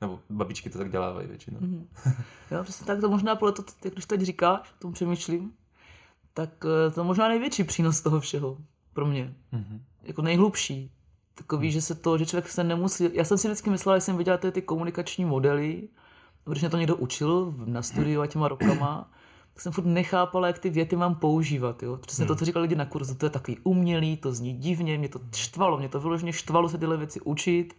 nebo 0.00 0.20
babičky 0.30 0.70
to 0.70 0.78
tak 0.78 0.90
dělávají 0.90 1.28
většinou. 1.28 1.60
Mm-hmm. 1.60 1.84
Jo, 2.50 2.62
přesně 2.62 2.86
tak, 2.86 3.00
to 3.00 3.08
možná 3.08 3.36
podle 3.36 3.52
to, 3.52 3.62
když 3.82 4.06
teď 4.06 4.20
říkáš, 4.20 4.74
tomu 4.78 4.94
přemýšlím, 4.94 5.52
tak 6.34 6.50
eh, 6.64 6.90
to 6.90 7.04
možná 7.04 7.28
největší 7.28 7.64
přínos 7.64 8.00
toho 8.00 8.20
všeho 8.20 8.58
pro 8.92 9.06
mě. 9.06 9.34
Mm-hmm. 9.52 9.80
Jako 10.02 10.22
nejhlubší. 10.22 10.92
Takový, 11.34 11.66
mm. 11.66 11.72
že 11.72 11.82
se 11.82 11.94
to, 11.94 12.18
že 12.18 12.26
člověk 12.26 12.48
se 12.48 12.64
nemusí... 12.64 13.08
Já 13.12 13.24
jsem 13.24 13.38
si 13.38 13.48
vždycky 13.48 13.70
myslela, 13.70 13.98
že 13.98 14.00
jsem 14.00 14.16
viděla 14.16 14.36
ty, 14.36 14.52
ty 14.52 14.62
komunikační 14.62 15.24
modely, 15.24 15.88
když 16.44 16.60
mě 16.62 16.70
to 16.70 16.76
někdo 16.76 16.96
učil 16.96 17.54
na 17.64 17.82
studiu 17.82 18.20
a 18.20 18.26
těma 18.26 18.48
rokama, 18.48 19.10
tak 19.60 19.62
jsem 19.62 19.72
furt 19.72 19.84
nechápala, 19.84 20.46
jak 20.46 20.58
ty 20.58 20.70
věty 20.70 20.96
mám 20.96 21.14
používat. 21.14 21.82
Jo? 21.82 21.96
Přesně 21.96 22.24
mm. 22.24 22.28
to, 22.28 22.36
co 22.36 22.44
říkali 22.44 22.62
lidi 22.62 22.74
na 22.74 22.84
kurzu, 22.84 23.14
to 23.14 23.26
je 23.26 23.30
takový 23.30 23.58
umělý, 23.64 24.16
to 24.16 24.32
zní 24.32 24.54
divně, 24.54 24.98
mě 24.98 25.08
to 25.08 25.20
štvalo, 25.36 25.78
mě 25.78 25.88
to 25.88 26.00
vyloženě 26.00 26.32
štvalo 26.32 26.68
se 26.68 26.78
tyhle 26.78 26.96
věci 26.96 27.20
učit 27.20 27.74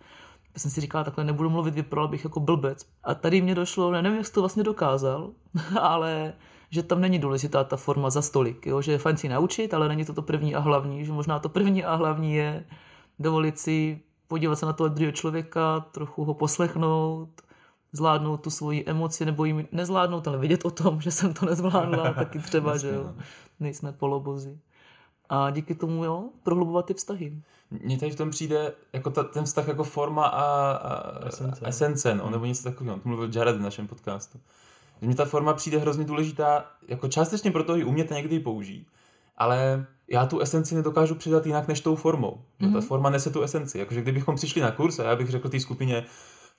jsem 0.57 0.71
si 0.71 0.81
říkala, 0.81 1.03
takhle 1.03 1.23
nebudu 1.23 1.49
mluvit, 1.49 1.75
vypadal 1.75 2.07
bych 2.07 2.23
jako 2.23 2.39
blbec. 2.39 2.85
A 3.03 3.13
tady 3.13 3.41
mě 3.41 3.55
došlo, 3.55 3.91
nevím, 3.91 4.17
jak 4.17 4.25
jsi 4.25 4.33
to 4.33 4.41
vlastně 4.41 4.63
dokázal, 4.63 5.29
ale 5.81 6.33
že 6.69 6.83
tam 6.83 7.01
není 7.01 7.19
důležitá 7.19 7.63
ta 7.63 7.77
forma 7.77 8.09
za 8.09 8.21
stolik, 8.21 8.65
jo? 8.65 8.81
že 8.81 8.91
je 8.91 8.97
fajn 8.97 9.17
si 9.17 9.29
naučit, 9.29 9.73
ale 9.73 9.87
není 9.87 10.05
to 10.05 10.13
to 10.13 10.21
první 10.21 10.55
a 10.55 10.59
hlavní, 10.59 11.05
že 11.05 11.11
možná 11.11 11.39
to 11.39 11.49
první 11.49 11.83
a 11.83 11.95
hlavní 11.95 12.35
je 12.35 12.65
dovolit 13.19 13.59
si 13.59 14.01
podívat 14.27 14.55
se 14.55 14.65
na 14.65 14.73
toho 14.73 14.87
druhého 14.87 15.11
člověka, 15.11 15.79
trochu 15.79 16.23
ho 16.23 16.33
poslechnout, 16.33 17.29
zvládnout 17.91 18.37
tu 18.37 18.49
svoji 18.49 18.83
emoci, 18.87 19.25
nebo 19.25 19.45
jim 19.45 19.67
nezvládnout, 19.71 20.27
ale 20.27 20.37
vidět 20.37 20.65
o 20.65 20.71
tom, 20.71 21.01
že 21.01 21.11
jsem 21.11 21.33
to 21.33 21.45
nezvládla, 21.45 22.13
taky 22.13 22.39
třeba, 22.39 22.77
že 22.77 22.87
jo, 22.87 23.03
no. 23.03 23.15
nejsme 23.59 23.91
polobozy. 23.91 24.59
A 25.29 25.49
díky 25.49 25.75
tomu, 25.75 26.05
jo, 26.05 26.29
prohlubovat 26.43 26.85
ty 26.85 26.93
vztahy. 26.93 27.41
Mně 27.71 27.97
tady 27.97 28.11
v 28.11 28.15
tom 28.15 28.29
přijde 28.29 28.73
jako 28.93 29.09
ta, 29.09 29.23
ten 29.23 29.43
vztah 29.43 29.67
jako 29.67 29.83
forma 29.83 30.25
a, 30.25 30.71
a 30.71 31.27
esence, 31.27 31.61
esence 31.67 32.15
no, 32.15 32.29
nebo 32.29 32.45
něco 32.45 32.63
takového. 32.63 32.95
On 32.95 33.01
mluvil 33.03 33.29
Jared 33.35 33.55
v 33.55 33.61
našem 33.61 33.87
podcastu. 33.87 34.39
Mně 35.01 35.15
ta 35.15 35.25
forma 35.25 35.53
přijde 35.53 35.77
hrozně 35.77 36.03
důležitá, 36.03 36.65
jako 36.87 37.07
částečně 37.07 37.51
proto 37.51 37.75
ji 37.75 37.83
umět 37.83 38.09
někdy 38.09 38.39
použít, 38.39 38.87
ale 39.37 39.85
já 40.07 40.25
tu 40.25 40.39
esenci 40.39 40.75
nedokážu 40.75 41.15
přidat 41.15 41.45
jinak 41.45 41.67
než 41.67 41.81
tou 41.81 41.95
formou. 41.95 42.31
Mm-hmm. 42.31 42.71
ta 42.71 42.77
mhm. 42.79 42.87
forma 42.87 43.09
nese 43.09 43.29
tu 43.29 43.41
esenci. 43.41 43.79
Jakože 43.79 44.01
kdybychom 44.01 44.35
přišli 44.35 44.61
na 44.61 44.71
kurz 44.71 44.99
a 44.99 45.03
já 45.03 45.15
bych 45.15 45.29
řekl 45.29 45.49
té 45.49 45.59
skupině, 45.59 46.05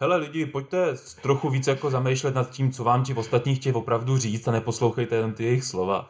hele 0.00 0.16
lidi, 0.16 0.46
pojďte 0.46 0.94
trochu 1.22 1.50
víc 1.50 1.66
jako 1.66 1.90
zamýšlet 1.90 2.34
nad 2.34 2.50
tím, 2.50 2.72
co 2.72 2.84
vám 2.84 3.04
ti 3.04 3.14
ostatní 3.14 3.54
chtějí 3.54 3.74
opravdu 3.74 4.18
říct 4.18 4.48
a 4.48 4.52
neposlouchejte 4.52 5.16
jenom 5.16 5.32
ty 5.32 5.44
jejich 5.44 5.64
slova 5.64 6.08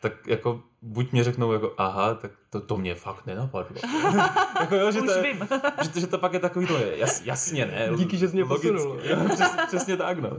tak 0.00 0.26
jako 0.26 0.60
buď 0.82 1.12
mě 1.12 1.24
řeknou 1.24 1.52
jako 1.52 1.72
aha, 1.78 2.14
tak 2.14 2.30
to, 2.50 2.60
to 2.60 2.76
mě 2.76 2.94
fakt 2.94 3.26
nenapadlo. 3.26 3.76
jako 4.60 4.74
jo, 4.74 4.90
že, 4.90 5.00
Už 5.00 5.06
to, 5.06 5.22
vím. 5.22 5.48
že, 5.82 5.88
to, 5.88 6.00
že 6.00 6.06
to 6.06 6.18
pak 6.18 6.32
je 6.32 6.40
takový 6.40 6.66
to, 6.66 6.76
jas, 6.78 7.22
jasně 7.24 7.66
ne. 7.66 7.90
Díky, 7.96 8.16
že 8.16 8.28
jsi 8.28 8.34
mě 8.34 8.44
posunul. 8.44 9.00
přes, 9.34 9.50
přesně 9.66 9.96
tak, 9.96 10.18
no. 10.18 10.30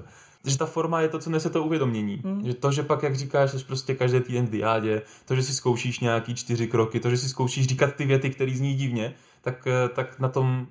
Že 0.46 0.58
ta 0.58 0.66
forma 0.66 1.02
je 1.02 1.10
to, 1.10 1.20
co 1.20 1.30
nese 1.30 1.50
to 1.50 1.64
uvědomění. 1.64 2.22
Hmm. 2.26 2.46
Že 2.46 2.54
to, 2.54 2.72
že 2.72 2.84
pak, 2.84 3.04
jak 3.04 3.16
říkáš, 3.16 3.52
jsi 3.52 3.66
prostě 3.66 3.96
každý 3.96 4.20
týden 4.20 4.46
v 4.46 4.50
diádě, 4.50 5.02
to, 5.26 5.36
že 5.36 5.44
si 5.44 5.54
zkoušíš 5.54 6.00
nějaký 6.00 6.36
čtyři 6.36 6.68
kroky, 6.68 7.00
to, 7.00 7.10
že 7.10 7.18
si 7.18 7.30
zkoušíš 7.30 7.68
říkat 7.68 7.96
ty 7.96 8.06
věty, 8.06 8.30
které 8.30 8.52
zní 8.56 8.76
divně, 8.76 9.14
tak, 9.42 9.68
eh, 9.68 9.90
tak 9.90 10.20
na 10.20 10.30
tom 10.30 10.68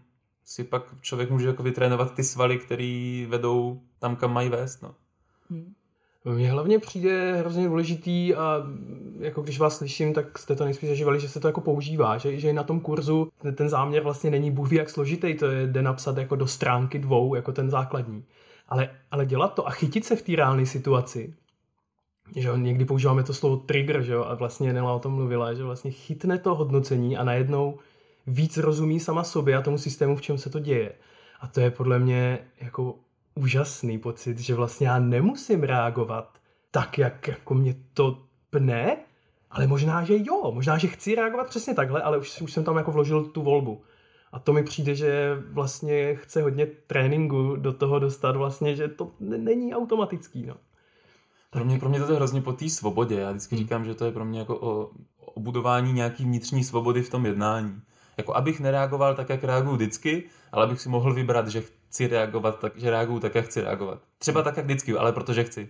si 0.47 0.65
pak 0.65 0.83
člověk 1.01 1.31
může 1.31 1.47
jako 1.47 1.63
vytrénovat 1.63 2.15
ty 2.15 2.25
svaly, 2.25 2.59
které 2.59 3.27
vedou 3.29 3.81
tam, 3.99 4.17
kam 4.17 4.33
mají 4.33 4.49
vést. 4.49 4.83
No. 4.83 4.95
Hmm. 5.51 5.75
Mně 6.25 6.51
hlavně 6.51 6.79
přijde 6.79 7.37
hrozně 7.37 7.69
důležitý 7.69 8.35
a 8.35 8.63
jako 9.19 9.43
když 9.43 9.59
vás 9.59 9.77
slyším, 9.77 10.15
tak 10.15 10.39
jste 10.39 10.57
to 10.57 10.65
nejspíš 10.65 10.89
zažívali, 10.89 11.21
že 11.21 11.29
se 11.29 11.41
to 11.41 11.49
jako 11.49 11.61
používá, 11.61 12.19
že, 12.19 12.39
že 12.39 12.53
na 12.53 12.63
tom 12.63 12.81
kurzu 12.81 13.29
ten 13.55 13.69
záměr 13.69 14.03
vlastně 14.03 14.31
není 14.31 14.51
bůh 14.51 14.73
jak 14.73 14.91
složitý, 14.91 15.35
to 15.35 15.47
je 15.47 15.67
jde 15.67 15.83
napsat 15.83 16.17
jako 16.17 16.37
do 16.37 16.47
stránky 16.47 16.99
dvou, 16.99 17.35
jako 17.35 17.53
ten 17.53 17.71
základní. 17.71 18.25
Ale, 18.69 18.91
ale 19.11 19.27
dělat 19.27 19.55
to 19.55 19.69
a 19.69 19.71
chytit 19.71 20.05
se 20.05 20.17
v 20.17 20.23
té 20.23 20.37
reálné 20.37 20.67
situaci, 20.67 21.35
že 22.37 22.49
jo, 22.49 22.57
někdy 22.57 22.85
používáme 22.85 23.23
to 23.23 23.35
slovo 23.35 23.57
trigger, 23.57 24.03
že 24.03 24.13
jo, 24.13 24.25
a 24.25 24.35
vlastně 24.35 24.73
Nela 24.73 24.93
o 24.93 24.99
tom 24.99 25.13
mluvila, 25.13 25.55
že 25.55 25.65
vlastně 25.65 25.91
chytne 25.91 26.39
to 26.39 26.55
hodnocení 26.55 27.17
a 27.17 27.25
najednou 27.25 27.79
víc 28.27 28.57
rozumí 28.57 29.01
sama 29.01 29.25
sobě 29.25 29.57
a 29.57 29.63
tomu 29.63 29.79
systému, 29.79 30.17
v 30.17 30.23
čem 30.23 30.39
se 30.39 30.51
to 30.51 30.59
děje. 30.59 30.93
A 31.41 31.47
to 31.47 31.61
je 31.61 31.71
podle 31.71 31.99
mě 31.99 32.39
jako 32.61 32.95
úžasný 33.35 33.99
pocit, 33.99 34.39
že 34.39 34.55
vlastně 34.55 34.89
já 34.89 34.99
nemusím 34.99 35.63
reagovat 35.63 36.39
tak, 36.71 36.99
jak 36.99 37.29
jako 37.29 37.55
mě 37.55 37.75
to 37.95 38.23
pne, 38.51 38.97
ale 39.51 39.67
možná, 39.67 40.05
že 40.05 40.15
jo, 40.19 40.53
možná, 40.55 40.79
že 40.79 40.89
chci 40.89 41.15
reagovat 41.15 41.49
přesně 41.49 41.75
takhle, 41.75 42.03
ale 42.03 42.19
už, 42.19 42.41
už 42.41 42.53
jsem 42.53 42.65
tam 42.65 42.77
jako 42.77 42.93
vložil 42.93 43.25
tu 43.25 43.43
volbu. 43.43 43.83
A 44.33 44.39
to 44.39 44.53
mi 44.53 44.63
přijde, 44.63 44.95
že 44.95 45.37
vlastně 45.51 46.15
chce 46.15 46.43
hodně 46.43 46.67
tréninku 46.67 47.57
do 47.57 47.73
toho 47.73 47.99
dostat 47.99 48.37
vlastně, 48.37 48.77
že 48.77 48.89
to 48.89 49.11
není 49.21 49.75
automatický, 49.75 50.47
no. 50.47 50.55
Pro 51.51 51.65
mě, 51.65 51.79
pro 51.79 51.89
mě 51.89 52.01
to 52.01 52.13
je 52.13 52.17
hrozně 52.17 52.41
po 52.41 52.53
té 52.53 52.69
svobodě. 52.69 53.15
Já 53.15 53.31
vždycky 53.31 53.57
hmm. 53.57 53.65
říkám, 53.65 53.85
že 53.85 53.95
to 53.95 54.05
je 54.05 54.13
pro 54.13 54.25
mě 54.25 54.39
jako 54.39 54.59
o, 54.61 54.91
o 55.35 55.41
budování 55.41 55.93
nějaký 55.93 56.25
vnitřní 56.25 56.65
svobody 56.65 57.03
v 57.03 57.11
tom 57.11 57.27
jednání. 57.27 57.81
Jako 58.17 58.37
abych 58.37 58.61
nereagoval 58.61 59.15
tak, 59.15 59.29
jak 59.29 59.45
reaguju 59.45 59.77
vždycky, 59.77 60.25
ale 60.53 60.65
abych 60.65 60.81
si 60.81 60.89
mohl 60.89 61.15
vybrat, 61.15 61.49
že 61.49 61.61
chci 61.61 62.07
reagovat 62.07 62.59
tak, 62.59 62.73
že 62.77 62.91
reaguju 62.91 63.21
tak, 63.21 63.35
jak 63.35 63.45
chci 63.45 63.61
reagovat. 63.61 63.99
Třeba 64.19 64.43
tak, 64.43 64.57
jak 64.57 64.67
vždycky, 64.67 64.93
ale 64.93 65.13
protože 65.13 65.45
chci. 65.45 65.69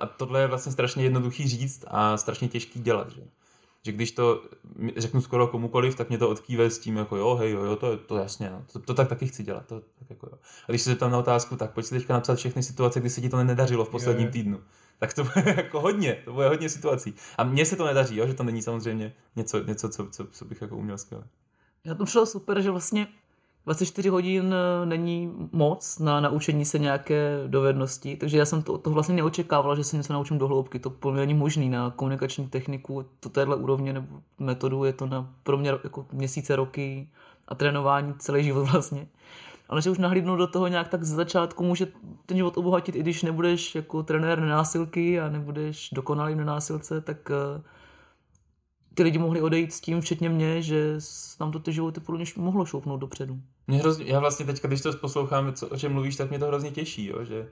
a 0.00 0.06
tohle 0.06 0.40
je 0.40 0.46
vlastně 0.46 0.72
strašně 0.72 1.04
jednoduchý 1.04 1.48
říct 1.48 1.84
a 1.88 2.16
strašně 2.16 2.48
těžký 2.48 2.80
dělat, 2.80 3.10
že? 3.10 3.22
že 3.82 3.92
když 3.92 4.12
to 4.12 4.42
řeknu 4.96 5.20
skoro 5.20 5.46
komukoliv, 5.46 5.94
tak 5.94 6.08
mě 6.08 6.18
to 6.18 6.28
odkýve 6.28 6.70
s 6.70 6.78
tím 6.78 6.96
jako 6.96 7.16
jo, 7.16 7.34
hej, 7.34 7.50
jo, 7.50 7.64
jo 7.64 7.76
to, 7.76 7.96
to 7.96 8.16
jasně, 8.16 8.50
no. 8.50 8.64
to, 8.72 8.78
to, 8.78 8.94
tak 8.94 9.08
taky 9.08 9.26
chci 9.26 9.42
dělat. 9.42 9.66
To, 9.66 9.80
tak 9.80 10.10
jako, 10.10 10.26
jo. 10.26 10.38
A 10.68 10.72
když 10.72 10.82
se 10.82 10.90
zeptám 10.90 11.10
na 11.10 11.18
otázku, 11.18 11.56
tak 11.56 11.70
pojď 11.70 11.86
si 11.86 11.94
teďka 11.94 12.14
napsat 12.14 12.34
všechny 12.34 12.62
situace, 12.62 13.00
kdy 13.00 13.10
se 13.10 13.20
ti 13.20 13.28
to 13.28 13.44
nedařilo 13.44 13.84
v 13.84 13.88
posledním 13.88 14.26
je. 14.26 14.32
týdnu. 14.32 14.60
Tak 14.98 15.14
to 15.14 15.24
bude 15.24 15.44
jako 15.56 15.80
hodně, 15.80 16.22
to 16.24 16.32
bude 16.32 16.48
hodně 16.48 16.68
situací. 16.68 17.14
A 17.38 17.44
mně 17.44 17.66
se 17.66 17.76
to 17.76 17.86
nedaří, 17.86 18.16
jo, 18.16 18.26
že 18.26 18.34
to 18.34 18.42
není 18.42 18.62
samozřejmě 18.62 19.12
něco, 19.36 19.64
něco 19.64 19.88
co, 19.88 20.06
co, 20.10 20.26
co 20.26 20.44
bych 20.44 20.62
jako 20.62 20.76
uměl 20.76 20.98
skvěle. 20.98 21.24
Já 21.84 21.94
to 21.94 22.04
přišlo 22.04 22.26
super, 22.26 22.60
že 22.60 22.70
vlastně 22.70 23.06
24 23.66 24.08
hodin 24.08 24.54
eh, 24.54 24.86
není 24.86 25.32
moc 25.52 25.98
na 25.98 26.20
naučení 26.20 26.64
se 26.64 26.78
nějaké 26.78 27.44
dovednosti, 27.46 28.16
takže 28.16 28.38
já 28.38 28.44
jsem 28.44 28.62
to, 28.62 28.78
to 28.78 28.90
vlastně 28.90 29.14
neočekával, 29.14 29.76
že 29.76 29.84
se 29.84 29.96
něco 29.96 30.12
naučím 30.12 30.38
do 30.38 30.48
hloubky. 30.48 30.78
To 30.78 30.90
pro 30.90 31.10
mě 31.10 31.20
není 31.20 31.34
možný 31.34 31.68
na 31.68 31.90
komunikační 31.90 32.48
techniku, 32.48 33.04
to 33.20 33.28
téhle 33.28 33.56
úrovně 33.56 33.92
nebo 33.92 34.20
metodu 34.38 34.84
je 34.84 34.92
to 34.92 35.06
na, 35.06 35.30
pro 35.42 35.58
mě 35.58 35.70
jako 35.84 36.06
měsíce, 36.12 36.56
roky 36.56 37.08
a 37.48 37.54
trénování 37.54 38.14
celý 38.18 38.44
život 38.44 38.64
vlastně. 38.72 39.06
Ale 39.68 39.82
že 39.82 39.90
už 39.90 39.98
nahlídnout 39.98 40.38
do 40.38 40.46
toho 40.46 40.68
nějak 40.68 40.88
tak 40.88 41.04
z 41.04 41.14
začátku 41.14 41.64
může 41.64 41.86
ten 42.26 42.36
život 42.36 42.58
obohatit, 42.58 42.96
i 42.96 43.00
když 43.00 43.22
nebudeš 43.22 43.74
jako 43.74 44.02
trenér 44.02 44.40
nenásilky 44.40 45.20
a 45.20 45.28
nebudeš 45.28 45.90
dokonalý 45.92 46.34
nenásilce, 46.34 47.00
tak 47.00 47.30
uh, 47.30 47.62
ty 48.94 49.02
lidi 49.02 49.18
mohli 49.18 49.42
odejít 49.42 49.72
s 49.72 49.80
tím, 49.80 50.00
včetně 50.00 50.28
mě, 50.28 50.62
že 50.62 50.98
nám 51.40 51.52
to 51.52 51.58
ty 51.58 51.72
životy 51.72 52.00
podle 52.00 52.18
mě 52.18 52.26
mohlo 52.36 52.66
šoupnout 52.66 53.00
dopředu. 53.00 53.40
Mě 53.66 53.78
hrozně, 53.78 54.04
já 54.04 54.20
vlastně 54.20 54.46
teďka, 54.46 54.68
když 54.68 54.80
to 54.80 54.92
poslouchám, 54.92 55.52
co, 55.52 55.68
o 55.68 55.76
čem 55.76 55.92
mluvíš, 55.92 56.16
tak 56.16 56.30
mě 56.30 56.38
to 56.38 56.46
hrozně 56.46 56.70
těší, 56.70 57.06
jo, 57.06 57.24
že 57.24 57.48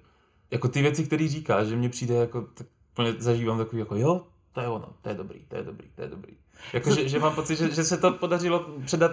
jako 0.51 0.69
ty 0.69 0.83
věci, 0.83 1.05
které 1.05 1.29
říkáš, 1.29 1.67
že 1.67 1.77
mě 1.77 1.89
přijde 1.89 2.15
jako, 2.15 2.47
tak 2.55 2.67
plně 2.95 3.15
zažívám 3.19 3.59
takový 3.59 3.81
jako 3.81 3.97
jo, 3.97 4.27
to 4.53 4.61
je 4.61 4.69
ono, 4.69 4.89
to 5.03 5.09
je 5.09 5.15
dobrý, 5.15 5.41
to 5.49 5.57
je 5.57 5.63
dobrý, 5.63 5.89
to 5.95 6.03
je 6.03 6.09
dobrý. 6.09 6.33
Jako, 6.73 6.95
že, 6.95 7.09
že 7.09 7.19
mám 7.19 7.35
pocit, 7.35 7.57
že, 7.57 7.71
že, 7.75 7.85
se 7.85 7.97
to 7.97 8.13
podařilo 8.13 8.67
předat 8.85 9.13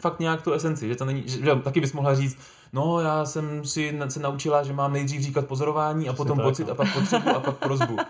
fakt 0.00 0.20
nějak 0.20 0.42
tu 0.42 0.52
esenci, 0.52 0.88
že 0.88 0.96
to 0.96 1.04
není, 1.04 1.22
že, 1.26 1.44
že 1.44 1.56
taky 1.56 1.80
bys 1.80 1.92
mohla 1.92 2.14
říct, 2.14 2.38
no 2.72 3.00
já 3.00 3.24
jsem 3.24 3.64
si 3.64 3.98
se 4.08 4.20
naučila, 4.20 4.62
že 4.62 4.72
mám 4.72 4.92
nejdřív 4.92 5.22
říkat 5.22 5.46
pozorování 5.46 6.08
a 6.08 6.12
potom 6.12 6.40
pocit 6.40 6.66
no. 6.66 6.72
a 6.72 6.74
pak 6.74 6.94
potřebu 6.94 7.28
a 7.28 7.40
pak 7.40 7.56
prozbu. 7.56 7.96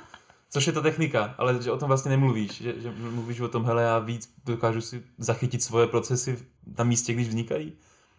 Což 0.56 0.66
je 0.66 0.72
ta 0.72 0.80
technika, 0.80 1.34
ale 1.38 1.62
že 1.62 1.70
o 1.72 1.76
tom 1.76 1.88
vlastně 1.88 2.10
nemluvíš, 2.10 2.62
že, 2.62 2.80
že 2.80 2.92
mluvíš 2.98 3.40
o 3.40 3.48
tom, 3.48 3.64
hele, 3.64 3.82
já 3.82 3.98
víc 3.98 4.34
dokážu 4.44 4.80
si 4.80 5.02
zachytit 5.18 5.62
svoje 5.62 5.86
procesy 5.86 6.38
na 6.78 6.84
místě, 6.84 7.12
když 7.12 7.28
vznikají. 7.28 7.72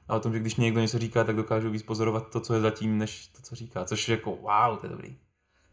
A 0.08 0.15
o 0.15 0.19
tom, 0.19 0.34
že 0.34 0.39
když 0.39 0.56
mě 0.56 0.65
někdo 0.65 0.82
něco 0.82 1.00
říká, 1.00 1.23
tak 1.23 1.36
dokážu 1.36 1.69
víc 1.69 1.84
pozorovat 1.84 2.30
to, 2.30 2.39
co 2.39 2.54
je 2.54 2.62
zatím, 2.62 2.97
než 2.97 3.28
to, 3.28 3.41
co 3.41 3.56
říká. 3.56 3.86
Což 3.86 4.10
je 4.10 4.15
jako, 4.15 4.30
wow, 4.30 4.78
to 4.78 4.86
je 4.86 4.89
dobrý. 4.89 5.17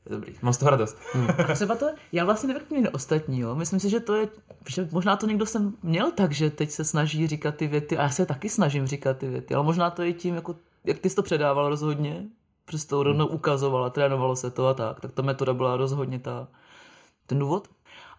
To 0.05 0.13
je 0.13 0.17
dobrý. 0.17 0.35
Mám 0.43 0.53
z 0.53 0.59
toho 0.59 0.71
radost. 0.71 0.99
Hmm. 1.13 1.29
Třeba 1.55 1.75
to, 1.75 1.87
já 2.13 2.25
vlastně 2.25 2.55
nevím 2.55 2.89
ostatní, 2.93 3.41
jo. 3.41 3.55
Myslím 3.55 3.81
si, 3.81 3.91
že 3.91 4.01
to 4.01 4.15
je, 4.15 4.29
že 4.69 4.89
možná 4.93 5.17
to 5.17 5.27
někdo 5.27 5.47
jsem 5.47 5.75
měl 5.83 6.11
tak, 6.11 6.33
že 6.33 6.51
teď 6.51 6.71
se 6.71 6.85
snaží 6.85 7.27
říkat 7.27 7.57
ty 7.57 7.67
věty 7.67 7.99
a 7.99 8.03
já 8.03 8.11
se 8.11 8.27
taky 8.27 8.49
snažím 8.49 8.87
říkat 8.87 9.19
ty 9.19 9.29
věty, 9.29 9.55
ale 9.55 9.65
možná 9.65 9.91
to 9.91 10.03
je 10.03 10.13
tím, 10.13 10.35
jako, 10.35 10.57
jak 10.85 10.99
ty 10.99 11.11
jsi 11.11 11.17
to 11.17 11.23
předával 11.23 11.69
rozhodně, 11.69 12.29
prostě 12.65 12.89
to 12.89 13.03
rovnou 13.03 13.27
ukazovala, 13.27 13.91
trénovalo 13.91 14.37
se 14.37 14.51
to 14.51 14.67
a 14.67 14.75
tak, 14.75 15.01
tak 15.01 15.13
ta 15.13 15.23
metoda 15.23 15.55
byla 15.55 15.77
rozhodně 15.77 16.19
ta, 16.19 16.49
ten 17.27 17.39
důvod. 17.39 17.69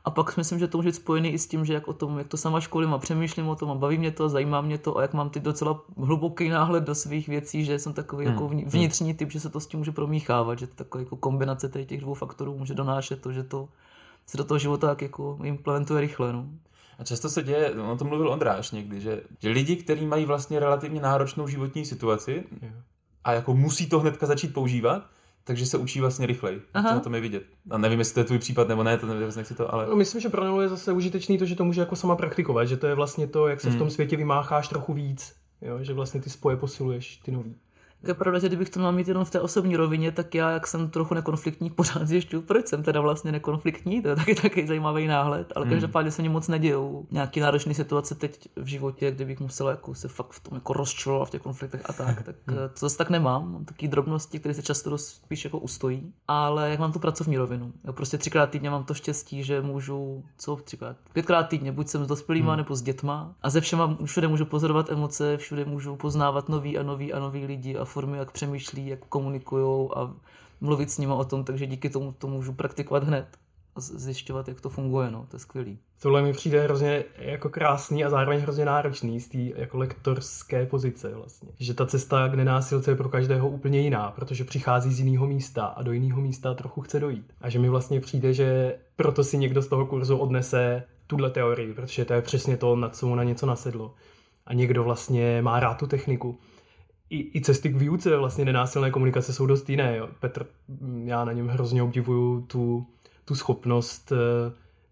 A 0.05 0.09
pak 0.09 0.31
si 0.31 0.39
myslím, 0.39 0.59
že 0.59 0.67
to 0.67 0.77
může 0.77 0.89
být 0.89 0.95
spojený 0.95 1.29
i 1.29 1.39
s 1.39 1.47
tím, 1.47 1.65
že 1.65 1.73
jak 1.73 1.87
o 1.87 1.93
tom, 1.93 2.17
jak 2.17 2.27
to 2.27 2.37
sama 2.37 2.61
školím 2.61 2.93
a 2.93 2.97
přemýšlím 2.97 3.47
o 3.47 3.55
tom 3.55 3.71
a 3.71 3.75
baví 3.75 3.97
mě 3.97 4.11
to, 4.11 4.29
zajímá 4.29 4.61
mě 4.61 4.77
to 4.77 4.97
a 4.97 5.01
jak 5.01 5.13
mám 5.13 5.29
ty 5.29 5.39
docela 5.39 5.81
hluboký 5.97 6.49
náhled 6.49 6.83
do 6.83 6.95
svých 6.95 7.27
věcí, 7.27 7.65
že 7.65 7.79
jsem 7.79 7.93
takový 7.93 8.25
jako 8.25 8.47
hmm. 8.47 8.59
jako 8.59 8.69
vnitřní 8.69 9.13
typ, 9.13 9.31
že 9.31 9.39
se 9.39 9.49
to 9.49 9.59
s 9.59 9.67
tím 9.67 9.79
může 9.79 9.91
promíchávat, 9.91 10.59
že 10.59 10.67
to 10.67 10.75
takový 10.75 11.03
jako 11.03 11.15
kombinace 11.15 11.69
těch 11.69 12.01
dvou 12.01 12.13
faktorů 12.13 12.57
může 12.57 12.73
donášet 12.73 13.21
to, 13.21 13.31
že 13.31 13.43
to 13.43 13.69
se 14.25 14.37
do 14.37 14.43
toho 14.43 14.57
života 14.57 14.87
tak 14.87 15.01
jako 15.01 15.39
implementuje 15.43 16.01
rychle. 16.01 16.33
No. 16.33 16.45
A 16.99 17.03
často 17.03 17.29
se 17.29 17.43
děje, 17.43 17.71
on 17.71 17.97
to 17.97 18.05
mluvil 18.05 18.29
Ondráš 18.29 18.71
někdy, 18.71 19.01
že, 19.01 19.21
že 19.39 19.49
lidi, 19.49 19.75
kteří 19.75 20.05
mají 20.05 20.25
vlastně 20.25 20.59
relativně 20.59 21.01
náročnou 21.01 21.47
životní 21.47 21.85
situaci, 21.85 22.43
yeah 22.61 22.75
a 23.25 23.33
jako 23.33 23.55
musí 23.55 23.89
to 23.89 23.99
hnedka 23.99 24.25
začít 24.25 24.53
používat, 24.53 25.09
takže 25.43 25.65
se 25.65 25.77
učí 25.77 26.01
vlastně 26.01 26.27
rychleji. 26.27 26.61
Aha. 26.73 26.89
To 26.89 26.95
na 26.95 27.01
tom 27.01 27.15
je 27.15 27.21
vidět. 27.21 27.43
A 27.69 27.77
nevím, 27.77 27.99
jestli 27.99 28.13
to 28.13 28.19
je 28.19 28.23
tvůj 28.23 28.39
případ 28.39 28.67
nebo 28.67 28.83
ne, 28.83 28.97
to 28.97 29.07
nevím, 29.07 29.31
nechci 29.35 29.55
to, 29.55 29.73
ale... 29.73 29.87
No, 29.87 29.95
myslím, 29.95 30.21
že 30.21 30.29
pro 30.29 30.43
Nelu 30.43 30.61
je 30.61 30.69
zase 30.69 30.91
užitečný 30.91 31.37
to, 31.37 31.45
že 31.45 31.55
to 31.55 31.65
může 31.65 31.81
jako 31.81 31.95
sama 31.95 32.15
praktikovat, 32.15 32.67
že 32.67 32.77
to 32.77 32.87
je 32.87 32.95
vlastně 32.95 33.27
to, 33.27 33.47
jak 33.47 33.61
se 33.61 33.67
hmm. 33.67 33.75
v 33.75 33.79
tom 33.79 33.89
světě 33.89 34.17
vymácháš 34.17 34.67
trochu 34.67 34.93
víc, 34.93 35.35
jo? 35.61 35.77
že 35.81 35.93
vlastně 35.93 36.21
ty 36.21 36.29
spoje 36.29 36.57
posiluješ, 36.57 37.17
ty 37.17 37.31
nový. 37.31 37.55
Je 38.05 38.13
pravda, 38.13 38.39
že 38.39 38.47
kdybych 38.47 38.69
to 38.69 38.79
měl 38.79 38.91
mít 38.91 39.07
jenom 39.07 39.25
v 39.25 39.31
té 39.31 39.41
osobní 39.41 39.75
rovině, 39.75 40.11
tak 40.11 40.35
já, 40.35 40.51
jak 40.51 40.67
jsem 40.67 40.89
trochu 40.89 41.13
nekonfliktní, 41.13 41.69
pořád 41.75 42.07
zjišťuju, 42.07 42.41
proč 42.41 42.67
jsem 42.67 42.83
teda 42.83 43.01
vlastně 43.01 43.31
nekonfliktní, 43.31 44.01
to 44.01 44.07
je 44.07 44.15
taky 44.15 44.35
taky 44.35 44.67
zajímavý 44.67 45.07
náhled, 45.07 45.53
ale 45.55 45.65
mm. 45.65 45.71
každopádně 45.71 46.11
se 46.11 46.21
mě 46.21 46.29
moc 46.29 46.47
nedějou 46.47 47.05
nějaký 47.11 47.39
náročné 47.39 47.73
situace 47.73 48.15
teď 48.15 48.49
v 48.55 48.67
životě, 48.67 49.11
kde 49.11 49.25
bych 49.25 49.39
musel 49.39 49.69
jako 49.69 49.95
se 49.95 50.07
fakt 50.07 50.31
v 50.31 50.39
tom 50.39 50.55
jako 50.55 50.73
rozčilovat 50.73 51.27
v 51.27 51.31
těch 51.31 51.41
konfliktech 51.41 51.81
a 51.85 51.93
tak, 51.93 52.23
tak 52.23 52.35
mm. 52.47 52.55
to 52.55 52.79
zase 52.79 52.97
tak 52.97 53.09
nemám, 53.09 53.51
mám 53.51 53.65
taky 53.65 53.87
drobnosti, 53.87 54.39
které 54.39 54.53
se 54.53 54.61
často 54.61 54.89
dost 54.89 55.07
spíš 55.07 55.43
jako 55.43 55.59
ustojí, 55.59 56.13
ale 56.27 56.69
jak 56.69 56.79
mám 56.79 56.91
tu 56.91 56.99
pracovní 56.99 57.37
rovinu, 57.37 57.73
já 57.83 57.91
prostě 57.91 58.17
třikrát 58.17 58.49
týdně 58.49 58.69
mám 58.69 58.83
to 58.83 58.93
štěstí, 58.93 59.43
že 59.43 59.61
můžu, 59.61 60.23
co 60.37 60.55
třikrát, 60.55 60.97
pětkrát 61.13 61.47
týdně, 61.47 61.71
buď 61.71 61.87
jsem 61.87 62.05
s 62.05 62.07
dospělýma 62.07 62.51
mm. 62.51 62.57
nebo 62.57 62.75
s 62.75 62.81
dětma 62.81 63.35
a 63.41 63.49
ze 63.49 63.61
všema 63.61 63.97
všude 64.05 64.27
můžu 64.27 64.45
pozorovat 64.45 64.89
emoce, 64.89 65.37
všude 65.37 65.65
můžu 65.65 65.95
poznávat 65.95 66.49
nový 66.49 66.77
a 66.77 66.83
nový 66.83 67.13
a 67.13 67.19
nový 67.19 67.45
lidi 67.45 67.77
a 67.77 67.85
formy, 67.95 68.17
jak 68.17 68.31
přemýšlí, 68.31 68.87
jak 68.87 68.99
komunikují 68.99 69.89
a 69.95 70.13
mluvit 70.61 70.91
s 70.91 70.97
nimi 70.97 71.13
o 71.13 71.25
tom, 71.25 71.43
takže 71.43 71.65
díky 71.65 71.89
tomu 71.89 72.11
to 72.11 72.27
můžu 72.27 72.53
praktikovat 72.53 73.03
hned 73.03 73.27
a 73.75 73.79
zjišťovat, 73.79 74.47
jak 74.47 74.61
to 74.61 74.69
funguje, 74.69 75.11
no, 75.11 75.25
to 75.29 75.35
je 75.35 75.39
skvělý. 75.39 75.79
Tohle 76.01 76.21
mi 76.21 76.33
přijde 76.33 76.63
hrozně 76.63 77.03
jako 77.17 77.49
krásný 77.49 78.05
a 78.05 78.09
zároveň 78.09 78.39
hrozně 78.39 78.65
náročný 78.65 79.19
z 79.19 79.27
té 79.27 79.37
jako 79.37 79.77
lektorské 79.77 80.65
pozice 80.65 81.15
vlastně. 81.15 81.49
Že 81.59 81.73
ta 81.73 81.85
cesta 81.85 82.27
k 82.27 82.33
nenásilce 82.33 82.91
je 82.91 82.95
pro 82.95 83.09
každého 83.09 83.49
úplně 83.49 83.79
jiná, 83.79 84.11
protože 84.11 84.43
přichází 84.43 84.93
z 84.93 84.99
jiného 84.99 85.27
místa 85.27 85.65
a 85.65 85.83
do 85.83 85.91
jiného 85.91 86.21
místa 86.21 86.53
trochu 86.53 86.81
chce 86.81 86.99
dojít. 86.99 87.33
A 87.41 87.49
že 87.49 87.59
mi 87.59 87.69
vlastně 87.69 88.01
přijde, 88.01 88.33
že 88.33 88.77
proto 88.95 89.23
si 89.23 89.37
někdo 89.37 89.61
z 89.61 89.67
toho 89.67 89.85
kurzu 89.85 90.17
odnese 90.17 90.83
tuhle 91.07 91.29
teorii, 91.29 91.73
protože 91.73 92.05
to 92.05 92.13
je 92.13 92.21
přesně 92.21 92.57
to, 92.57 92.75
na 92.75 92.89
co 92.89 93.07
mu 93.07 93.15
na 93.15 93.23
něco 93.23 93.45
nasedlo. 93.45 93.93
A 94.45 94.53
někdo 94.53 94.83
vlastně 94.83 95.41
má 95.41 95.59
rád 95.59 95.73
tu 95.73 95.87
techniku 95.87 96.39
i, 97.09 97.37
i 97.37 97.41
cesty 97.41 97.69
k 97.69 97.75
výuce 97.75 98.17
vlastně 98.17 98.45
nenásilné 98.45 98.91
komunikace 98.91 99.33
jsou 99.33 99.45
dost 99.45 99.69
jiné. 99.69 99.97
Jo. 99.97 100.09
Petr, 100.19 100.45
mm, 100.67 101.07
já 101.07 101.25
na 101.25 101.31
něm 101.31 101.47
hrozně 101.47 101.83
obdivuju 101.83 102.41
tu, 102.41 102.85
tu 103.25 103.35
schopnost 103.35 104.11
uh, 104.11 104.17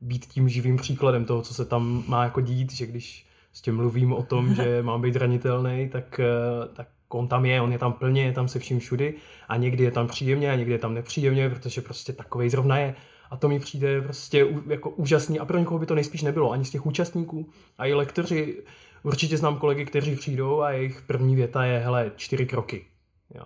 být 0.02 0.26
tím 0.26 0.49
živým 0.49 0.78
příkladem 0.78 1.26
toho, 1.26 1.41
co 1.41 1.54
se 1.54 1.65
tam 1.65 2.04
má 2.08 2.23
jako 2.23 2.41
dít, 2.41 2.73
že 2.73 2.86
když 2.86 3.26
s 3.54 3.62
tím 3.62 3.76
mluvím 3.76 4.13
o 4.13 4.23
tom, 4.23 4.56
že 4.56 4.82
mám 4.84 5.02
být 5.02 5.13
zranitelný, 5.13 5.89
tak, 5.89 6.19
uh, 6.19 6.73
tak 6.73 6.88
on 7.10 7.28
tam 7.28 7.45
je, 7.45 7.62
on 7.62 7.71
je 7.71 7.80
tam 7.80 7.93
plně, 7.93 8.23
je 8.23 8.32
tam 8.32 8.47
se 8.47 8.60
vším 8.60 8.80
všudy 8.80 9.13
a 9.47 9.58
někdy 9.58 9.84
je 9.84 9.91
tam 9.91 10.08
příjemně 10.08 10.52
a 10.52 10.56
někdy 10.56 10.71
je 10.71 10.80
tam 10.80 10.93
nepříjemně, 10.93 11.49
protože 11.49 11.82
prostě 11.82 12.13
takovej 12.13 12.49
zrovna 12.49 12.78
je. 12.78 12.95
A 13.32 13.38
to 13.38 13.49
mi 13.49 13.60
přijde 13.60 14.02
prostě 14.02 14.47
jako 14.67 14.89
úžasný 14.89 15.39
a 15.39 15.45
pro 15.45 15.60
někoho 15.60 15.80
by 15.80 15.86
to 15.86 15.95
nejspíš 15.95 16.21
nebylo, 16.21 16.52
ani 16.52 16.65
z 16.65 16.69
těch 16.69 16.86
účastníků. 16.86 17.49
A 17.78 17.86
i 17.86 17.93
lektoři 17.93 18.63
Určitě 19.04 19.38
znám 19.38 19.58
kolegy, 19.58 19.86
kteří 19.86 20.16
přijdou 20.16 20.62
a 20.62 20.72
jejich 20.72 21.02
první 21.02 21.36
věta 21.36 21.66
je, 21.66 21.80
hele, 21.80 22.12
čtyři 22.16 22.46
kroky. 22.46 22.86
Jo. 23.36 23.46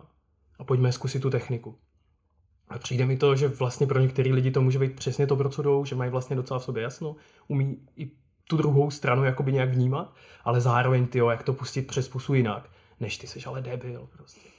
A 0.59 0.63
pojďme 0.63 0.91
zkusit 0.91 1.19
tu 1.19 1.29
techniku. 1.29 1.75
A 2.69 2.79
přijde 2.79 3.05
mi 3.05 3.17
to, 3.17 3.35
že 3.35 3.47
vlastně 3.47 3.87
pro 3.87 3.99
některé 3.99 4.33
lidi 4.33 4.51
to 4.51 4.61
může 4.61 4.79
být 4.79 4.95
přesně 4.95 5.27
to, 5.27 5.35
pro 5.35 5.49
co 5.49 5.61
jdou, 5.61 5.85
že 5.85 5.95
mají 5.95 6.11
vlastně 6.11 6.35
docela 6.35 6.59
v 6.59 6.63
sobě 6.63 6.83
jasno, 6.83 7.15
umí 7.47 7.77
i 7.95 8.11
tu 8.47 8.57
druhou 8.57 8.91
stranu 8.91 9.23
jakoby 9.23 9.53
nějak 9.53 9.69
vnímat, 9.69 10.13
ale 10.43 10.61
zároveň 10.61 11.07
ty, 11.07 11.17
jak 11.17 11.43
to 11.43 11.53
pustit 11.53 11.81
přes 11.81 12.09
pusu 12.09 12.33
jinak, 12.33 12.69
než 12.99 13.17
ty 13.17 13.27
seš 13.27 13.47
ale 13.47 13.61
debil 13.61 14.09
prostě. 14.15 14.49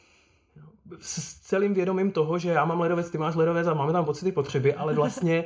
S 1.00 1.40
celým 1.40 1.74
vědomím 1.74 2.12
toho, 2.12 2.38
že 2.38 2.50
já 2.50 2.64
mám 2.64 2.80
ledovec, 2.80 3.11
ty 3.11 3.18
máš 3.18 3.34
ledovec 3.34 3.66
a 3.66 3.74
máme 3.74 3.92
tam 3.92 4.04
pocity 4.04 4.32
potřeby, 4.32 4.74
ale 4.74 4.94
vlastně, 4.94 5.44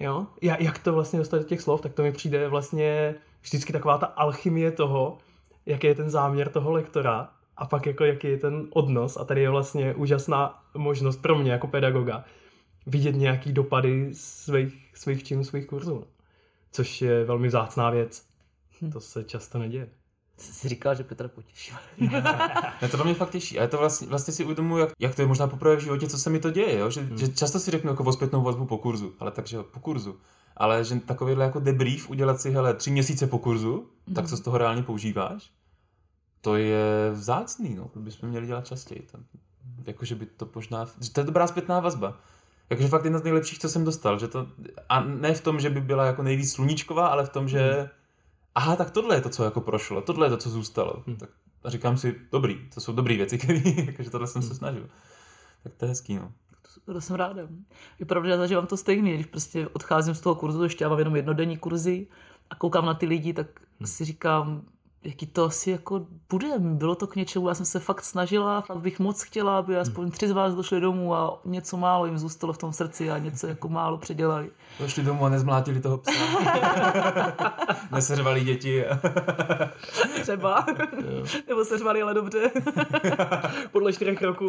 jo, 0.00 0.26
jak 0.40 0.78
to 0.78 0.92
vlastně 0.92 1.18
dostat 1.18 1.38
do 1.38 1.44
těch 1.44 1.60
slov, 1.60 1.80
tak 1.80 1.94
to 1.94 2.02
mi 2.02 2.12
přijde 2.12 2.48
vlastně 2.48 3.14
vždycky 3.42 3.72
taková 3.72 3.98
ta 3.98 4.06
alchymie 4.06 4.70
toho, 4.70 5.18
jaký 5.66 5.86
je 5.86 5.94
ten 5.94 6.10
záměr 6.10 6.48
toho 6.48 6.72
lektora 6.72 7.30
a 7.56 7.66
pak 7.66 7.86
jako 7.86 8.04
jaký 8.04 8.28
je 8.28 8.38
ten 8.38 8.68
odnos 8.70 9.16
a 9.16 9.24
tady 9.24 9.42
je 9.42 9.50
vlastně 9.50 9.94
úžasná 9.94 10.62
možnost 10.74 11.16
pro 11.16 11.38
mě 11.38 11.52
jako 11.52 11.66
pedagoga 11.66 12.24
vidět 12.86 13.16
nějaký 13.16 13.52
dopady 13.52 14.14
svých, 14.14 14.90
svých 14.94 15.24
činů, 15.24 15.44
svých 15.44 15.66
kurzů. 15.66 16.04
Což 16.72 17.02
je 17.02 17.24
velmi 17.24 17.48
vzácná 17.48 17.90
věc. 17.90 18.26
Hm. 18.82 18.90
To 18.90 19.00
se 19.00 19.24
často 19.24 19.58
neděje. 19.58 19.88
Jsi 20.36 20.68
říkal, 20.68 20.94
že 20.94 21.04
Petra 21.04 21.28
potěší. 21.28 21.72
ne, 22.82 22.88
to 22.90 23.04
mě 23.04 23.14
fakt 23.14 23.30
těší. 23.30 23.58
A 23.58 23.62
je 23.62 23.68
to 23.68 23.78
vlastně, 23.78 24.06
vlastně 24.06 24.34
si 24.34 24.44
uvědomuji, 24.44 24.78
jak, 24.78 24.90
jak, 24.98 25.14
to 25.14 25.22
je 25.22 25.28
možná 25.28 25.46
poprvé 25.46 25.76
v 25.76 25.80
životě, 25.80 26.08
co 26.08 26.18
se 26.18 26.30
mi 26.30 26.38
to 26.38 26.50
děje. 26.50 26.78
Jo? 26.78 26.90
Že, 26.90 27.00
hmm. 27.00 27.18
že 27.18 27.28
často 27.28 27.58
si 27.60 27.70
řeknu 27.70 27.90
jako 27.90 28.04
o 28.04 28.12
zpětnou 28.12 28.42
vazbu 28.42 28.66
po 28.66 28.78
kurzu, 28.78 29.14
ale 29.20 29.30
takže 29.30 29.62
po 29.62 29.80
kurzu 29.80 30.16
ale 30.56 30.84
že 30.84 31.00
takovýhle 31.00 31.44
jako 31.44 31.60
debrief 31.60 32.10
udělat 32.10 32.40
si, 32.40 32.50
hele, 32.50 32.74
tři 32.74 32.90
měsíce 32.90 33.26
po 33.26 33.38
kurzu, 33.38 33.86
mm. 34.06 34.14
tak 34.14 34.26
co 34.28 34.36
z 34.36 34.40
toho 34.40 34.58
reálně 34.58 34.82
používáš, 34.82 35.50
to 36.40 36.56
je 36.56 37.10
vzácný, 37.12 37.74
no, 37.74 37.88
to 37.88 38.00
bychom 38.00 38.28
měli 38.28 38.46
dělat 38.46 38.66
častěji. 38.66 39.08
To, 39.12 39.18
jako, 39.86 40.04
že 40.04 40.14
by 40.14 40.26
to 40.26 40.48
možná, 40.54 40.86
že 41.00 41.10
to 41.10 41.20
je 41.20 41.24
dobrá 41.24 41.46
zpětná 41.46 41.80
vazba. 41.80 42.18
Jakože 42.70 42.88
fakt 42.88 43.04
jedna 43.04 43.18
z 43.18 43.22
nejlepších, 43.22 43.58
co 43.58 43.68
jsem 43.68 43.84
dostal. 43.84 44.18
Že 44.18 44.28
to, 44.28 44.46
a 44.88 45.00
ne 45.04 45.34
v 45.34 45.40
tom, 45.40 45.60
že 45.60 45.70
by 45.70 45.80
byla 45.80 46.06
jako 46.06 46.22
nejvíc 46.22 46.52
sluníčková, 46.52 47.06
ale 47.06 47.26
v 47.26 47.28
tom, 47.28 47.48
že 47.48 47.72
hmm. 47.72 47.88
Aha, 48.54 48.76
tak 48.76 48.90
tohle 48.90 49.16
je 49.16 49.20
to, 49.20 49.28
co 49.28 49.44
jako 49.44 49.60
prošlo, 49.60 50.00
tohle 50.00 50.26
je 50.26 50.30
to, 50.30 50.36
co 50.36 50.50
zůstalo. 50.50 51.02
Hmm. 51.06 51.16
Tak 51.16 51.30
a 51.64 51.70
říkám 51.70 51.96
si, 51.96 52.20
dobrý, 52.32 52.68
to 52.74 52.80
jsou 52.80 52.92
dobré 52.92 53.16
věci, 53.16 53.38
které, 53.38 53.60
jakože 53.86 54.10
tohle 54.10 54.26
jsem 54.26 54.42
se 54.42 54.48
hmm. 54.48 54.56
snažil. 54.56 54.88
Tak 55.62 55.74
to 55.74 55.84
je 55.84 55.88
hezký, 55.88 56.14
no. 56.14 56.32
To 56.84 57.00
jsem 57.00 57.16
ráda. 57.16 57.42
Je 57.98 58.06
pravda, 58.06 58.28
že 58.28 58.36
zažívám 58.36 58.66
to 58.66 58.76
stejně, 58.76 59.14
když 59.14 59.26
prostě 59.26 59.68
odcházím 59.68 60.14
z 60.14 60.20
toho 60.20 60.34
kurzu, 60.34 60.62
ještě 60.62 60.84
já 60.84 60.88
mám 60.88 60.98
jenom 60.98 61.16
jednodenní 61.16 61.56
kurzy 61.56 62.06
a 62.50 62.54
koukám 62.54 62.86
na 62.86 62.94
ty 62.94 63.06
lidi, 63.06 63.32
tak 63.32 63.46
hmm. 63.78 63.86
si 63.86 64.04
říkám, 64.04 64.62
jaký 65.04 65.26
to 65.26 65.44
asi 65.44 65.70
jako 65.70 66.06
bude. 66.30 66.48
Bylo 66.58 66.94
to 66.94 67.06
k 67.06 67.16
něčemu, 67.16 67.48
já 67.48 67.54
jsem 67.54 67.66
se 67.66 67.80
fakt 67.80 68.04
snažila, 68.04 68.60
fakt 68.60 68.78
bych 68.78 68.98
moc 68.98 69.22
chtěla, 69.22 69.58
aby 69.58 69.78
aspoň 69.78 70.10
tři 70.10 70.28
z 70.28 70.30
vás 70.30 70.54
došli 70.54 70.80
domů 70.80 71.14
a 71.14 71.40
něco 71.44 71.76
málo 71.76 72.06
jim 72.06 72.18
zůstalo 72.18 72.52
v 72.52 72.58
tom 72.58 72.72
srdci 72.72 73.10
a 73.10 73.18
něco 73.18 73.46
jako 73.46 73.68
málo 73.68 73.98
předělali. 73.98 74.50
Došli 74.80 75.02
domů 75.02 75.24
a 75.24 75.28
nezmlátili 75.28 75.80
toho 75.80 75.98
psa. 75.98 76.12
Neseřvali 77.92 78.40
děti. 78.40 78.84
Třeba. 80.22 80.66
Nebo 81.48 81.64
seřvali, 81.64 82.02
ale 82.02 82.14
dobře. 82.14 82.50
Podle 83.72 83.92
čtyřech 83.92 84.22
roků. 84.22 84.48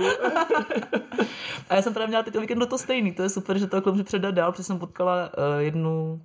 a 1.70 1.76
já 1.76 1.82
jsem 1.82 1.94
právě 1.94 2.08
měla 2.08 2.24
teď 2.24 2.38
o 2.38 2.42
víkendu 2.42 2.66
to 2.66 2.78
stejný. 2.78 3.12
To 3.12 3.24
je 3.24 3.30
super, 3.30 3.58
že 3.58 3.68
to 3.68 3.76
jako 3.76 3.92
můžu 3.92 4.04
předat 4.04 4.36
dál, 4.36 4.52
protože 4.52 4.64
jsem 4.64 4.80
potkala 4.80 5.30
uh, 5.38 5.62
jednu 5.62 6.22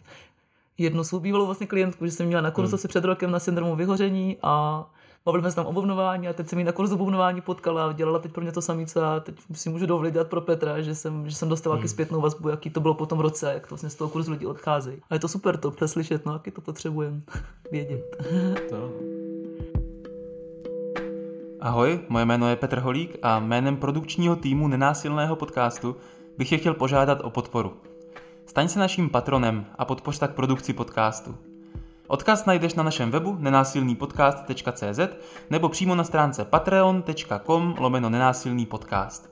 jednu 0.78 1.04
svou 1.04 1.20
bývalou 1.20 1.46
vlastně 1.46 1.66
klientku, 1.66 2.06
že 2.06 2.12
jsem 2.12 2.26
měla 2.26 2.42
na 2.42 2.50
kurzu 2.50 2.76
hmm. 2.76 2.88
před 2.88 3.04
rokem 3.04 3.30
na 3.30 3.38
syndromu 3.38 3.76
vyhoření 3.76 4.36
a 4.42 4.86
bavili 5.24 5.42
jsme 5.42 5.50
se 5.50 5.56
tam 5.56 5.66
o 5.66 5.72
bubnování 5.72 6.28
a 6.28 6.32
teď 6.32 6.48
jsem 6.48 6.58
ji 6.58 6.64
na 6.64 6.72
kurzu 6.72 6.96
bubnování 6.96 7.40
potkala 7.40 7.86
a 7.86 7.92
dělala 7.92 8.18
teď 8.18 8.32
pro 8.32 8.42
mě 8.42 8.52
to 8.52 8.62
samé, 8.62 8.86
co 8.86 9.00
já 9.00 9.20
teď 9.20 9.34
si 9.52 9.70
můžu 9.70 9.86
dovolit 9.86 10.10
dělat 10.10 10.28
pro 10.28 10.40
Petra, 10.40 10.80
že 10.80 10.94
jsem, 10.94 11.30
že 11.30 11.36
jsem 11.36 11.48
dostala 11.48 11.76
hmm. 11.76 11.88
zpětnou 11.88 12.20
vazbu, 12.20 12.48
jaký 12.48 12.70
to 12.70 12.80
bylo 12.80 12.94
po 12.94 13.06
tom 13.06 13.20
roce, 13.20 13.52
jak 13.54 13.62
to 13.62 13.68
vlastně 13.68 13.90
z 13.90 13.94
toho 13.94 14.10
kurzu 14.10 14.32
lidi 14.32 14.46
odcházejí. 14.46 14.98
A 15.10 15.14
je 15.14 15.20
to 15.20 15.28
super 15.28 15.56
to 15.56 15.70
přeslyšet, 15.70 16.26
no, 16.26 16.32
jaký 16.32 16.50
to 16.50 16.60
potřebujeme 16.60 17.20
vědět. 17.70 18.16
to. 18.70 18.92
Ahoj, 21.60 22.00
moje 22.08 22.24
jméno 22.24 22.48
je 22.48 22.56
Petr 22.56 22.78
Holík 22.78 23.16
a 23.22 23.38
jménem 23.38 23.76
produkčního 23.76 24.36
týmu 24.36 24.68
Nenásilného 24.68 25.36
podcastu 25.36 25.96
bych 26.38 26.52
je 26.52 26.58
chtěl 26.58 26.74
požádat 26.74 27.20
o 27.22 27.30
podporu. 27.30 27.87
Staň 28.48 28.68
se 28.68 28.78
naším 28.78 29.10
patronem 29.10 29.66
a 29.78 29.84
podpoř 29.84 30.18
tak 30.18 30.34
produkci 30.34 30.72
podcastu. 30.72 31.36
Odkaz 32.06 32.44
najdeš 32.44 32.74
na 32.74 32.82
našem 32.82 33.10
webu 33.10 33.36
nenásilnýpodcast.cz 33.38 35.00
nebo 35.50 35.68
přímo 35.68 35.94
na 35.94 36.04
stránce 36.04 36.44
patreon.com 36.44 37.74
lomeno 37.78 38.10
nenásilný 38.10 38.66
podcast. 38.66 39.30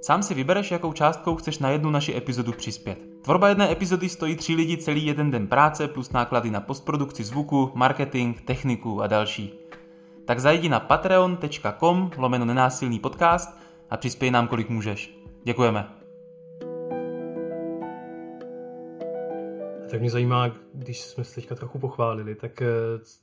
Sám 0.00 0.22
si 0.22 0.34
vybereš, 0.34 0.70
jakou 0.70 0.92
částkou 0.92 1.36
chceš 1.36 1.58
na 1.58 1.70
jednu 1.70 1.90
naši 1.90 2.16
epizodu 2.16 2.52
přispět. 2.52 2.98
Tvorba 3.22 3.48
jedné 3.48 3.72
epizody 3.72 4.08
stojí 4.08 4.36
tři 4.36 4.54
lidi 4.54 4.76
celý 4.76 5.06
jeden 5.06 5.30
den 5.30 5.46
práce 5.46 5.88
plus 5.88 6.12
náklady 6.12 6.50
na 6.50 6.60
postprodukci 6.60 7.24
zvuku, 7.24 7.72
marketing, 7.74 8.40
techniku 8.40 9.02
a 9.02 9.06
další. 9.06 9.54
Tak 10.24 10.40
zajdi 10.40 10.68
na 10.68 10.80
patreon.com 10.80 12.10
lomeno 12.16 12.44
nenásilný 12.44 12.98
podcast 12.98 13.58
a 13.90 13.96
přispěj 13.96 14.30
nám 14.30 14.48
kolik 14.48 14.68
můžeš. 14.68 15.18
Děkujeme. 15.44 16.03
Tak 19.90 20.00
mě 20.00 20.10
zajímá, 20.10 20.50
když 20.74 21.00
jsme 21.00 21.24
se 21.24 21.34
teďka 21.34 21.54
trochu 21.54 21.78
pochválili, 21.78 22.34
tak 22.34 22.62
eh, 22.62 22.66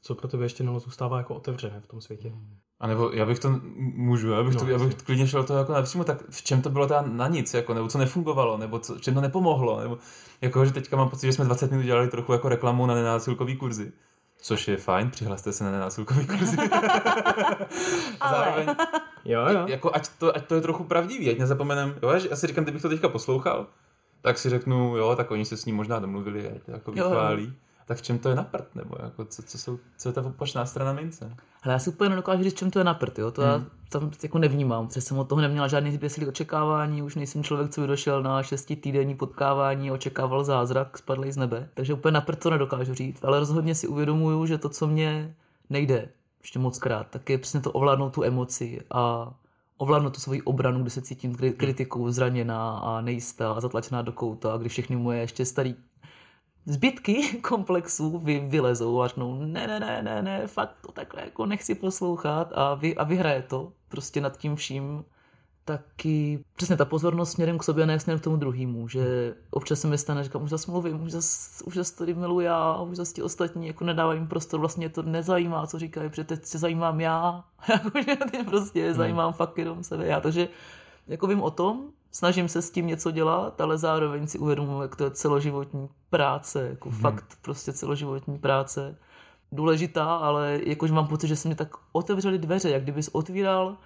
co 0.02 0.16
pro 0.16 0.28
tebe 0.28 0.46
ještě 0.46 0.64
zůstává 0.64 1.18
jako 1.18 1.36
otevřené 1.36 1.82
v 1.82 1.88
tom 1.88 2.02
světě? 2.02 2.34
A 2.80 2.88
nebo 2.88 3.12
já 3.14 3.26
bych 3.26 3.40
to 3.40 3.60
můžu, 3.78 4.30
já 4.30 4.44
bych, 4.44 4.54
no, 4.54 4.60
to, 4.60 4.68
já 4.68 4.78
bych 4.78 4.96
klidně 4.96 5.28
šel 5.28 5.44
to 5.44 5.58
jako 5.58 5.74
napřímo, 5.74 6.04
tak 6.04 6.24
v 6.30 6.44
čem 6.44 6.62
to 6.62 6.70
bylo 6.70 6.88
teda 6.88 7.02
na 7.02 7.28
nic, 7.28 7.54
jako, 7.54 7.74
nebo 7.74 7.88
co 7.88 7.98
nefungovalo, 7.98 8.58
nebo 8.58 8.80
co, 8.80 9.00
čem 9.00 9.14
to 9.14 9.22
nepomohlo, 9.22 9.80
nebo 9.80 9.98
jako, 10.42 10.66
že 10.66 10.74
teďka 10.74 10.98
mám 10.98 11.10
pocit, 11.10 11.26
že 11.26 11.34
jsme 11.34 11.46
20 11.46 11.72
minut 11.72 11.84
dělali 11.84 12.08
trochu 12.08 12.34
jako 12.34 12.50
reklamu 12.50 12.86
na 12.86 12.96
nenásilkový 12.96 13.56
kurzy. 13.56 13.92
Což 14.42 14.68
je 14.68 14.78
fajn, 14.78 15.10
přihlaste 15.10 15.54
se 15.54 15.64
na 15.64 15.72
nenásilkový 15.72 16.28
kurzy. 16.28 16.58
Zároveň, 18.32 18.68
jo, 19.26 19.42
jo. 19.50 19.66
Jako, 19.68 19.96
ať, 19.96 20.08
to, 20.18 20.36
ať 20.36 20.46
to 20.46 20.56
je 20.56 20.62
trochu 20.62 20.84
pravdivý, 20.84 21.30
ať 21.30 21.38
nezapomenem, 21.38 21.96
jo, 22.04 22.10
já 22.30 22.36
si 22.36 22.48
říkám, 22.48 22.64
kdybych 22.64 22.82
to 22.82 22.90
teďka 22.90 23.10
poslouchal, 23.10 23.68
tak 24.22 24.38
si 24.38 24.50
řeknu, 24.50 24.98
jo, 24.98 25.16
tak 25.16 25.32
oni 25.32 25.46
se 25.46 25.58
s 25.58 25.66
ním 25.66 25.76
možná 25.76 26.00
domluvili, 26.00 26.52
ať 26.52 26.64
to 26.64 26.72
jako 26.72 26.92
vychválí. 26.92 27.44
Jo. 27.44 27.52
Tak 27.86 27.98
v 27.98 28.02
čem 28.02 28.20
to 28.20 28.30
je 28.30 28.36
na 28.36 28.44
prd, 28.44 28.76
nebo 28.76 28.96
jako, 29.04 29.26
co, 29.26 29.44
co, 29.44 29.58
jsou, 29.58 29.80
co 29.98 30.10
je 30.10 30.14
ta 30.14 30.22
opačná 30.22 30.66
strana 30.66 30.94
mince? 30.94 31.36
Ale 31.64 31.74
já 31.74 31.80
si 31.80 31.90
úplně 31.90 32.10
nedokážu 32.10 32.44
říct, 32.44 32.58
čem 32.58 32.72
to 32.72 32.80
je 32.80 32.86
na 32.86 32.94
prd, 32.94 33.20
jo? 33.20 33.32
to 33.32 33.42
hmm. 33.42 33.52
já 33.52 33.66
tam 33.90 34.12
jako 34.24 34.40
nevnímám, 34.40 34.88
protože 34.88 35.02
jsem 35.02 35.18
od 35.18 35.30
toho 35.30 35.42
neměla 35.42 35.68
žádný 35.68 35.92
zběsilý 35.92 36.28
očekávání, 36.28 37.02
už 37.02 37.16
nejsem 37.16 37.44
člověk, 37.44 37.72
co 37.72 37.82
by 37.82 37.88
došel 37.88 38.24
na 38.24 38.44
šesti 38.44 38.76
týdenní 38.76 39.16
potkávání 39.16 39.90
a 39.90 39.94
očekával 39.94 40.44
zázrak 40.44 40.98
spadlý 40.98 41.32
z 41.32 41.38
nebe, 41.38 41.70
takže 41.74 41.94
úplně 41.94 42.12
na 42.12 42.22
prd 42.22 42.40
to 42.40 42.50
nedokážu 42.50 42.94
říct, 42.94 43.24
ale 43.24 43.40
rozhodně 43.40 43.76
si 43.76 43.88
uvědomuju, 43.88 44.46
že 44.46 44.58
to, 44.58 44.70
co 44.70 44.88
mě 44.88 45.36
nejde, 45.70 46.10
ještě 46.42 46.60
moc 46.60 46.80
krát, 46.80 47.08
tak 47.10 47.30
je 47.30 47.38
přesně 47.38 47.60
to 47.60 47.72
ovládnout 47.72 48.10
tu 48.10 48.24
emoci 48.24 48.82
a 48.92 49.34
ovládnout 49.82 50.14
tu 50.14 50.20
svoji 50.20 50.42
obranu, 50.42 50.82
kdy 50.82 50.90
se 50.90 51.02
cítím 51.02 51.36
kritikou 51.36 52.12
zraněná 52.12 52.78
a 52.78 53.02
nejistá 53.02 53.52
a 53.52 53.60
zatlačená 53.60 54.02
do 54.02 54.12
kouta, 54.12 54.58
kdy 54.58 54.70
všechny 54.70 54.96
moje 54.96 55.20
ještě 55.20 55.46
starý 55.46 55.76
zbytky 56.66 57.24
komplexů 57.42 58.18
vy, 58.18 58.40
vylezou 58.40 59.02
a 59.02 59.08
řeknou 59.08 59.46
ne, 59.46 59.68
ne, 59.68 59.80
ne, 59.80 60.02
ne, 60.02 60.22
ne, 60.22 60.48
fakt 60.48 60.76
to 60.82 60.92
takhle 60.92 61.22
jako 61.22 61.46
nechci 61.46 61.76
poslouchat. 61.76 62.52
A, 62.56 62.76
vy, 62.76 62.96
a 62.96 63.04
vyhraje 63.04 63.42
to 63.42 63.74
prostě 63.90 64.22
nad 64.22 64.38
tím 64.38 64.56
vším 64.56 65.04
taky 65.66 66.44
přesně 66.56 66.78
ta 66.78 66.86
pozornost 66.86 67.32
směrem 67.32 67.58
k 67.58 67.64
sobě 67.64 67.84
a 67.84 67.88
ne 67.88 68.00
směrem 68.00 68.20
k 68.20 68.24
tomu 68.24 68.38
druhému, 68.38 68.88
že 68.88 69.36
občas 69.52 69.80
se 69.80 69.88
mi 69.88 69.98
stane, 69.98 70.24
říkám, 70.24 70.44
už 70.44 70.50
zase 70.50 70.72
mluvím, 70.72 71.04
už 71.04 71.12
zase, 71.12 71.64
už 71.64 71.76
zase 71.76 71.96
tady 71.96 72.14
miluji 72.14 72.46
já, 72.46 72.82
už 72.82 72.98
zase 72.98 73.14
ti 73.14 73.22
ostatní 73.22 73.68
jako 73.68 73.84
nedávají 73.84 74.20
jim 74.20 74.28
prostor, 74.28 74.60
vlastně 74.60 74.90
to 74.90 75.02
nezajímá, 75.02 75.68
co 75.68 75.80
říkají, 75.80 76.10
protože 76.10 76.24
teď 76.24 76.46
se 76.46 76.58
zajímám 76.58 77.02
já, 77.02 77.44
jakože 77.70 78.16
teď 78.32 78.46
prostě 78.46 78.86
hmm. 78.86 78.94
zajímám 78.94 79.34
fakt 79.34 79.58
jenom 79.58 79.84
sebe 79.84 80.08
já, 80.08 80.22
takže 80.22 80.48
jako 81.08 81.28
vím 81.28 81.42
o 81.42 81.52
tom, 81.52 81.84
snažím 82.12 82.48
se 82.48 82.62
s 82.62 82.72
tím 82.72 82.88
něco 82.88 83.12
dělat, 83.12 83.62
ale 83.62 83.78
zároveň 83.78 84.28
si 84.28 84.40
uvědomuji, 84.40 84.82
jak 84.82 84.96
to 84.96 85.04
je 85.04 85.12
celoživotní 85.12 85.90
práce, 86.10 86.68
jako 86.70 86.90
hmm. 86.90 87.00
fakt 87.00 87.38
prostě 87.42 87.74
celoživotní 87.74 88.40
práce, 88.40 88.98
důležitá, 89.52 90.16
ale 90.16 90.60
jakože 90.64 90.94
mám 90.94 91.08
pocit, 91.08 91.28
že 91.28 91.36
se 91.36 91.50
mi 91.50 91.56
tak 91.56 91.70
otevřely 91.92 92.38
dveře, 92.38 92.70
jak 92.70 92.84
kdybys 92.84 93.08
otvíral 93.08 93.78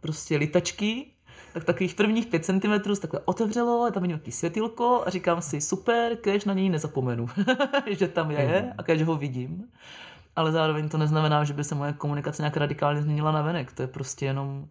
prostě 0.00 0.36
litačky 0.36 1.06
tak 1.52 1.64
takových 1.64 1.94
prvních 1.94 2.26
5 2.26 2.44
cm 2.44 2.94
se 2.94 3.00
takhle 3.00 3.20
otevřelo, 3.24 3.90
tam 3.90 4.02
je 4.02 4.08
nějaký 4.08 4.32
světilko 4.32 5.02
a 5.06 5.10
říkám 5.10 5.42
si, 5.42 5.60
super, 5.60 6.16
kež 6.16 6.44
na 6.44 6.54
něj 6.54 6.68
nezapomenu, 6.68 7.26
že 7.90 8.08
tam 8.08 8.30
je 8.30 8.62
mhm. 8.62 8.72
a 8.78 8.82
kež 8.82 9.02
ho 9.02 9.16
vidím. 9.16 9.64
Ale 10.36 10.52
zároveň 10.52 10.88
to 10.88 10.98
neznamená, 10.98 11.44
že 11.44 11.52
by 11.52 11.64
se 11.64 11.74
moje 11.74 11.92
komunikace 11.92 12.42
nějak 12.42 12.56
radikálně 12.56 13.02
změnila 13.02 13.32
na 13.32 13.42
venek. 13.42 13.72
To 13.72 13.82
je 13.82 13.88
prostě 13.88 14.26
jenom 14.26 14.68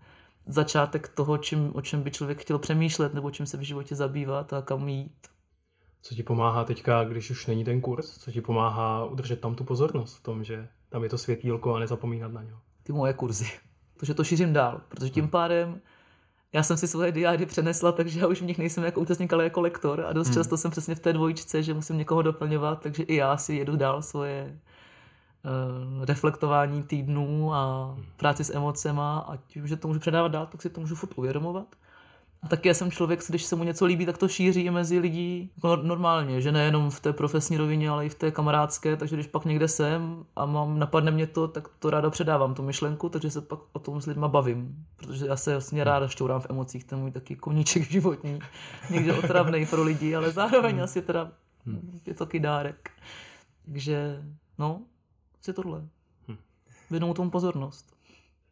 začátek 0.47 1.07
toho, 1.07 1.37
čím, 1.37 1.71
o 1.73 1.81
čem 1.81 2.03
by 2.03 2.11
člověk 2.11 2.41
chtěl 2.41 2.59
přemýšlet 2.59 3.13
nebo 3.13 3.31
čím 3.31 3.45
se 3.45 3.57
v 3.57 3.61
životě 3.61 3.95
zabývat 3.95 4.53
a 4.53 4.61
kam 4.61 4.89
jít. 4.89 5.27
Co 6.01 6.15
ti 6.15 6.23
pomáhá 6.23 6.63
teďka, 6.63 7.03
když 7.03 7.29
už 7.29 7.47
není 7.47 7.63
ten 7.63 7.81
kurz? 7.81 8.17
Co 8.17 8.31
ti 8.31 8.41
pomáhá 8.41 9.05
udržet 9.05 9.41
tam 9.41 9.55
tu 9.55 9.63
pozornost 9.63 10.15
v 10.15 10.23
tom, 10.23 10.43
že 10.43 10.67
tam 10.89 11.03
je 11.03 11.09
to 11.09 11.17
světílko 11.17 11.75
a 11.75 11.79
nezapomínat 11.79 12.31
na 12.31 12.43
něj? 12.43 12.53
Ty 12.83 12.93
moje 12.93 13.13
kurzy. 13.13 13.47
Protože 13.97 14.13
to 14.13 14.23
šířím 14.23 14.53
dál. 14.53 14.81
Protože 14.89 15.09
tím 15.09 15.27
pádem 15.27 15.81
já 16.53 16.63
jsem 16.63 16.77
si 16.77 16.87
svoje 16.87 17.11
diády 17.11 17.45
přenesla, 17.45 17.91
takže 17.91 18.19
já 18.19 18.27
už 18.27 18.41
v 18.41 18.45
nich 18.45 18.57
nejsem 18.57 18.83
jako 18.83 19.01
účastník, 19.01 19.33
ale 19.33 19.43
jako 19.43 19.61
lektor 19.61 20.05
a 20.07 20.13
dost 20.13 20.27
hmm. 20.27 20.33
často 20.33 20.57
jsem 20.57 20.71
přesně 20.71 20.95
v 20.95 20.99
té 20.99 21.13
dvojičce, 21.13 21.63
že 21.63 21.73
musím 21.73 21.97
někoho 21.97 22.21
doplňovat, 22.21 22.81
takže 22.81 23.03
i 23.03 23.15
já 23.15 23.37
si 23.37 23.53
jedu 23.53 23.75
dál 23.75 24.01
svoje 24.01 24.59
uh, 25.97 26.05
reflektování 26.05 26.83
týdnů 26.83 27.53
a 27.53 27.95
práci 28.17 28.43
s 28.43 28.55
emocema 28.55 29.19
a 29.19 29.35
tím, 29.37 29.67
že 29.67 29.75
to 29.75 29.87
můžu 29.87 29.99
předávat 29.99 30.27
dál, 30.27 30.45
tak 30.45 30.61
si 30.61 30.69
to 30.69 30.81
můžu 30.81 30.95
furt 30.95 31.17
uvědomovat. 31.17 31.75
A 32.41 32.47
taky 32.47 32.67
já 32.67 32.73
jsem 32.73 32.91
člověk, 32.91 33.19
když 33.29 33.43
se 33.43 33.55
mu 33.55 33.63
něco 33.63 33.85
líbí, 33.85 34.05
tak 34.05 34.17
to 34.17 34.27
šíří 34.27 34.69
mezi 34.69 34.99
lidí 34.99 35.51
jako 35.55 35.75
normálně, 35.75 36.41
že 36.41 36.51
nejenom 36.51 36.89
v 36.89 36.99
té 36.99 37.13
profesní 37.13 37.57
rovině, 37.57 37.89
ale 37.89 38.05
i 38.05 38.09
v 38.09 38.15
té 38.15 38.31
kamarádské, 38.31 38.97
takže 38.97 39.15
když 39.15 39.27
pak 39.27 39.45
někde 39.45 39.67
jsem 39.67 40.25
a 40.35 40.45
mám, 40.45 40.79
napadne 40.79 41.11
mě 41.11 41.27
to, 41.27 41.47
tak 41.47 41.67
to 41.79 41.89
ráda 41.89 42.09
předávám, 42.09 42.53
tu 42.53 42.63
myšlenku, 42.63 43.09
takže 43.09 43.31
se 43.31 43.41
pak 43.41 43.59
o 43.73 43.79
tom 43.79 44.01
s 44.01 44.05
lidma 44.05 44.27
bavím, 44.27 44.85
protože 44.95 45.25
já 45.25 45.35
se 45.35 45.51
vlastně 45.51 45.83
ráda 45.83 46.07
šťourám 46.07 46.41
v 46.41 46.47
emocích, 46.49 46.83
ten 46.83 46.99
můj 46.99 47.11
taký 47.11 47.35
koníček 47.35 47.91
životní, 47.91 48.39
někde 48.89 49.13
otravný 49.13 49.65
pro 49.65 49.83
lidi, 49.83 50.15
ale 50.15 50.31
zároveň 50.31 50.75
hmm. 50.75 50.83
asi 50.83 51.01
teda 51.01 51.31
hmm. 51.65 51.99
je 52.05 52.13
to 52.13 52.25
taky 52.25 52.39
dárek. 52.39 52.91
Takže, 53.65 54.23
no, 54.57 54.81
je 55.47 55.53
tohle. 55.53 55.87
Hmm. 56.27 56.37
Věnou 56.91 57.13
tomu 57.13 57.29
pozornost. 57.29 57.95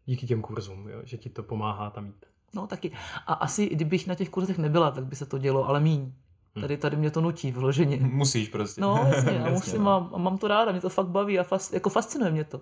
Díky 0.05 0.27
těm 0.27 0.41
kurzům, 0.41 0.89
jo, 0.89 1.01
že 1.03 1.17
ti 1.17 1.29
to 1.29 1.43
pomáhá 1.43 1.89
tam 1.89 2.05
jít. 2.05 2.25
No 2.53 2.67
taky. 2.67 2.91
A 3.27 3.33
asi, 3.33 3.69
kdybych 3.69 4.07
na 4.07 4.15
těch 4.15 4.29
kurzech 4.29 4.57
nebyla, 4.57 4.91
tak 4.91 5.05
by 5.05 5.15
se 5.15 5.25
to 5.25 5.37
dělo, 5.37 5.67
ale 5.67 5.79
míň. 5.79 6.11
Hm. 6.55 6.61
Tady, 6.61 6.77
tady 6.77 6.97
mě 6.97 7.11
to 7.11 7.21
nutí 7.21 7.51
vloženě. 7.51 7.97
Musíš 8.01 8.49
prostě. 8.49 8.81
No, 8.81 9.07
jasně, 9.15 9.43
a 9.45 9.49
musím, 9.49 9.83
no. 9.83 9.91
a, 9.91 10.09
a 10.13 10.17
mám 10.17 10.37
to 10.37 10.47
ráda, 10.47 10.71
mě 10.71 10.81
to 10.81 10.89
fakt 10.89 11.07
baví 11.07 11.39
a 11.39 11.43
fas, 11.43 11.73
jako 11.73 11.89
fascinuje 11.89 12.31
mě 12.31 12.43
to. 12.43 12.61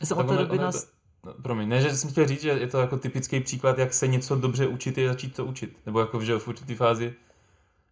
Já 0.00 0.06
jsem 0.06 0.18
od 0.18 0.28
té 0.28 0.36
doby 0.36 0.58
nás... 0.58 0.90
No, 1.24 1.34
promiň, 1.42 1.68
ne, 1.68 1.80
že 1.80 1.96
jsem 1.96 2.10
chtěl 2.10 2.26
říct, 2.26 2.42
že 2.42 2.48
je 2.48 2.66
to 2.66 2.78
jako 2.78 2.98
typický 2.98 3.40
příklad, 3.40 3.78
jak 3.78 3.94
se 3.94 4.08
něco 4.08 4.36
dobře 4.36 4.66
učit, 4.66 4.98
je 4.98 5.08
začít 5.08 5.36
to 5.36 5.44
učit. 5.44 5.76
Nebo 5.86 6.00
jako 6.00 6.20
že 6.20 6.38
v 6.38 6.48
určitý 6.48 6.74
fázi 6.74 7.14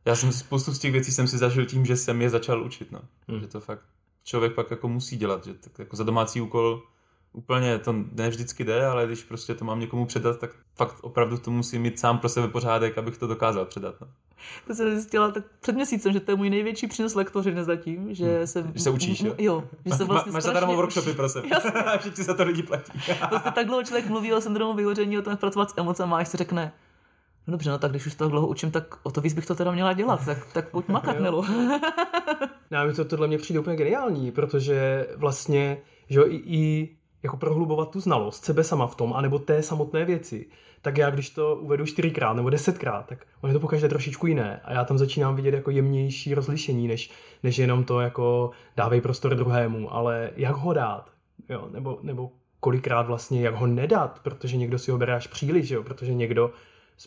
Já 0.04 0.16
jsem 0.16 0.32
spoustu 0.32 0.72
z 0.72 0.78
těch 0.78 0.92
věcí 0.92 1.12
jsem 1.12 1.28
si 1.28 1.38
zažil 1.38 1.66
tím, 1.66 1.86
že 1.86 1.96
jsem 1.96 2.22
je 2.22 2.30
začal 2.30 2.62
učit, 2.62 2.92
no. 2.92 3.00
Hmm. 3.28 3.40
Že 3.40 3.46
to 3.46 3.60
fakt 3.60 3.82
člověk 4.24 4.54
pak 4.54 4.70
jako 4.70 4.88
musí 4.88 5.16
dělat, 5.16 5.44
že 5.44 5.54
tak 5.54 5.78
jako 5.78 5.96
za 5.96 6.04
domácí 6.04 6.40
úkol 6.40 6.82
úplně 7.34 7.78
to 7.78 7.94
ne 8.12 8.28
vždycky 8.28 8.64
jde, 8.64 8.86
ale 8.86 9.06
když 9.06 9.24
prostě 9.24 9.54
to 9.54 9.64
mám 9.64 9.80
někomu 9.80 10.06
předat, 10.06 10.38
tak 10.38 10.50
fakt 10.76 10.96
opravdu 11.02 11.38
to 11.38 11.50
musím 11.50 11.82
mít 11.82 11.98
sám 11.98 12.18
pro 12.18 12.28
sebe 12.28 12.48
pořádek, 12.48 12.98
abych 12.98 13.18
to 13.18 13.26
dokázal 13.26 13.64
předat. 13.64 13.94
No. 14.00 14.06
To 14.66 14.74
jsem 14.74 14.90
zjistila 14.90 15.30
tak 15.30 15.44
před 15.60 15.74
měsícem, 15.74 16.12
že 16.12 16.20
to 16.20 16.30
je 16.30 16.36
můj 16.36 16.50
největší 16.50 16.86
přínos 16.86 17.14
lektořiny 17.14 17.64
zatím, 17.64 18.14
že 18.14 18.36
hmm. 18.36 18.46
se... 18.46 18.64
Že 18.74 18.82
se 18.82 18.90
učíš, 18.90 19.20
jo? 19.20 19.34
Jo. 19.38 19.64
Že 19.84 19.94
se 19.94 20.04
vlastně 20.04 20.32
Máš 20.32 20.42
strašně... 20.42 20.60
zadarmo 20.60 20.76
workshopy 20.76 21.12
pro 21.12 21.28
sebe. 21.28 21.48
že 22.02 22.10
ti 22.10 22.22
za 22.22 22.34
to 22.34 22.44
lidi 22.44 22.62
platí. 22.62 22.92
vlastně 23.30 23.50
tak 23.54 23.66
dlouho 23.66 23.82
člověk 23.82 24.06
mluví 24.06 24.32
o 24.32 24.40
syndromu 24.40 24.74
vyhoření, 24.74 25.18
o 25.18 25.22
tom, 25.22 25.30
jak 25.30 25.40
pracovat 25.40 25.70
s 25.70 25.74
emocemi, 25.76 26.12
a 26.12 26.16
až 26.16 26.28
si 26.28 26.36
řekne, 26.36 26.72
No 27.46 27.52
dobře, 27.52 27.70
no 27.70 27.78
tak 27.78 27.90
když 27.90 28.06
už 28.06 28.14
to 28.14 28.28
dlouho 28.28 28.46
učím, 28.46 28.70
tak 28.70 28.98
o 29.02 29.10
to 29.10 29.20
víc 29.20 29.34
bych 29.34 29.46
to 29.46 29.54
teda 29.54 29.72
měla 29.72 29.92
dělat, 29.92 30.24
tak, 30.24 30.52
tak 30.52 30.70
pojď 30.70 30.88
makat, 30.88 31.20
Nelu. 31.20 31.44
no, 32.70 32.94
to 32.96 33.04
tohle 33.04 33.28
mě 33.28 33.38
přijde 33.38 33.60
úplně 33.60 33.76
geniální, 33.76 34.30
protože 34.30 35.06
vlastně, 35.16 35.78
že 36.08 36.18
jo, 36.18 36.26
i, 36.28 36.36
i 36.36 36.96
jako 37.24 37.36
prohlubovat 37.36 37.90
tu 37.90 38.00
znalost 38.00 38.44
sebe 38.44 38.64
sama 38.64 38.86
v 38.86 38.94
tom, 38.94 39.12
anebo 39.12 39.38
té 39.38 39.62
samotné 39.62 40.04
věci, 40.04 40.46
tak 40.82 40.98
já 40.98 41.10
když 41.10 41.30
to 41.30 41.56
uvedu 41.56 41.86
čtyřikrát 41.86 42.32
nebo 42.32 42.50
desetkrát, 42.50 43.06
tak 43.06 43.26
on 43.40 43.50
je 43.50 43.54
to 43.54 43.60
pokaždé 43.60 43.88
trošičku 43.88 44.26
jiné 44.26 44.60
a 44.64 44.72
já 44.72 44.84
tam 44.84 44.98
začínám 44.98 45.36
vidět 45.36 45.54
jako 45.54 45.70
jemnější 45.70 46.34
rozlišení, 46.34 46.88
než, 46.88 47.10
než 47.42 47.58
jenom 47.58 47.84
to 47.84 48.00
jako 48.00 48.50
dávej 48.76 49.00
prostor 49.00 49.34
druhému, 49.34 49.94
ale 49.94 50.30
jak 50.36 50.56
ho 50.56 50.72
dát, 50.72 51.10
jo, 51.48 51.68
nebo, 51.72 51.98
nebo 52.02 52.30
kolikrát 52.60 53.06
vlastně 53.06 53.40
jak 53.40 53.54
ho 53.54 53.66
nedat, 53.66 54.20
protože 54.22 54.56
někdo 54.56 54.78
si 54.78 54.90
ho 54.90 54.98
bere 54.98 55.14
až 55.14 55.26
příliš, 55.26 55.70
jo, 55.70 55.82
protože 55.82 56.14
někdo 56.14 56.50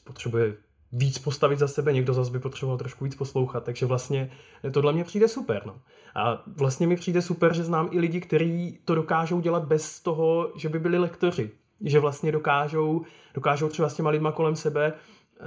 potřebuje 0.03 0.53
víc 0.91 1.17
postavit 1.17 1.59
za 1.59 1.67
sebe, 1.67 1.93
někdo 1.93 2.13
zase 2.13 2.31
by 2.31 2.39
potřeboval 2.39 2.77
trošku 2.77 3.05
víc 3.05 3.15
poslouchat, 3.15 3.63
takže 3.63 3.85
vlastně 3.85 4.31
tohle 4.71 4.93
mě 4.93 5.03
přijde 5.03 5.27
super. 5.27 5.61
No. 5.65 5.75
A 6.15 6.43
vlastně 6.57 6.87
mi 6.87 6.95
přijde 6.95 7.21
super, 7.21 7.53
že 7.53 7.63
znám 7.63 7.89
i 7.91 7.99
lidi, 7.99 8.21
kteří 8.21 8.79
to 8.85 8.95
dokážou 8.95 9.41
dělat 9.41 9.65
bez 9.65 9.99
toho, 9.99 10.51
že 10.55 10.69
by 10.69 10.79
byli 10.79 10.97
lektoři. 10.97 11.51
Že 11.81 11.99
vlastně 11.99 12.31
dokážou, 12.31 13.01
dokážou 13.33 13.69
třeba 13.69 13.89
s 13.89 13.93
těma 13.93 14.09
lidma 14.09 14.31
kolem 14.31 14.55
sebe, 14.55 14.93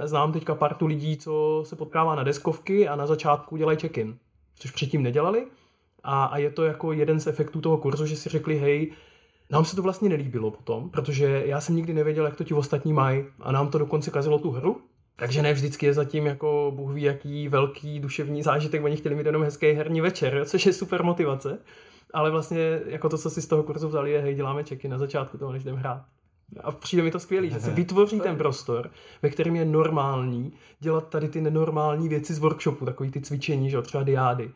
znám 0.03 0.31
teďka 0.31 0.55
partu 0.55 0.85
lidí, 0.85 1.17
co 1.17 1.63
se 1.65 1.75
potkává 1.75 2.15
na 2.15 2.23
deskovky 2.23 2.87
a 2.87 2.95
na 2.95 3.07
začátku 3.07 3.57
dělají 3.57 3.77
check-in, 3.77 4.17
což 4.55 4.71
předtím 4.71 5.03
nedělali. 5.03 5.47
A, 6.03 6.25
a 6.25 6.37
je 6.37 6.49
to 6.49 6.63
jako 6.63 6.91
jeden 6.91 7.19
z 7.19 7.27
efektů 7.27 7.61
toho 7.61 7.77
kurzu, 7.77 8.05
že 8.05 8.15
si 8.15 8.29
řekli, 8.29 8.59
hej, 8.59 8.91
nám 9.49 9.65
se 9.65 9.75
to 9.75 9.81
vlastně 9.81 10.09
nelíbilo 10.09 10.51
potom, 10.51 10.89
protože 10.89 11.43
já 11.45 11.61
jsem 11.61 11.75
nikdy 11.75 11.93
nevěděl, 11.93 12.25
jak 12.25 12.35
to 12.35 12.43
ti 12.43 12.53
ostatní 12.53 12.93
mají 12.93 13.25
a 13.39 13.51
nám 13.51 13.69
to 13.69 13.77
dokonce 13.77 14.11
kazilo 14.11 14.39
tu 14.39 14.51
hru, 14.51 14.81
takže 15.15 15.41
ne 15.41 15.53
vždycky 15.53 15.85
je 15.85 15.93
zatím 15.93 16.25
jako 16.25 16.71
Bůh 16.75 16.93
ví 16.93 17.01
jaký 17.01 17.47
velký 17.47 17.99
duševní 17.99 18.43
zážitek, 18.43 18.83
oni 18.83 18.97
chtěli 18.97 19.15
mít 19.15 19.25
jenom 19.25 19.43
hezký 19.43 19.71
herní 19.71 20.01
večer, 20.01 20.45
což 20.45 20.65
je 20.65 20.73
super 20.73 21.03
motivace. 21.03 21.59
Ale 22.13 22.31
vlastně 22.31 22.79
jako 22.85 23.09
to, 23.09 23.17
co 23.17 23.29
si 23.29 23.41
z 23.41 23.47
toho 23.47 23.63
kurzu 23.63 23.87
vzali, 23.87 24.11
je 24.11 24.21
hej, 24.21 24.35
děláme 24.35 24.63
čeky 24.63 24.87
na 24.87 24.97
začátku 24.97 25.37
toho, 25.37 25.51
než 25.51 25.63
jdeme 25.63 25.79
hrát. 25.79 26.01
A 26.63 26.71
přijde 26.71 27.03
mi 27.03 27.11
to 27.11 27.19
skvělý, 27.19 27.49
že 27.49 27.59
se 27.59 27.71
vytvoří 27.73 28.19
ten 28.19 28.37
prostor, 28.37 28.91
ve 29.21 29.29
kterém 29.29 29.55
je 29.55 29.65
normální 29.65 30.53
dělat 30.79 31.09
tady 31.09 31.29
ty 31.29 31.41
nenormální 31.41 32.09
věci 32.09 32.33
z 32.33 32.39
workshopu, 32.39 32.85
takový 32.85 33.11
ty 33.11 33.21
cvičení, 33.21 33.69
že 33.69 33.81
třeba 33.81 34.03
diády. 34.03 34.51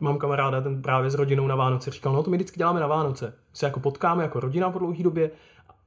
Mám 0.00 0.18
kamaráda, 0.18 0.60
ten 0.60 0.82
právě 0.82 1.10
s 1.10 1.14
rodinou 1.14 1.46
na 1.46 1.56
Vánoce 1.56 1.90
říkal, 1.90 2.12
no 2.12 2.22
to 2.22 2.30
my 2.30 2.36
vždycky 2.36 2.58
děláme 2.58 2.80
na 2.80 2.86
Vánoce. 2.86 3.34
Se 3.52 3.66
jako 3.66 3.80
potkáme 3.80 4.22
jako 4.22 4.40
rodina 4.40 4.70
po 4.70 4.78
dlouhé 4.78 5.02
době 5.02 5.30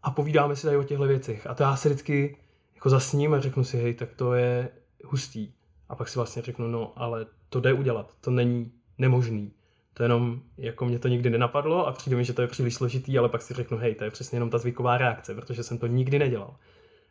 a 0.03 0.11
povídáme 0.11 0.55
si 0.55 0.65
tady 0.65 0.77
o 0.77 0.83
těchto 0.83 1.07
věcech. 1.07 1.47
A 1.47 1.53
to 1.53 1.63
já 1.63 1.75
se 1.75 1.89
vždycky 1.89 2.37
jako 2.85 2.89
zasním 2.89 3.33
a 3.33 3.39
řeknu 3.39 3.63
si, 3.63 3.77
hej, 3.77 3.93
tak 3.93 4.13
to 4.13 4.33
je 4.33 4.69
hustý. 5.03 5.51
A 5.89 5.95
pak 5.95 6.09
si 6.09 6.19
vlastně 6.19 6.41
řeknu, 6.41 6.67
no, 6.67 6.93
ale 6.95 7.25
to 7.49 7.59
jde 7.59 7.73
udělat, 7.73 8.13
to 8.21 8.31
není 8.31 8.71
nemožný. 8.97 9.51
To 9.93 10.03
jenom, 10.03 10.41
jako 10.57 10.85
mě 10.85 10.99
to 10.99 11.07
nikdy 11.07 11.29
nenapadlo 11.29 11.87
a 11.87 11.91
přijde 11.91 12.15
mi, 12.15 12.25
že 12.25 12.33
to 12.33 12.41
je 12.41 12.47
příliš 12.47 12.75
složitý, 12.75 13.17
ale 13.17 13.29
pak 13.29 13.41
si 13.41 13.53
řeknu, 13.53 13.77
hej, 13.77 13.95
to 13.95 14.03
je 14.03 14.11
přesně 14.11 14.35
jenom 14.35 14.49
ta 14.49 14.57
zvyková 14.57 14.97
reakce, 14.97 15.35
protože 15.35 15.63
jsem 15.63 15.77
to 15.77 15.87
nikdy 15.87 16.19
nedělal. 16.19 16.55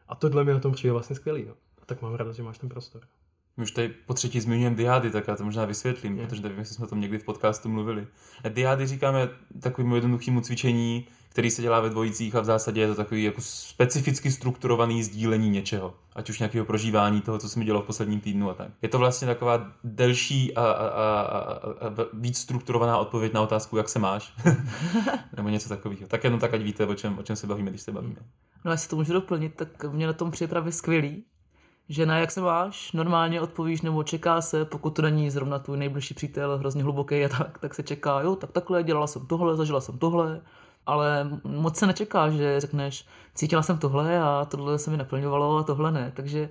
A 0.09 0.15
tohle 0.15 0.45
mi 0.45 0.53
na 0.53 0.61
tom 0.61 0.73
přijde 0.73 0.93
vlastně 0.93 1.17
skvělý. 1.17 1.45
No. 1.45 1.55
A 1.83 1.87
tak 1.87 2.03
mám 2.03 2.15
radost, 2.15 2.37
že 2.37 2.43
máš 2.43 2.59
ten 2.59 2.69
prostor. 2.69 3.03
My 3.57 3.63
už 3.63 3.71
tady 3.71 3.89
po 3.89 4.15
třetí 4.15 4.41
zmiňujeme 4.41 4.77
diády, 4.77 5.11
tak 5.11 5.29
já 5.29 5.37
to 5.37 5.45
možná 5.45 5.65
vysvětlím, 5.65 6.19
je. 6.19 6.27
protože 6.27 6.43
nevím, 6.43 6.59
jestli 6.59 6.75
jsme 6.75 6.85
o 6.85 6.89
tom 6.89 7.01
někdy 7.01 7.19
v 7.19 7.25
podcastu 7.25 7.69
mluvili. 7.69 8.07
Diády 8.49 8.87
říkáme 8.87 9.29
takovému 9.61 9.95
jednoduchému 9.95 10.41
cvičení, 10.41 11.07
který 11.35 11.51
se 11.51 11.63
dělá 11.63 11.81
ve 11.81 11.91
dvojicích 11.91 12.35
a 12.35 12.41
v 12.41 12.45
zásadě 12.45 12.81
je 12.81 12.89
to 12.89 12.95
takový 12.95 13.25
jako 13.25 13.41
specificky 13.41 14.31
strukturovaný 14.33 15.03
sdílení 15.03 15.51
něčeho. 15.51 15.95
Ať 16.13 16.31
už 16.31 16.39
nějakého 16.39 16.65
prožívání 16.67 17.21
toho, 17.21 17.39
co 17.39 17.49
se 17.49 17.59
mi 17.59 17.65
dělo 17.65 17.83
v 17.83 17.85
posledním 17.85 18.21
týdnu 18.21 18.51
a 18.51 18.55
tak. 18.55 18.69
Je 18.83 18.89
to 18.89 18.99
vlastně 18.99 19.27
taková 19.27 19.73
delší 19.85 20.55
a, 20.55 20.65
a, 20.65 20.89
a, 20.89 21.21
a, 21.21 22.07
víc 22.13 22.39
strukturovaná 22.39 22.99
odpověď 22.99 23.33
na 23.33 23.43
otázku, 23.43 23.77
jak 23.77 23.89
se 23.89 23.99
máš. 23.99 24.35
Nebo 25.37 25.49
něco 25.49 25.69
takového. 25.69 26.07
Tak 26.09 26.25
jenom 26.25 26.41
tak, 26.41 26.55
ať 26.55 26.63
víte, 26.63 26.87
o 26.87 26.95
čem, 26.95 27.19
o 27.19 27.23
čem 27.23 27.37
se 27.37 27.47
bavíme, 27.47 27.71
když 27.71 27.83
se 27.83 27.93
bavíme. 27.93 28.21
No 28.65 28.73
a 28.73 28.77
si 28.77 28.89
to 28.89 28.97
můžu 28.97 29.13
doplnit, 29.13 29.55
tak 29.55 29.85
mě 29.85 30.07
na 30.07 30.13
tom 30.13 30.31
připravě 30.31 30.73
skvělý, 30.73 31.25
že 31.89 32.07
na 32.07 32.19
jak 32.19 32.31
se 32.31 32.41
máš, 32.41 32.93
normálně 32.93 33.41
odpovíš 33.41 33.83
nebo 33.83 34.03
čeká 34.03 34.41
se, 34.41 34.65
pokud 34.65 34.91
to 34.91 35.03
není 35.03 35.31
zrovna 35.31 35.59
tvůj 35.59 35.77
nejbližší 35.79 36.15
přítel 36.15 36.59
hrozně 36.59 36.83
hluboký 36.83 37.25
a 37.25 37.29
tak, 37.29 37.59
tak 37.59 37.75
se 37.75 37.83
čeká, 37.83 38.21
jo, 38.21 38.37
tak 38.37 38.53
takhle, 38.53 38.83
dělala 38.83 39.07
jsem 39.07 39.27
tohle, 39.27 39.57
zažila 39.57 39.81
jsem 39.81 39.99
tohle, 39.99 40.41
ale 40.87 41.31
moc 41.45 41.77
se 41.77 41.87
nečeká, 41.87 42.31
že 42.31 42.61
řekneš, 42.61 43.07
cítila 43.35 43.63
jsem 43.63 43.79
tohle 43.79 44.21
a 44.21 44.45
tohle 44.51 44.79
se 44.79 44.91
mi 44.91 44.97
naplňovalo 44.97 45.57
a 45.57 45.63
tohle 45.63 45.93
ne, 45.93 46.13
takže 46.17 46.51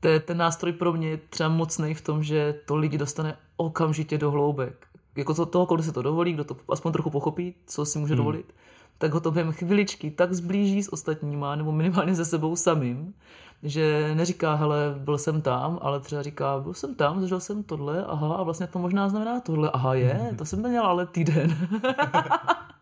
to 0.00 0.08
je 0.08 0.20
ten 0.20 0.36
nástroj 0.36 0.72
pro 0.72 0.92
mě 0.92 1.16
třeba 1.16 1.48
mocný 1.48 1.94
v 1.94 2.00
tom, 2.00 2.22
že 2.22 2.54
to 2.66 2.76
lidi 2.76 2.98
dostane 2.98 3.36
okamžitě 3.56 4.18
do 4.18 4.30
hloubek. 4.30 4.86
Jako 5.16 5.34
to, 5.34 5.46
toho, 5.46 5.66
kolik 5.66 5.84
se 5.84 5.92
to 5.92 6.02
dovolí, 6.02 6.32
kdo 6.32 6.44
to 6.44 6.56
aspoň 6.68 6.92
trochu 6.92 7.10
pochopí, 7.10 7.54
co 7.66 7.84
si 7.84 7.98
může 7.98 8.14
hmm. 8.14 8.18
dovolit, 8.18 8.54
tak 8.98 9.12
ho 9.12 9.20
to 9.20 9.30
během 9.30 9.52
chviličky 9.52 10.10
tak 10.10 10.32
zblíží 10.32 10.82
s 10.82 10.92
ostatníma, 10.92 11.56
nebo 11.56 11.72
minimálně 11.72 12.14
se 12.14 12.24
sebou 12.24 12.56
samým, 12.56 13.14
že 13.62 14.14
neříká, 14.14 14.54
hele, 14.54 14.94
byl 14.98 15.18
jsem 15.18 15.42
tam, 15.42 15.78
ale 15.82 16.00
třeba 16.00 16.22
říká, 16.22 16.60
byl 16.60 16.74
jsem 16.74 16.94
tam, 16.94 17.20
zažil 17.20 17.40
jsem 17.40 17.62
tohle, 17.62 18.04
aha, 18.04 18.34
a 18.34 18.42
vlastně 18.42 18.66
to 18.66 18.78
možná 18.78 19.08
znamená 19.08 19.40
tohle, 19.40 19.70
aha, 19.70 19.94
je, 19.94 20.34
to 20.38 20.44
jsem 20.44 20.62
neměl 20.62 20.86
ale 20.86 21.06
týden. 21.06 21.56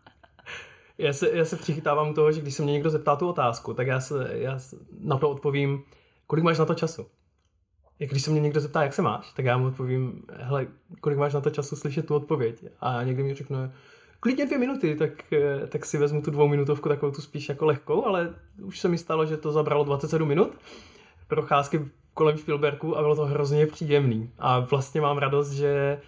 já, 0.97 1.13
se, 1.13 1.29
já 1.33 1.45
se 1.45 1.55
přichytávám 1.55 2.13
toho, 2.13 2.31
že 2.31 2.41
když 2.41 2.53
se 2.53 2.63
mě 2.63 2.73
někdo 2.73 2.89
zeptá 2.89 3.15
tu 3.15 3.29
otázku, 3.29 3.73
tak 3.73 3.87
já, 3.87 3.99
se, 3.99 4.29
já 4.31 4.59
na 4.99 5.17
to 5.17 5.29
odpovím, 5.29 5.83
kolik 6.27 6.45
máš 6.45 6.59
na 6.59 6.65
to 6.65 6.73
času. 6.73 7.05
Jak 7.99 8.09
když 8.09 8.23
se 8.23 8.31
mě 8.31 8.41
někdo 8.41 8.59
zeptá, 8.59 8.83
jak 8.83 8.93
se 8.93 9.01
máš, 9.01 9.33
tak 9.33 9.45
já 9.45 9.57
mu 9.57 9.67
odpovím, 9.67 10.23
hele, 10.33 10.67
kolik 11.01 11.17
máš 11.17 11.33
na 11.33 11.41
to 11.41 11.49
času 11.49 11.75
slyšet 11.75 12.07
tu 12.07 12.15
odpověď. 12.15 12.65
A 12.79 13.03
někdy 13.03 13.23
mi 13.23 13.33
řekne, 13.33 13.73
klidně 14.19 14.45
dvě 14.45 14.57
minuty, 14.57 14.95
tak, 14.95 15.33
eh, 15.33 15.67
tak 15.67 15.85
si 15.85 15.97
vezmu 15.97 16.21
tu 16.21 16.31
dvouminutovku, 16.31 16.89
takovou 16.89 17.11
tu 17.11 17.21
spíš 17.21 17.49
jako 17.49 17.65
lehkou, 17.65 18.05
ale 18.05 18.35
už 18.61 18.79
se 18.79 18.87
mi 18.87 18.97
stalo, 18.97 19.25
že 19.25 19.37
to 19.37 19.51
zabralo 19.51 19.83
27 19.83 20.27
minut 20.27 20.57
procházky 21.27 21.85
kolem 22.13 22.37
Spielbergu 22.37 22.97
a 22.97 23.01
bylo 23.01 23.15
to 23.15 23.25
hrozně 23.25 23.67
příjemný. 23.67 24.29
A 24.39 24.59
vlastně 24.59 25.01
mám 25.01 25.17
radost, 25.17 25.51
že 25.51 26.01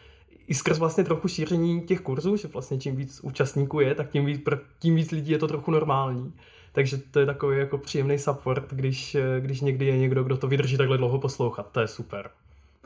i 0.48 0.54
skrz 0.54 0.80
vlastně 0.80 1.04
trochu 1.04 1.28
šíření 1.28 1.82
těch 1.82 2.02
kurzů, 2.02 2.38
že 2.38 2.48
vlastně 2.48 2.78
čím 2.78 2.96
víc 2.96 3.20
účastníků 3.24 3.80
je, 3.80 3.96
tak 3.96 4.10
tím 4.10 4.26
víc, 4.26 4.42
tím 4.80 4.96
víc 4.96 5.12
lidí 5.12 5.32
je 5.32 5.38
to 5.38 5.48
trochu 5.48 5.72
normální. 5.72 6.34
Takže 6.72 6.98
to 6.98 7.20
je 7.20 7.26
takový 7.26 7.58
jako 7.58 7.78
příjemný 7.78 8.20
support, 8.20 8.74
když, 8.74 9.18
když 9.40 9.62
někdy 9.62 9.86
je 9.86 9.98
někdo, 9.98 10.24
kdo 10.24 10.38
to 10.38 10.48
vydrží 10.48 10.78
takhle 10.78 10.98
dlouho 10.98 11.20
poslouchat. 11.20 11.72
To 11.72 11.80
je 11.80 11.88
super. 11.88 12.30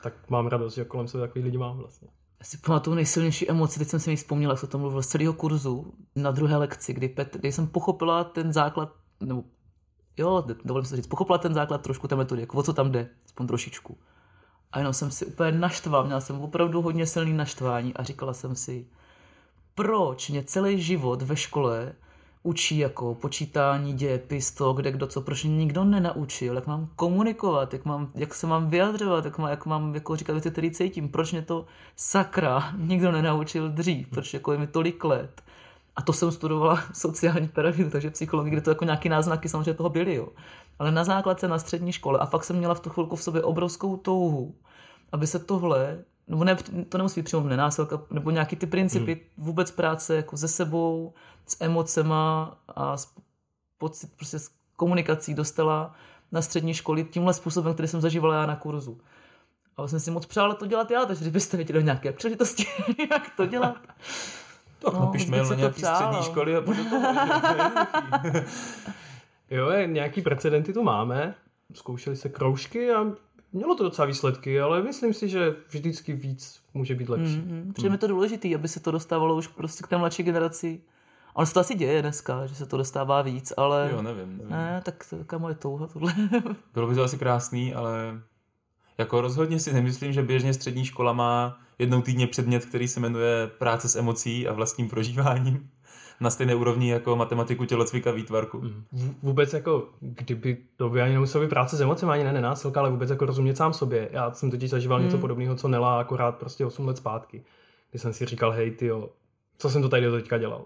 Tak 0.04 0.14
mám 0.30 0.48
radost, 0.48 0.76
že 0.76 0.86
kolem 0.86 1.08
sebe 1.08 1.28
takový 1.28 1.46
lidi 1.46 1.58
mám 1.58 1.78
vlastně. 1.78 2.08
Já 2.40 2.46
si 2.46 2.58
pamatuju 2.58 2.96
nejsilnější 2.96 3.50
emoci, 3.50 3.80
teď 3.80 3.88
jsem 3.88 4.00
si 4.00 4.16
vzpomněla, 4.16 4.52
jak 4.52 4.60
se 4.60 4.68
to 4.68 4.78
mluvil 4.78 5.02
z 5.02 5.08
celého 5.08 5.34
kurzu 5.34 5.94
na 6.16 6.32
druhé 6.32 6.58
lekci, 6.58 6.94
kdy, 6.94 7.10
Pet, 7.10 7.38
kdy 7.40 7.52
jsem 7.52 7.68
pochopila 7.68 8.24
ten 8.24 8.54
základ, 8.54 8.96
nebo 9.22 9.44
jo, 10.18 10.44
dovolím 10.66 10.86
se 10.86 10.96
říct, 10.96 11.08
pochopila 11.08 11.38
ten 11.38 11.54
základ 11.54 11.82
trošku 11.82 12.08
té 12.08 12.16
metody, 12.16 12.42
jako 12.42 12.58
o 12.58 12.64
co 12.64 12.74
tam 12.74 12.92
jde, 12.92 13.10
aspoň 13.26 13.48
trošičku. 13.48 13.98
A 14.72 14.78
jenom 14.78 14.94
jsem 14.94 15.12
si 15.12 15.26
úplně 15.26 15.52
naštval, 15.52 16.04
měla 16.04 16.22
jsem 16.22 16.42
opravdu 16.42 16.82
hodně 16.82 17.06
silný 17.06 17.34
naštvání 17.34 17.94
a 17.94 18.04
říkala 18.04 18.34
jsem 18.34 18.56
si, 18.56 18.86
proč 19.76 20.30
mě 20.30 20.44
celý 20.44 20.82
život 20.82 21.22
ve 21.22 21.36
škole 21.36 21.94
učí 22.44 22.78
jako 22.78 23.16
počítání, 23.16 23.94
dějepis, 23.94 24.52
to, 24.52 24.74
kde 24.74 24.92
kdo 24.92 25.08
co, 25.08 25.22
proč 25.22 25.44
mě 25.44 25.58
nikdo 25.58 25.84
nenaučil, 25.84 26.56
jak 26.56 26.68
mám 26.68 26.90
komunikovat, 26.96 27.74
jak, 27.74 27.86
mám, 27.86 28.12
jak 28.16 28.34
se 28.34 28.48
mám 28.48 28.70
vyjadřovat, 28.70 29.26
jak, 29.26 29.38
mám, 29.38 29.50
jak 29.50 29.66
mám 29.66 29.96
jako 29.96 30.16
říkat 30.16 30.34
věci, 30.34 30.52
které 30.52 30.72
cítím, 30.72 31.10
proč 31.10 31.32
mě 31.32 31.42
to 31.42 31.66
sakra 31.96 32.74
nikdo 32.78 33.12
nenaučil 33.12 33.70
dřív, 33.70 34.08
proč 34.08 34.34
jako 34.34 34.52
je 34.52 34.58
mi 34.58 34.68
tolik 34.68 35.04
let. 35.04 35.42
A 35.96 36.02
to 36.02 36.14
jsem 36.14 36.32
studovala 36.32 36.84
sociální 36.94 37.48
pedagogii, 37.48 37.90
takže 37.90 38.12
psychologii, 38.12 38.52
kde 38.52 38.62
to 38.62 38.72
jako 38.72 38.86
nějaký 38.86 39.10
náznaky 39.10 39.50
samozřejmě 39.50 39.74
toho 39.74 39.90
byly, 39.90 40.16
jo. 40.16 40.28
Ale 40.80 40.92
na 40.92 41.04
základce 41.04 41.48
na 41.48 41.60
střední 41.60 41.92
škole 41.92 42.20
a 42.20 42.26
fakt 42.26 42.44
jsem 42.44 42.56
měla 42.56 42.74
v 42.74 42.80
tu 42.80 42.90
chvilku 42.90 43.16
v 43.16 43.24
sobě 43.24 43.44
obrovskou 43.44 43.98
touhu, 43.98 44.56
aby 45.12 45.28
se 45.28 45.40
tohle, 45.40 46.00
nebo 46.28 46.44
ne, 46.44 46.58
to 46.90 46.98
nemusí 46.98 47.22
být 47.22 47.26
přímo 47.26 47.44
nenásilka, 47.44 48.02
nebo 48.12 48.32
nějaký 48.32 48.56
ty 48.56 48.68
principy 48.68 49.14
hmm. 49.14 49.46
vůbec 49.46 49.72
práce 49.72 50.16
jako 50.16 50.38
se 50.38 50.48
sebou, 50.48 51.14
s 51.48 51.58
emocema 51.60 52.58
a 52.68 52.98
s 52.98 53.14
pocit, 53.78 54.12
prostě 54.16 54.40
s 54.40 54.50
komunikací 54.76 55.34
dostala 55.34 55.96
na 56.32 56.42
střední 56.42 56.74
školy 56.74 57.04
tímhle 57.04 57.34
způsobem, 57.34 57.74
který 57.74 57.88
jsem 57.88 58.02
zažívala 58.02 58.36
já 58.36 58.46
na 58.46 58.56
kurzu. 58.56 59.02
A 59.78 59.88
jsem 59.88 60.00
si 60.00 60.12
moc 60.12 60.26
přála 60.26 60.56
to 60.56 60.66
dělat 60.66 60.92
já, 60.92 61.06
takže 61.06 61.22
kdybyste 61.22 61.58
viděli 61.58 61.84
nějaké 61.84 62.12
příležitosti, 62.12 62.66
jak 63.12 63.30
to 63.38 63.46
dělat. 63.46 63.78
Tak 64.80 64.94
no, 64.94 65.00
napiš 65.00 65.26
mail 65.26 65.46
na 65.46 65.56
nějaký 65.56 65.82
střední 65.82 66.24
školy 66.24 66.56
a 66.56 66.62
bude 66.62 66.84
to. 66.84 66.96
jo, 69.52 69.72
nějaký 69.86 70.22
precedenty 70.22 70.74
tu 70.74 70.84
máme. 70.84 71.36
Zkoušeli 71.74 72.16
se 72.16 72.30
kroužky 72.30 72.92
a 72.92 73.06
mělo 73.54 73.76
to 73.76 73.84
docela 73.84 74.06
výsledky, 74.06 74.62
ale 74.62 74.84
myslím 74.84 75.14
si, 75.14 75.30
že 75.30 75.56
vždycky 75.70 76.14
víc 76.14 76.62
může 76.74 76.96
být 76.96 77.10
lepší. 77.10 77.38
Mm-hmm. 77.38 77.74
Přijde 77.74 77.90
mi 77.90 77.98
to 77.98 78.08
důležité, 78.08 78.56
aby 78.56 78.68
se 78.68 78.80
to 78.80 78.92
dostávalo 78.92 79.36
už 79.36 79.48
prostě 79.48 79.84
k 79.84 79.88
té 79.88 79.98
mladší 79.98 80.24
generaci. 80.24 80.82
Ale 81.36 81.46
se 81.46 81.54
to 81.54 81.60
asi 81.60 81.76
děje 81.76 82.02
dneska, 82.02 82.46
že 82.46 82.56
se 82.56 82.66
to 82.66 82.78
dostává 82.78 83.22
víc, 83.22 83.54
ale... 83.58 83.90
Jo, 83.92 84.02
nevím. 84.02 84.38
nevím. 84.38 84.52
Ne, 84.52 84.82
tak 84.86 85.06
to 85.28 85.36
je 85.36 85.40
moje 85.40 85.56
touha 85.56 85.88
tohle. 85.88 86.14
Bylo 86.74 86.88
by 86.88 86.96
to 86.96 87.04
asi 87.04 87.18
krásný, 87.18 87.74
ale 87.74 88.22
jako 88.98 89.22
rozhodně 89.22 89.60
si 89.60 89.74
nemyslím, 89.74 90.14
že 90.14 90.24
běžně 90.24 90.54
střední 90.54 90.86
škola 90.86 91.14
má 91.14 91.60
jednou 91.80 92.02
týdně 92.02 92.28
předmět, 92.28 92.66
který 92.66 92.88
se 92.88 93.00
jmenuje 93.00 93.48
práce 93.48 93.90
s 93.90 93.96
emocí 93.96 94.48
a 94.48 94.54
vlastním 94.54 94.90
prožíváním 94.90 95.70
na 96.22 96.30
stejné 96.30 96.56
úrovni 96.56 96.92
jako 96.92 97.16
matematiku 97.16 97.66
tělocvika 97.66 98.12
výtvarku. 98.12 98.62
Mm. 98.62 99.16
Vůbec 99.24 99.54
jako, 99.54 99.90
kdyby 100.02 100.58
to 100.76 100.90
by 100.90 101.02
ani 101.02 101.14
nemuselo 101.14 101.44
být 101.44 101.50
práce 101.50 101.78
s 101.78 101.82
emocemi, 101.82 102.12
ani 102.12 102.24
ne 102.24 102.34
nenásilka, 102.34 102.80
ale 102.80 102.90
vůbec 102.90 103.10
jako 103.10 103.26
rozumět 103.26 103.56
sám 103.56 103.74
sobě. 103.74 104.10
Já 104.12 104.32
jsem 104.32 104.52
totiž 104.52 104.70
zažíval 104.70 105.00
mm. 105.00 105.06
něco 105.06 105.18
podobného, 105.18 105.56
co 105.56 105.68
Nela 105.68 106.00
akorát 106.00 106.38
prostě 106.38 106.66
8 106.66 106.88
let 106.88 106.98
zpátky. 106.98 107.44
Kdy 107.90 108.00
jsem 108.00 108.14
si 108.14 108.26
říkal, 108.26 108.52
hej, 108.52 108.72
ty 108.72 108.92
co 109.58 109.70
jsem 109.70 109.82
to 109.82 109.90
tady 109.90 110.06
do 110.06 110.12
teďka 110.12 110.38
dělal? 110.38 110.66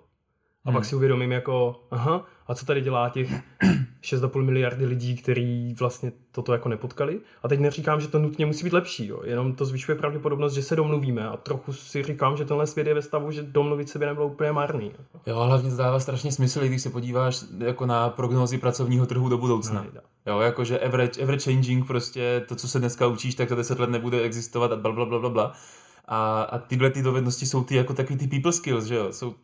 A 0.65 0.69
hmm. 0.69 0.77
pak 0.77 0.85
si 0.85 0.95
uvědomím 0.95 1.31
jako, 1.31 1.75
aha, 1.91 2.25
a 2.47 2.55
co 2.55 2.65
tady 2.65 2.81
dělá 2.81 3.09
těch 3.09 3.29
6,5 4.03 4.41
miliardy 4.41 4.85
lidí, 4.85 5.15
kteří 5.15 5.75
vlastně 5.79 6.11
toto 6.31 6.53
jako 6.53 6.69
nepotkali. 6.69 7.19
A 7.43 7.47
teď 7.47 7.59
neříkám, 7.59 8.01
že 8.01 8.07
to 8.07 8.19
nutně 8.19 8.45
musí 8.45 8.63
být 8.63 8.73
lepší, 8.73 9.07
jo. 9.07 9.21
jenom 9.23 9.55
to 9.55 9.65
zvyšuje 9.65 9.95
pravděpodobnost, 9.95 10.53
že 10.53 10.63
se 10.63 10.75
domluvíme 10.75 11.27
a 11.27 11.37
trochu 11.37 11.73
si 11.73 12.03
říkám, 12.03 12.37
že 12.37 12.45
tenhle 12.45 12.67
svět 12.67 12.87
je 12.87 12.93
ve 12.93 13.01
stavu, 13.01 13.31
že 13.31 13.43
domluvit 13.43 13.89
se 13.89 13.99
by 13.99 14.05
nebylo 14.05 14.27
úplně 14.27 14.51
marný. 14.51 14.91
Jo, 15.25 15.35
hlavně 15.39 15.69
to 15.69 15.77
dává 15.77 15.99
strašně 15.99 16.31
smysl, 16.31 16.59
když 16.59 16.81
se 16.81 16.89
podíváš 16.89 17.43
jako 17.57 17.85
na 17.85 18.09
prognózy 18.09 18.57
pracovního 18.57 19.05
trhu 19.05 19.29
do 19.29 19.37
budoucna. 19.37 19.85
No, 19.93 20.01
jo, 20.25 20.39
jakože 20.39 20.79
ever, 20.79 21.09
ever 21.19 21.39
changing, 21.39 21.87
prostě 21.87 22.45
to, 22.47 22.55
co 22.55 22.67
se 22.67 22.79
dneska 22.79 23.07
učíš, 23.07 23.35
tak 23.35 23.49
za 23.49 23.55
10 23.55 23.79
let 23.79 23.89
nebude 23.89 24.21
existovat 24.21 24.71
a 24.71 24.75
bla, 24.75 24.91
bla, 24.91 25.05
bla, 25.05 25.19
bla, 25.19 25.29
bla. 25.29 25.53
A, 26.05 26.41
a 26.41 26.57
tyhle 26.57 26.89
ty 26.89 27.01
dovednosti 27.01 27.45
jsou 27.45 27.63
ty 27.63 27.75
jako 27.75 27.93
takový 27.93 28.19
ty 28.19 28.27
people 28.27 28.51
skills, 28.51 28.85
že 28.85 28.95
jo, 28.95 29.13
jsou 29.13 29.35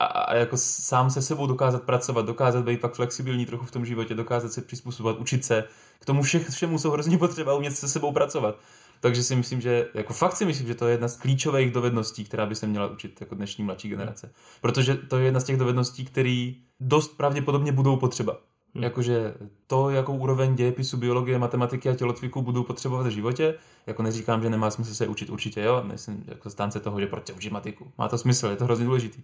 a, 0.00 0.04
a 0.04 0.34
jako 0.34 0.56
sám 0.56 1.10
se 1.10 1.22
sebou 1.22 1.46
dokázat 1.46 1.82
pracovat, 1.82 2.26
dokázat 2.26 2.64
být 2.64 2.80
pak 2.80 2.94
flexibilní 2.94 3.46
trochu 3.46 3.64
v 3.64 3.70
tom 3.70 3.86
životě, 3.86 4.14
dokázat 4.14 4.52
se 4.52 4.62
přizpůsobovat, 4.62 5.18
učit 5.18 5.44
se. 5.44 5.64
K 6.00 6.04
tomu 6.04 6.22
vše, 6.22 6.38
všemu 6.38 6.78
jsou 6.78 6.90
hrozně 6.90 7.18
potřeba 7.18 7.54
umět 7.54 7.76
se 7.76 7.88
sebou 7.88 8.12
pracovat. 8.12 8.58
Takže 9.00 9.22
si 9.22 9.36
myslím, 9.36 9.60
že 9.60 9.88
jako 9.94 10.12
fakt 10.12 10.36
si 10.36 10.44
myslím, 10.44 10.66
že 10.66 10.74
to 10.74 10.86
je 10.86 10.92
jedna 10.92 11.08
z 11.08 11.16
klíčových 11.16 11.72
dovedností, 11.72 12.24
která 12.24 12.46
by 12.46 12.54
se 12.54 12.66
měla 12.66 12.86
učit 12.86 13.20
jako 13.20 13.34
dnešní 13.34 13.64
mladší 13.64 13.88
generace. 13.88 14.32
Protože 14.60 14.94
to 14.94 15.18
je 15.18 15.24
jedna 15.24 15.40
z 15.40 15.44
těch 15.44 15.56
dovedností, 15.56 16.04
které 16.04 16.52
dost 16.80 17.16
pravděpodobně 17.16 17.72
budou 17.72 17.96
potřeba. 17.96 18.36
Hmm. 18.74 18.84
Jakože 18.84 19.34
to, 19.66 19.90
jakou 19.90 20.16
úroveň 20.16 20.54
dějepisu, 20.54 20.96
biologie, 20.96 21.38
matematiky 21.38 21.88
a 21.88 21.94
tělocviku 21.94 22.42
budou 22.42 22.62
potřebovat 22.62 23.06
v 23.06 23.10
životě, 23.10 23.54
jako 23.86 24.02
neříkám, 24.02 24.42
že 24.42 24.50
nemá 24.50 24.70
smysl 24.70 24.94
se 24.94 25.06
učit, 25.06 25.30
určitě 25.30 25.60
jo, 25.60 25.82
nejsem 25.86 26.24
jako 26.26 26.50
stánce 26.50 26.80
toho, 26.80 27.00
že 27.00 27.06
proč 27.06 27.30
učit 27.30 27.52
matiku. 27.52 27.92
Má 27.98 28.08
to 28.08 28.18
smysl, 28.18 28.46
je 28.46 28.56
to 28.56 28.64
hrozně 28.64 28.84
důležitý 28.84 29.22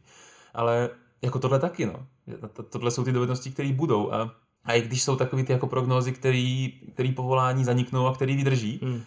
ale 0.55 0.91
jako 1.23 1.39
tohle 1.39 1.59
taky, 1.59 1.87
no. 1.87 2.07
Tohle 2.71 2.91
jsou 2.91 3.05
ty 3.05 3.13
dovednosti, 3.13 3.51
které 3.51 3.73
budou 3.73 4.13
a, 4.13 4.35
a 4.65 4.73
i 4.73 4.83
když 4.83 5.03
jsou 5.03 5.17
takové 5.17 5.45
ty 5.45 5.53
jako 5.53 5.67
prognózy, 5.67 6.13
který, 6.13 6.73
který 6.95 7.13
povolání 7.13 7.65
zaniknou 7.65 8.07
a 8.07 8.15
který 8.15 8.37
vydrží, 8.37 8.81
hmm 8.83 9.03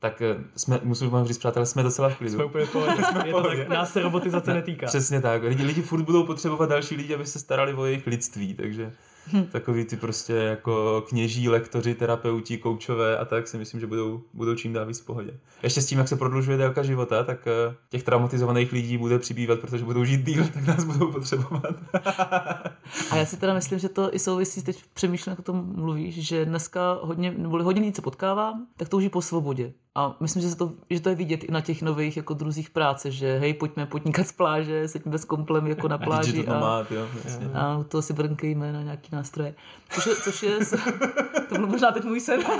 tak 0.00 0.22
eh, 0.22 0.36
jsme, 0.56 0.80
musím 0.82 1.10
vám 1.10 1.26
říct, 1.26 1.38
přátelé, 1.38 1.66
jsme 1.66 1.82
docela 1.82 2.08
v 2.08 2.16
klidu. 2.16 2.34
Jsme 2.34 2.44
úplně 2.44 2.66
pohodě. 2.66 3.04
jsme 3.10 3.24
to 3.24 3.42
tak, 3.42 3.68
nás 3.68 3.92
se 3.92 4.02
robotizace 4.02 4.54
netýká. 4.54 4.86
Přesně 4.86 5.20
tak. 5.20 5.42
Lidi, 5.42 5.62
lidi 5.62 5.82
furt 5.82 6.02
budou 6.02 6.26
potřebovat 6.26 6.70
další 6.70 6.96
lidi, 6.96 7.14
aby 7.14 7.26
se 7.26 7.38
starali 7.38 7.74
o 7.74 7.84
jejich 7.84 8.06
lidství, 8.06 8.54
takže. 8.54 8.92
Takový 9.52 9.84
ty 9.84 9.96
prostě 9.96 10.32
jako 10.32 11.04
kněží, 11.08 11.48
lektoři, 11.48 11.94
terapeuti, 11.94 12.58
koučové 12.58 13.18
a 13.18 13.24
tak 13.24 13.48
si 13.48 13.58
myslím, 13.58 13.80
že 13.80 13.86
budou, 13.86 14.22
budou 14.34 14.54
čím 14.54 14.72
dál 14.72 14.86
víc 14.86 15.00
v 15.00 15.06
pohodě. 15.06 15.40
Ještě 15.62 15.82
s 15.82 15.86
tím, 15.86 15.98
jak 15.98 16.08
se 16.08 16.16
prodlužuje 16.16 16.56
délka 16.56 16.82
života, 16.82 17.24
tak 17.24 17.46
eh, 17.46 17.74
těch 17.88 18.02
traumatizovaných 18.02 18.72
lidí 18.72 18.98
bude 18.98 19.18
přibývat, 19.18 19.60
protože 19.60 19.84
budou 19.84 20.04
žít 20.04 20.24
díl, 20.24 20.44
tak 20.54 20.66
nás 20.66 20.84
budou 20.84 21.12
potřebovat. 21.12 21.74
a 23.10 23.16
já 23.16 23.26
si 23.26 23.36
teda 23.36 23.54
myslím, 23.54 23.78
že 23.78 23.88
to 23.88 24.14
i 24.14 24.18
souvisí, 24.18 24.62
teď 24.62 24.84
přemýšlím, 24.94 25.30
jak 25.30 25.38
o 25.38 25.42
tom 25.42 25.72
mluvíš, 25.76 26.26
že 26.26 26.44
dneska 26.44 26.98
hodně, 27.02 27.34
nebo 27.36 27.62
hodně 27.62 27.82
lidí 27.82 27.94
se 27.94 28.02
potkávám, 28.02 28.66
tak 28.76 28.88
touží 28.88 29.08
po 29.08 29.22
svobodě. 29.22 29.72
A 29.98 30.16
myslím, 30.20 30.42
že, 30.42 30.50
se 30.50 30.56
to, 30.56 30.72
že 30.90 31.00
to 31.00 31.08
je 31.08 31.14
vidět 31.14 31.44
i 31.44 31.52
na 31.52 31.60
těch 31.60 31.82
nových 31.82 32.16
jako 32.16 32.34
druzích 32.34 32.70
práce, 32.70 33.10
že 33.10 33.38
hej, 33.38 33.54
pojďme 33.54 33.86
podnikat 33.86 34.26
z 34.26 34.32
pláže, 34.32 34.88
seďme 34.88 35.12
bez 35.12 35.24
komplem 35.24 35.66
jako 35.66 35.88
na 35.88 35.98
pláži 36.06 36.46
a, 36.46 36.86
jo, 36.90 37.08
a, 37.54 37.60
a 37.60 37.84
to 37.88 38.02
si 38.02 38.12
brnkejme 38.12 38.72
na 38.72 38.82
nějaký 38.82 39.08
nástroje. 39.12 39.54
Což 39.90 40.06
je, 40.06 40.16
což 40.16 40.42
je 40.42 40.58
to 41.48 41.54
byl 41.54 41.66
možná 41.66 41.92
teď 41.92 42.04
můj 42.04 42.20
sen. 42.20 42.40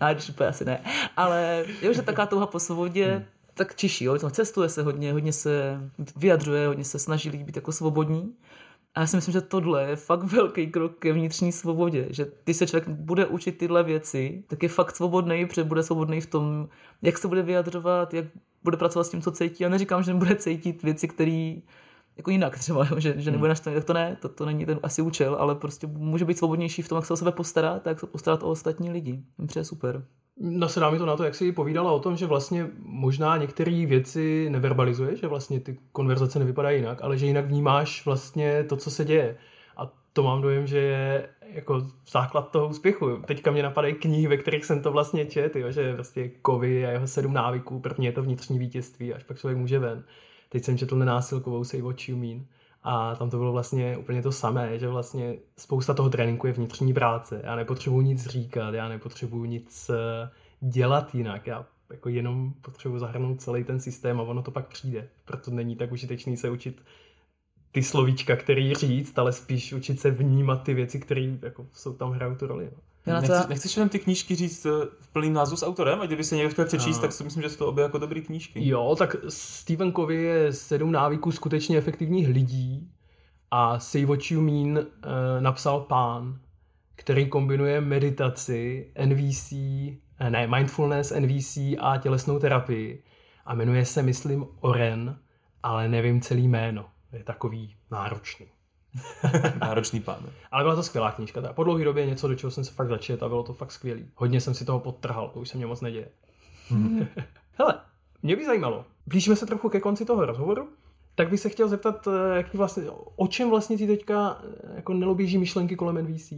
a 0.00 0.12
když 0.12 0.28
úplně 0.28 0.48
asi 0.48 0.64
ne. 0.64 0.80
Ale 1.16 1.64
jo, 1.82 1.92
že 1.92 2.02
taková 2.02 2.26
touha 2.26 2.46
po 2.46 2.58
svobodě, 2.58 3.12
hmm. 3.14 3.24
tak 3.54 3.74
čiší, 3.74 4.04
jo, 4.04 4.30
cestuje 4.30 4.68
se 4.68 4.82
hodně, 4.82 5.12
hodně 5.12 5.32
se 5.32 5.80
vyjadřuje, 6.16 6.66
hodně 6.66 6.84
se 6.84 6.98
snaží 6.98 7.30
být 7.30 7.56
jako 7.56 7.72
svobodní. 7.72 8.34
A 8.98 9.00
já 9.00 9.06
si 9.06 9.16
myslím, 9.16 9.32
že 9.32 9.40
tohle 9.40 9.82
je 9.82 9.96
fakt 9.96 10.22
velký 10.22 10.66
krok 10.66 10.98
ke 10.98 11.12
vnitřní 11.12 11.52
svobodě, 11.52 12.06
že 12.10 12.26
když 12.44 12.56
se 12.56 12.66
člověk 12.66 12.88
bude 12.88 13.26
učit 13.26 13.58
tyhle 13.58 13.84
věci, 13.84 14.44
tak 14.46 14.62
je 14.62 14.68
fakt 14.68 14.96
svobodný, 14.96 15.46
protože 15.46 15.64
bude 15.64 15.82
svobodný 15.82 16.20
v 16.20 16.26
tom, 16.26 16.68
jak 17.02 17.18
se 17.18 17.28
bude 17.28 17.42
vyjadřovat, 17.42 18.14
jak 18.14 18.24
bude 18.64 18.76
pracovat 18.76 19.04
s 19.04 19.10
tím, 19.10 19.22
co 19.22 19.30
cítí. 19.30 19.62
Já 19.62 19.68
neříkám, 19.68 20.02
že 20.02 20.12
nebude 20.12 20.36
cítit 20.36 20.82
věci, 20.82 21.08
které 21.08 21.54
jako 22.16 22.30
jinak 22.30 22.58
třeba, 22.58 22.88
že, 22.98 23.14
že 23.16 23.30
nebude 23.30 23.48
naštvaný, 23.48 23.76
tak 23.76 23.84
to 23.84 23.92
ne, 23.92 24.16
to, 24.22 24.28
to 24.28 24.46
není 24.46 24.66
ten 24.66 24.80
asi 24.82 25.02
účel, 25.02 25.34
ale 25.34 25.54
prostě 25.54 25.86
může 25.86 26.24
být 26.24 26.38
svobodnější 26.38 26.82
v 26.82 26.88
tom, 26.88 26.96
jak 26.96 27.06
se 27.06 27.12
o 27.12 27.16
sebe 27.16 27.32
postarat, 27.32 27.86
jak 27.86 28.00
se 28.00 28.06
postarat 28.06 28.42
o 28.42 28.50
ostatní 28.50 28.90
lidi. 28.90 29.22
To 29.52 29.58
je 29.58 29.64
super. 29.64 30.04
Nasedá 30.40 30.90
mi 30.90 30.98
to 30.98 31.06
na 31.06 31.16
to, 31.16 31.24
jak 31.24 31.34
jsi 31.34 31.52
povídala 31.52 31.92
o 31.92 31.98
tom, 31.98 32.16
že 32.16 32.26
vlastně 32.26 32.66
možná 32.82 33.36
některé 33.36 33.86
věci 33.86 34.50
neverbalizuje, 34.50 35.16
že 35.16 35.26
vlastně 35.26 35.60
ty 35.60 35.78
konverzace 35.92 36.38
nevypadají 36.38 36.78
jinak, 36.78 37.02
ale 37.02 37.18
že 37.18 37.26
jinak 37.26 37.46
vnímáš 37.46 38.04
vlastně 38.04 38.64
to, 38.64 38.76
co 38.76 38.90
se 38.90 39.04
děje. 39.04 39.36
A 39.76 39.92
to 40.12 40.22
mám 40.22 40.42
dojem, 40.42 40.66
že 40.66 40.78
je 40.78 41.28
jako 41.52 41.86
základ 42.10 42.50
toho 42.50 42.68
úspěchu. 42.68 43.16
Teďka 43.26 43.50
mě 43.50 43.62
napadají 43.62 43.94
knihy, 43.94 44.26
ve 44.26 44.36
kterých 44.36 44.64
jsem 44.64 44.82
to 44.82 44.92
vlastně 44.92 45.26
čet, 45.26 45.56
jo, 45.56 45.70
že 45.70 45.94
prostě 45.94 46.28
kovy 46.28 46.86
a 46.86 46.90
jeho 46.90 47.06
sedm 47.06 47.32
návyků, 47.32 47.80
první 47.80 48.06
je 48.06 48.12
to 48.12 48.22
vnitřní 48.22 48.58
vítězství, 48.58 49.14
až 49.14 49.24
pak 49.24 49.38
člověk 49.38 49.58
může 49.58 49.78
ven. 49.78 50.04
Teď 50.48 50.64
jsem 50.64 50.78
četl 50.78 50.96
nenásilkovou 50.96 51.64
Say 51.64 51.82
What 51.82 52.08
You 52.08 52.16
Mean 52.16 52.44
a 52.82 53.14
tam 53.14 53.30
to 53.30 53.38
bylo 53.38 53.52
vlastně 53.52 53.96
úplně 53.96 54.22
to 54.22 54.32
samé, 54.32 54.78
že 54.78 54.88
vlastně 54.88 55.36
spousta 55.56 55.94
toho 55.94 56.10
tréninku 56.10 56.46
je 56.46 56.52
vnitřní 56.52 56.94
práce. 56.94 57.40
Já 57.44 57.56
nepotřebuji 57.56 58.00
nic 58.00 58.26
říkat, 58.26 58.74
já 58.74 58.88
nepotřebuji 58.88 59.44
nic 59.44 59.90
eh, 59.90 60.30
dělat 60.60 61.14
jinak. 61.14 61.46
Já 61.46 61.66
jako 61.90 62.08
jenom 62.08 62.52
potřebuji 62.60 62.98
zahrnout 62.98 63.40
celý 63.40 63.64
ten 63.64 63.80
systém 63.80 64.20
a 64.20 64.22
ono 64.22 64.42
to 64.42 64.50
pak 64.50 64.66
přijde. 64.66 65.08
Proto 65.24 65.50
není 65.50 65.76
tak 65.76 65.92
užitečný 65.92 66.36
se 66.36 66.50
učit 66.50 66.82
ty 67.72 67.82
slovíčka, 67.82 68.36
který 68.36 68.74
říct, 68.74 69.18
ale 69.18 69.32
spíš 69.32 69.72
učit 69.72 70.00
se 70.00 70.10
vnímat 70.10 70.62
ty 70.62 70.74
věci, 70.74 71.00
které 71.00 71.36
jako 71.42 71.66
jsou 71.72 71.92
tam 71.92 72.10
hrajou 72.10 72.34
tu 72.34 72.46
roli. 72.46 72.64
No. 72.64 72.82
Já 73.08 73.20
Nechci, 73.20 73.42
to... 73.42 73.48
Nechceš 73.48 73.76
jenom 73.76 73.88
ty 73.88 73.98
knížky 73.98 74.34
říct 74.34 74.66
eh, 74.66 74.70
v 75.00 75.08
plným 75.12 75.32
názvu 75.32 75.56
s 75.56 75.66
autorem? 75.66 76.00
A 76.00 76.06
kdyby 76.06 76.24
se 76.24 76.36
někdo 76.36 76.50
chtěl 76.50 76.64
přečíst, 76.64 76.96
no. 76.96 77.02
tak 77.02 77.12
si 77.12 77.24
myslím, 77.24 77.42
že 77.42 77.50
jsou 77.50 77.56
to 77.56 77.66
obě 77.66 77.82
jako 77.82 77.98
dobrý 77.98 78.22
knížky. 78.22 78.68
Jo, 78.68 78.96
tak 78.98 79.16
Stephen 79.28 79.92
Covey 79.92 80.22
je 80.22 80.52
sedm 80.52 80.92
návyků 80.92 81.32
skutečně 81.32 81.78
efektivních 81.78 82.28
lidí 82.28 82.90
a 83.50 83.78
Say 83.78 84.04
What 84.04 84.30
You 84.30 84.40
Mean 84.40 84.78
uh, 84.78 84.84
napsal 85.40 85.80
pán, 85.80 86.40
který 86.96 87.28
kombinuje 87.28 87.80
meditaci, 87.80 88.92
NVC, 89.04 89.52
eh, 89.52 90.30
ne, 90.30 90.46
mindfulness, 90.46 91.12
NVC 91.18 91.56
a 91.56 91.98
tělesnou 91.98 92.38
terapii. 92.38 93.02
A 93.46 93.54
jmenuje 93.54 93.84
se, 93.84 94.02
myslím, 94.02 94.46
Oren, 94.60 95.18
ale 95.62 95.88
nevím 95.88 96.20
celý 96.20 96.48
jméno. 96.48 96.86
Je 97.12 97.24
takový 97.24 97.76
náročný. 97.90 98.46
Náročný 99.60 100.00
pán. 100.00 100.26
Ale 100.50 100.64
byla 100.64 100.74
to 100.74 100.82
skvělá 100.82 101.12
knížka. 101.12 101.52
Po 101.52 101.64
dlouhé 101.64 101.84
době 101.84 102.06
něco, 102.06 102.28
do 102.28 102.34
čeho 102.34 102.50
jsem 102.50 102.64
se 102.64 102.72
fakt 102.72 102.88
začet 102.88 103.22
a 103.22 103.28
bylo 103.28 103.42
to 103.42 103.52
fakt 103.52 103.72
skvělý. 103.72 104.10
Hodně 104.14 104.40
jsem 104.40 104.54
si 104.54 104.64
toho 104.64 104.80
podtrhal, 104.80 105.28
to 105.28 105.40
už 105.40 105.48
se 105.48 105.56
mě 105.56 105.66
moc 105.66 105.80
neděje. 105.80 106.08
Hmm. 106.68 107.06
Hele, 107.58 107.80
mě 108.22 108.36
by 108.36 108.46
zajímalo, 108.46 108.84
blížíme 109.06 109.36
se 109.36 109.46
trochu 109.46 109.68
ke 109.68 109.80
konci 109.80 110.04
toho 110.04 110.26
rozhovoru, 110.26 110.68
tak 111.14 111.28
bych 111.30 111.40
se 111.40 111.48
chtěl 111.48 111.68
zeptat, 111.68 112.08
eh, 112.08 112.36
jak 112.36 112.54
vlastně, 112.54 112.84
o 113.16 113.26
čem 113.26 113.50
vlastně 113.50 113.78
ty 113.78 113.86
teďka 113.86 114.42
eh, 114.42 114.76
jako 114.76 114.94
neloběží 114.94 115.38
myšlenky 115.38 115.76
kolem 115.76 115.96
NVC? 115.96 116.32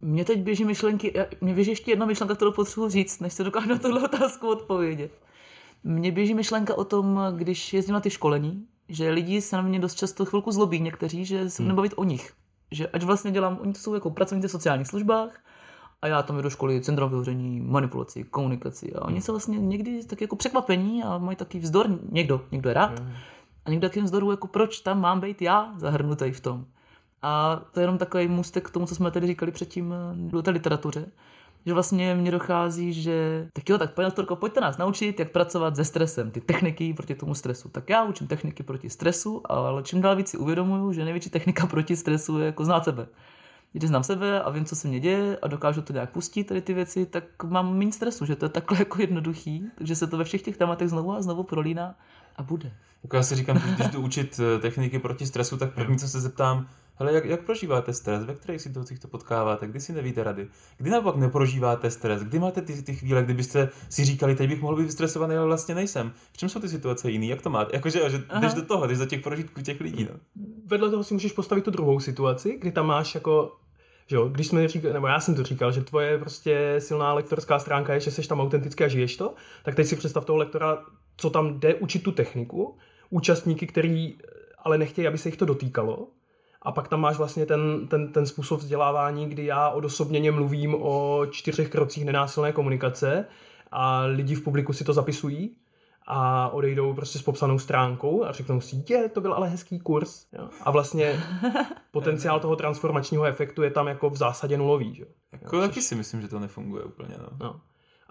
Mně 0.00 0.24
teď 0.24 0.38
běží 0.38 0.64
myšlenky, 0.64 1.14
mě 1.40 1.54
běží 1.54 1.70
ještě 1.70 1.90
jedna 1.90 2.06
myšlenka, 2.06 2.34
kterou 2.34 2.52
potřebuji 2.52 2.88
říct, 2.88 3.20
než 3.20 3.32
se 3.32 3.44
dokážu 3.44 3.68
na 3.68 3.78
tuhle 3.78 4.04
otázku 4.04 4.48
odpovědět. 4.48 5.12
Mně 5.84 6.12
běží 6.12 6.34
myšlenka 6.34 6.78
o 6.78 6.84
tom, 6.84 7.20
když 7.36 7.72
jezdím 7.72 7.92
na 7.92 8.00
ty 8.00 8.10
školení, 8.10 8.66
že 8.88 9.10
lidi 9.10 9.42
se 9.42 9.56
na 9.56 9.62
mě 9.62 9.80
dost 9.80 9.94
často 9.94 10.24
chvilku 10.24 10.52
zlobí 10.52 10.80
někteří, 10.80 11.24
že 11.24 11.50
se 11.50 11.62
hmm. 11.62 11.68
nebavit 11.68 11.92
o 11.96 12.04
nich. 12.04 12.32
Že 12.70 12.88
ať 12.88 13.02
vlastně 13.02 13.30
dělám, 13.30 13.58
oni 13.60 13.72
to 13.72 13.78
jsou 13.78 13.94
jako 13.94 14.10
pracovníci 14.10 14.48
v 14.48 14.50
sociálních 14.50 14.86
službách 14.86 15.38
A 16.02 16.06
já 16.06 16.22
tam 16.22 16.36
jdu 16.36 16.42
do 16.42 16.50
školy 16.50 16.80
centrum 16.80 17.10
vyhoření, 17.10 17.60
manipulaci, 17.60 18.24
komunikaci. 18.24 18.92
A 18.92 19.04
oni 19.04 19.20
se 19.20 19.32
vlastně 19.32 19.58
někdy 19.58 20.04
tak 20.04 20.20
jako 20.20 20.36
překvapení 20.36 21.02
a 21.02 21.18
mají 21.18 21.36
taky 21.36 21.58
vzdor. 21.58 21.98
Někdo, 22.10 22.44
někdo 22.52 22.70
je 22.70 22.74
rád. 22.74 23.02
A 23.64 23.70
někdo 23.70 23.88
taky 23.88 24.02
vzdoru, 24.02 24.30
jako 24.30 24.46
proč 24.46 24.80
tam 24.80 25.00
mám 25.00 25.20
být 25.20 25.42
já 25.42 25.74
zahrnutý 25.76 26.32
v 26.32 26.40
tom. 26.40 26.66
A 27.22 27.62
to 27.72 27.80
je 27.80 27.84
jenom 27.84 27.98
takový 27.98 28.28
můstek 28.28 28.68
k 28.68 28.70
tomu, 28.70 28.86
co 28.86 28.94
jsme 28.94 29.10
tady 29.10 29.26
říkali 29.26 29.52
předtím 29.52 29.92
eh, 29.92 30.16
do 30.16 30.42
té 30.42 30.50
literatuře. 30.50 31.06
Že 31.66 31.72
vlastně 31.72 32.14
mně 32.14 32.30
dochází, 32.30 32.92
že 32.92 33.48
tak 33.52 33.68
jo, 33.68 33.78
tak 33.78 33.94
paní 33.94 34.06
doktorko, 34.06 34.36
pojďte 34.36 34.60
nás 34.60 34.78
naučit, 34.78 35.20
jak 35.20 35.32
pracovat 35.32 35.76
se 35.76 35.84
stresem, 35.84 36.30
ty 36.30 36.40
techniky 36.40 36.94
proti 36.94 37.14
tomu 37.14 37.34
stresu. 37.34 37.68
Tak 37.68 37.90
já 37.90 38.04
učím 38.04 38.26
techniky 38.26 38.62
proti 38.62 38.90
stresu, 38.90 39.42
ale 39.44 39.82
čím 39.82 40.00
dál 40.00 40.16
víc 40.16 40.28
si 40.28 40.36
uvědomuju, 40.36 40.92
že 40.92 41.04
největší 41.04 41.30
technika 41.30 41.66
proti 41.70 41.96
stresu 41.96 42.38
je 42.38 42.46
jako 42.46 42.64
znát 42.64 42.84
sebe. 42.84 43.06
Když 43.72 43.88
znám 43.88 44.02
sebe 44.02 44.42
a 44.42 44.50
vím, 44.50 44.64
co 44.64 44.76
se 44.76 44.88
mně 44.88 45.00
děje 45.00 45.38
a 45.42 45.48
dokážu 45.48 45.82
to 45.82 45.92
nějak 45.92 46.10
pustit, 46.10 46.44
tady 46.44 46.60
ty 46.60 46.74
věci, 46.74 47.06
tak 47.06 47.24
mám 47.44 47.76
méně 47.76 47.92
stresu, 47.92 48.26
že 48.26 48.36
to 48.36 48.44
je 48.44 48.48
takhle 48.48 48.78
jako 48.78 49.00
jednoduchý, 49.00 49.70
takže 49.78 49.96
se 49.96 50.06
to 50.06 50.16
ve 50.16 50.24
všech 50.24 50.42
těch 50.42 50.56
tématech 50.56 50.88
znovu 50.88 51.12
a 51.12 51.22
znovu 51.22 51.42
prolíná 51.42 51.94
a 52.36 52.42
bude. 52.42 52.72
Jako 53.02 53.16
já 53.16 53.22
si 53.22 53.34
říkám, 53.34 53.56
když 53.56 53.88
jdu 53.88 54.00
učit 54.00 54.40
eh, 54.40 54.58
techniky 54.58 54.98
proti 54.98 55.26
stresu, 55.26 55.56
tak 55.56 55.74
první, 55.74 55.98
co 55.98 56.08
se 56.08 56.20
zeptám, 56.20 56.68
hele, 56.98 57.12
jak, 57.12 57.24
jak 57.24 57.44
prožíváte 57.44 57.92
stres, 57.92 58.24
ve 58.24 58.34
kterých 58.34 58.62
situacích 58.62 58.98
to 58.98 59.08
potkáváte, 59.08 59.66
kdy 59.66 59.80
si 59.80 59.92
nevíte 59.92 60.24
rady, 60.24 60.48
kdy 60.76 60.90
naopak 60.90 61.16
neprožíváte 61.16 61.90
stres, 61.90 62.22
kdy 62.22 62.38
máte 62.38 62.62
ty, 62.62 62.82
ty 62.82 62.94
chvíle, 62.94 63.22
kdybyste 63.22 63.68
si 63.88 64.04
říkali, 64.04 64.34
teď 64.34 64.48
bych 64.48 64.60
mohl 64.60 64.76
být 64.76 64.84
vystresovaný, 64.84 65.36
ale 65.36 65.46
vlastně 65.46 65.74
nejsem. 65.74 66.12
V 66.32 66.36
čem 66.36 66.48
jsou 66.48 66.60
ty 66.60 66.68
situace 66.68 67.10
jiný, 67.10 67.28
jak 67.28 67.42
to 67.42 67.50
máte? 67.50 67.76
Jakože, 67.76 68.10
že 68.10 68.22
jdeš 68.40 68.54
do 68.54 68.62
toho, 68.62 68.86
jdeš 68.86 68.98
do 68.98 69.06
těch 69.06 69.20
prožitků 69.20 69.62
těch 69.62 69.80
lidí. 69.80 70.08
No. 70.12 70.18
Vedle 70.66 70.90
toho 70.90 71.04
si 71.04 71.14
můžeš 71.14 71.32
postavit 71.32 71.64
tu 71.64 71.70
druhou 71.70 72.00
situaci, 72.00 72.58
kdy 72.60 72.72
tam 72.72 72.86
máš 72.86 73.14
jako 73.14 73.52
že 74.08 74.16
jo, 74.16 74.28
když 74.28 74.46
jsme 74.46 74.68
říkali, 74.68 74.94
nebo 74.94 75.06
já 75.06 75.20
jsem 75.20 75.34
to 75.34 75.42
říkal, 75.42 75.72
že 75.72 75.84
tvoje 75.84 76.18
prostě 76.18 76.74
silná 76.78 77.14
lektorská 77.14 77.58
stránka 77.58 77.94
je, 77.94 78.00
že 78.00 78.10
jsi 78.10 78.28
tam 78.28 78.40
autenticky 78.40 78.84
a 78.84 78.88
žiješ 78.88 79.16
to, 79.16 79.34
tak 79.62 79.74
teď 79.74 79.86
si 79.86 79.96
představ 79.96 80.24
toho 80.24 80.36
lektora, 80.36 80.84
co 81.16 81.30
tam 81.30 81.60
jde 81.60 81.74
učit 81.74 82.02
tu 82.02 82.12
techniku, 82.12 82.76
účastníky, 83.10 83.66
který 83.66 84.18
ale 84.58 84.78
nechtějí, 84.78 85.08
aby 85.08 85.18
se 85.18 85.28
jich 85.28 85.36
to 85.36 85.44
dotýkalo, 85.44 86.08
a 86.66 86.72
pak 86.72 86.88
tam 86.88 87.00
máš 87.00 87.16
vlastně 87.16 87.46
ten, 87.46 87.88
ten, 87.88 88.12
ten 88.12 88.26
způsob 88.26 88.60
vzdělávání, 88.60 89.28
kdy 89.28 89.46
já 89.46 89.68
odosobněně 89.68 90.32
mluvím 90.32 90.74
o 90.74 91.26
čtyřech 91.30 91.70
krocích 91.70 92.04
nenásilné 92.04 92.52
komunikace 92.52 93.24
a 93.72 94.00
lidi 94.00 94.34
v 94.34 94.44
publiku 94.44 94.72
si 94.72 94.84
to 94.84 94.92
zapisují 94.92 95.56
a 96.06 96.48
odejdou 96.48 96.94
prostě 96.94 97.18
s 97.18 97.22
popsanou 97.22 97.58
stránkou 97.58 98.24
a 98.24 98.32
řeknou 98.32 98.60
si, 98.60 98.84
je, 98.88 99.08
to 99.08 99.20
byl 99.20 99.34
ale 99.34 99.48
hezký 99.48 99.78
kurz. 99.78 100.26
Jo? 100.32 100.48
A 100.62 100.70
vlastně 100.70 101.22
potenciál 101.90 102.40
toho 102.40 102.56
transformačního 102.56 103.24
efektu 103.24 103.62
je 103.62 103.70
tam 103.70 103.86
jako 103.86 104.10
v 104.10 104.16
zásadě 104.16 104.56
nulový. 104.56 104.94
Že? 104.94 105.04
Jako 105.32 105.60
taky 105.60 105.82
si 105.82 105.94
myslím, 105.94 106.20
že 106.20 106.28
to 106.28 106.38
nefunguje 106.38 106.84
úplně. 106.84 107.14
No. 107.18 107.28
No. 107.40 107.60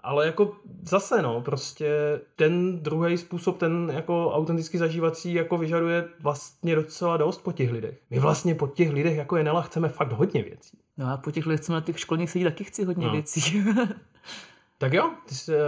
Ale 0.08 0.26
jako 0.26 0.52
zase 0.82 1.22
no, 1.22 1.40
prostě 1.40 2.20
ten 2.36 2.78
druhý 2.82 3.18
způsob, 3.18 3.58
ten 3.58 3.92
jako 3.94 4.30
autenticky 4.32 4.78
zažívací, 4.78 5.34
jako 5.34 5.58
vyžaduje 5.58 6.04
vlastně 6.20 6.76
docela 6.76 7.16
dost 7.16 7.42
po 7.42 7.52
těch 7.52 7.72
lidech. 7.72 7.98
My 8.10 8.18
vlastně 8.18 8.54
po 8.54 8.66
těch 8.66 8.92
lidech 8.92 9.16
jako 9.16 9.36
Jenela 9.36 9.62
chceme 9.62 9.88
fakt 9.88 10.12
hodně 10.12 10.42
věcí. 10.42 10.78
No 10.96 11.12
a 11.12 11.16
po 11.16 11.30
těch 11.30 11.46
lidech, 11.46 11.60
co 11.60 11.72
na 11.72 11.80
těch 11.80 12.00
školních 12.00 12.30
sedí, 12.30 12.44
taky 12.44 12.64
chci 12.64 12.84
hodně 12.84 13.06
No. 13.06 13.12
věcí. 13.12 13.64
Tak 14.78 14.92
jo, 14.92 15.10
ty 15.28 15.34
jsi 15.34 15.52
eh, 15.54 15.58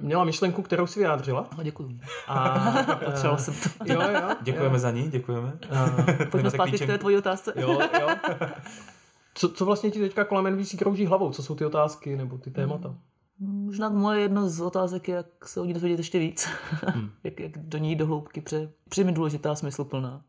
měla 0.00 0.24
myšlenku, 0.24 0.62
kterou 0.62 0.86
si 0.86 0.98
vyjádřila. 1.00 1.48
no, 1.58 1.64
děkuju. 1.64 1.98
A, 2.28 2.58
Potřeboval 3.04 3.38
jsem 3.38 3.54
to. 3.54 3.92
Jo, 3.92 4.00
jo. 4.02 4.20
Děkujeme 4.42 4.78
za 4.78 4.90
ní, 4.90 5.10
děkujeme. 5.10 5.52
A, 5.70 5.86
Pojďme 6.30 6.50
zpátky 6.50 6.78
k 6.78 6.86
té 6.86 6.98
tvojí 6.98 7.16
otázce. 7.16 7.52
jo, 7.56 7.78
jo. 8.00 8.08
Co, 9.34 9.48
co 9.48 9.64
vlastně 9.64 9.90
ti 9.90 10.00
teďka 10.00 10.24
kolem 10.24 10.56
NVC 10.56 10.74
krouží 10.78 11.06
hlavou? 11.06 11.30
Co 11.32 11.42
jsou 11.42 11.54
ty 11.54 11.64
otázky 11.64 12.16
nebo 12.16 12.38
ty 12.38 12.50
témata? 12.50 12.94
Možná 13.38 13.88
moje 13.88 14.20
jedna 14.20 14.48
z 14.48 14.60
otázek 14.60 15.08
je, 15.08 15.14
jak 15.14 15.48
se 15.48 15.60
o 15.60 15.64
ní 15.64 15.72
dozvědět 15.72 15.98
ještě 15.98 16.18
víc. 16.18 16.48
jak, 17.24 17.40
jak 17.40 17.58
do 17.58 17.78
ní 17.78 17.96
do 17.96 18.06
hloubky 18.06 18.40
pře, 18.40 18.72
přijme 18.88 19.12
důležitá, 19.12 19.54
smysluplná. 19.54 20.24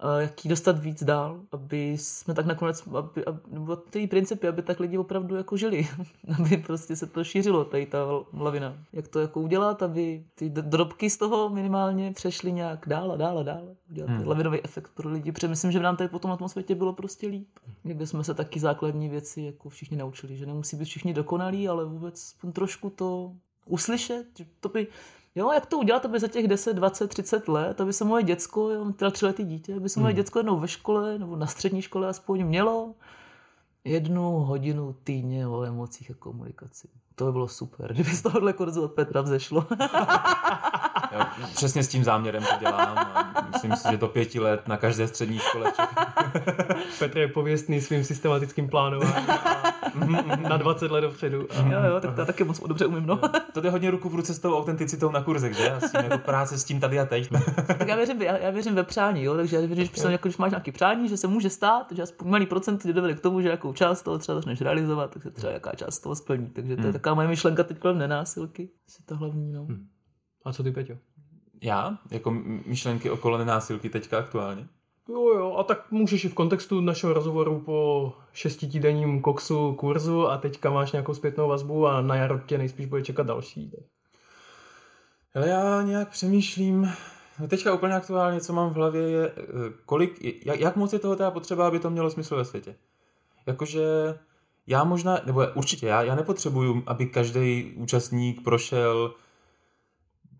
A 0.00 0.20
jak 0.20 0.44
ji 0.44 0.48
dostat 0.48 0.78
víc 0.78 1.04
dál, 1.04 1.40
aby 1.52 1.98
jsme 1.98 2.34
tak 2.34 2.46
nakonec, 2.46 2.86
aby, 2.86 3.24
aby, 3.24 3.40
nebo 3.50 3.76
ty 3.76 4.06
principy, 4.06 4.48
aby 4.48 4.62
tak 4.62 4.80
lidi 4.80 4.98
opravdu 4.98 5.36
jako 5.36 5.56
žili, 5.56 5.88
aby 6.38 6.56
prostě 6.56 6.96
se 6.96 7.06
to 7.06 7.24
šířilo, 7.24 7.64
tady 7.64 7.86
ta 7.86 7.98
lavina. 8.32 8.78
Jak 8.92 9.08
to 9.08 9.20
jako 9.20 9.40
udělat, 9.40 9.82
aby 9.82 10.24
ty 10.34 10.50
drobky 10.50 11.10
z 11.10 11.16
toho 11.16 11.48
minimálně 11.48 12.12
přešly 12.12 12.52
nějak 12.52 12.84
dál 12.88 13.12
a 13.12 13.16
dál 13.16 13.38
a 13.38 13.42
dál. 13.42 13.76
Udělat 13.90 14.10
hmm. 14.10 14.28
lavinový 14.28 14.64
efekt 14.64 14.90
pro 14.94 15.10
lidi, 15.10 15.32
protože 15.32 15.48
myslím, 15.48 15.72
že 15.72 15.78
by 15.78 15.84
nám 15.84 15.96
tady 15.96 16.08
potom 16.08 16.30
na 16.30 16.36
tom 16.36 16.48
světě 16.48 16.74
bylo 16.74 16.92
prostě 16.92 17.26
líp. 17.26 17.48
Kdyby 17.82 18.06
jsme 18.06 18.24
se 18.24 18.34
taky 18.34 18.60
základní 18.60 19.08
věci 19.08 19.42
jako 19.42 19.68
všichni 19.68 19.96
naučili, 19.96 20.36
že 20.36 20.46
nemusí 20.46 20.76
být 20.76 20.84
všichni 20.84 21.14
dokonalí, 21.14 21.68
ale 21.68 21.84
vůbec 21.84 22.34
trošku 22.52 22.90
to 22.90 23.32
uslyšet, 23.66 24.26
že 24.38 24.44
to 24.60 24.68
by 24.68 24.86
Jo, 25.38 25.52
jak 25.52 25.66
to 25.66 25.78
udělat, 25.78 26.04
aby 26.04 26.20
za 26.20 26.28
těch 26.28 26.48
10, 26.48 26.74
20, 26.74 27.08
30 27.08 27.48
let, 27.48 27.80
aby 27.80 27.92
se 27.92 28.04
moje 28.04 28.22
děcko, 28.22 28.70
jo, 28.70 28.92
teda 28.92 29.10
třiletý 29.10 29.44
dítě, 29.44 29.76
aby 29.76 29.88
se 29.88 30.00
moje 30.00 30.14
děcko 30.14 30.38
jednou 30.38 30.58
ve 30.58 30.68
škole 30.68 31.18
nebo 31.18 31.36
na 31.36 31.46
střední 31.46 31.82
škole 31.82 32.08
aspoň 32.08 32.44
mělo 32.44 32.94
jednu 33.84 34.30
hodinu 34.30 34.96
týdně 35.04 35.46
o 35.46 35.64
emocích 35.64 36.10
a 36.10 36.14
komunikaci. 36.14 36.88
To 37.14 37.24
by 37.24 37.32
bylo 37.32 37.48
super, 37.48 37.92
kdyby 37.94 38.10
z 38.10 38.22
tohohle 38.22 38.52
kurzu 38.52 38.82
od 38.82 38.92
Petra 38.92 39.20
vzešlo. 39.20 39.66
Jo, 41.12 41.20
přesně 41.54 41.82
s 41.82 41.88
tím 41.88 42.04
záměrem 42.04 42.42
to 42.42 42.58
dělám. 42.60 42.98
A 42.98 43.46
myslím 43.52 43.72
si, 43.76 43.88
že 43.90 43.98
to 43.98 44.08
pěti 44.08 44.40
let 44.40 44.68
na 44.68 44.76
každé 44.76 45.08
střední 45.08 45.38
škole. 45.38 45.72
Petr 46.98 47.18
je 47.18 47.28
pověstný 47.28 47.80
svým 47.80 48.04
systematickým 48.04 48.68
plánováním 48.68 49.26
na 50.48 50.56
20 50.56 50.90
let 50.90 51.00
dopředu. 51.00 51.46
A, 51.50 51.62
jo, 51.72 51.80
jo, 51.94 52.00
tak 52.00 52.14
to 52.14 52.20
já 52.20 52.26
taky 52.26 52.44
moc 52.44 52.60
dobře 52.60 52.86
umím, 52.86 53.06
no. 53.06 53.20
To 53.52 53.60
jde 53.60 53.70
hodně 53.70 53.90
ruku 53.90 54.08
v 54.08 54.14
ruce 54.14 54.34
s 54.34 54.38
tou 54.38 54.56
autenticitou 54.56 55.10
na 55.10 55.22
kurzech, 55.22 55.56
že? 55.56 55.70
A 55.70 55.80
s 55.80 55.92
tím 55.92 56.00
jako 56.04 56.18
práce 56.18 56.58
s 56.58 56.64
tím 56.64 56.80
tady 56.80 57.00
a 57.00 57.06
teď. 57.06 57.30
tak 57.66 57.88
já 57.88 57.96
věřím, 57.96 58.22
já, 58.22 58.38
já 58.38 58.50
věřím 58.50 58.74
ve 58.74 58.82
přání, 58.82 59.22
jo, 59.22 59.36
takže 59.36 59.56
já 59.56 59.66
věřím, 59.66 59.84
že 59.84 59.90
prostě 59.90 60.08
jako, 60.08 60.28
když 60.28 60.38
máš 60.38 60.50
nějaký 60.50 60.72
přání, 60.72 61.08
že 61.08 61.16
se 61.16 61.26
může 61.26 61.50
stát, 61.50 61.92
že 61.92 62.02
aspoň 62.02 62.28
malý 62.28 62.46
procent 62.46 62.82
tě 62.82 62.92
dovede 62.92 63.14
k 63.14 63.20
tomu, 63.20 63.40
že 63.40 63.48
jakou 63.48 63.72
část 63.72 64.02
toho 64.02 64.18
třeba 64.18 64.36
začneš 64.36 64.60
realizovat, 64.60 65.10
tak 65.10 65.22
se 65.22 65.30
třeba 65.30 65.52
jaká 65.52 65.72
část 65.74 65.98
toho 65.98 66.14
splní. 66.14 66.46
Takže 66.46 66.76
to 66.76 66.86
je 66.86 66.92
taková 66.92 67.14
moje 67.14 67.28
myšlenka 67.28 67.64
teď 67.64 67.78
kolem 67.78 67.98
nenásilky. 67.98 68.70
Asi 68.88 69.02
to 69.02 69.16
hlavní, 69.16 69.52
no. 69.52 69.66
A 70.44 70.52
co 70.52 70.62
ty, 70.62 70.70
Peťo? 70.70 70.94
Já? 71.62 71.98
Jako 72.10 72.30
myšlenky 72.66 73.10
okolo 73.10 73.38
nenásilky 73.38 73.90
teďka 73.90 74.18
aktuálně? 74.18 74.68
Jo, 75.08 75.34
jo, 75.38 75.54
a 75.58 75.62
tak 75.62 75.90
můžeš 75.90 76.24
i 76.24 76.28
v 76.28 76.34
kontextu 76.34 76.80
našeho 76.80 77.12
rozhovoru 77.12 77.60
po 77.60 78.12
šestitýdenním 78.32 79.20
koksu 79.20 79.74
kurzu 79.74 80.26
a 80.26 80.38
teďka 80.38 80.70
máš 80.70 80.92
nějakou 80.92 81.14
zpětnou 81.14 81.48
vazbu 81.48 81.86
a 81.86 82.00
na 82.00 82.16
jaro 82.16 82.38
tě 82.46 82.58
nejspíš 82.58 82.86
bude 82.86 83.02
čekat 83.02 83.26
další. 83.26 83.72
Ale 85.34 85.48
já 85.48 85.82
nějak 85.82 86.08
přemýšlím, 86.08 86.92
no 87.40 87.48
teďka 87.48 87.74
úplně 87.74 87.94
aktuálně, 87.94 88.40
co 88.40 88.52
mám 88.52 88.70
v 88.70 88.74
hlavě, 88.74 89.02
je, 89.02 89.32
eh, 89.36 89.42
kolik, 89.86 90.44
jak, 90.46 90.60
jak 90.60 90.76
moc 90.76 90.92
je 90.92 90.98
toho 90.98 91.16
teda 91.16 91.30
potřeba, 91.30 91.66
aby 91.66 91.78
to 91.78 91.90
mělo 91.90 92.10
smysl 92.10 92.36
ve 92.36 92.44
světě. 92.44 92.74
Jakože 93.46 93.84
já 94.66 94.84
možná, 94.84 95.20
nebo 95.26 95.46
určitě 95.54 95.86
já, 95.86 96.02
já 96.02 96.14
nepotřebuju, 96.14 96.82
aby 96.86 97.06
každý 97.06 97.72
účastník 97.76 98.44
prošel 98.44 99.14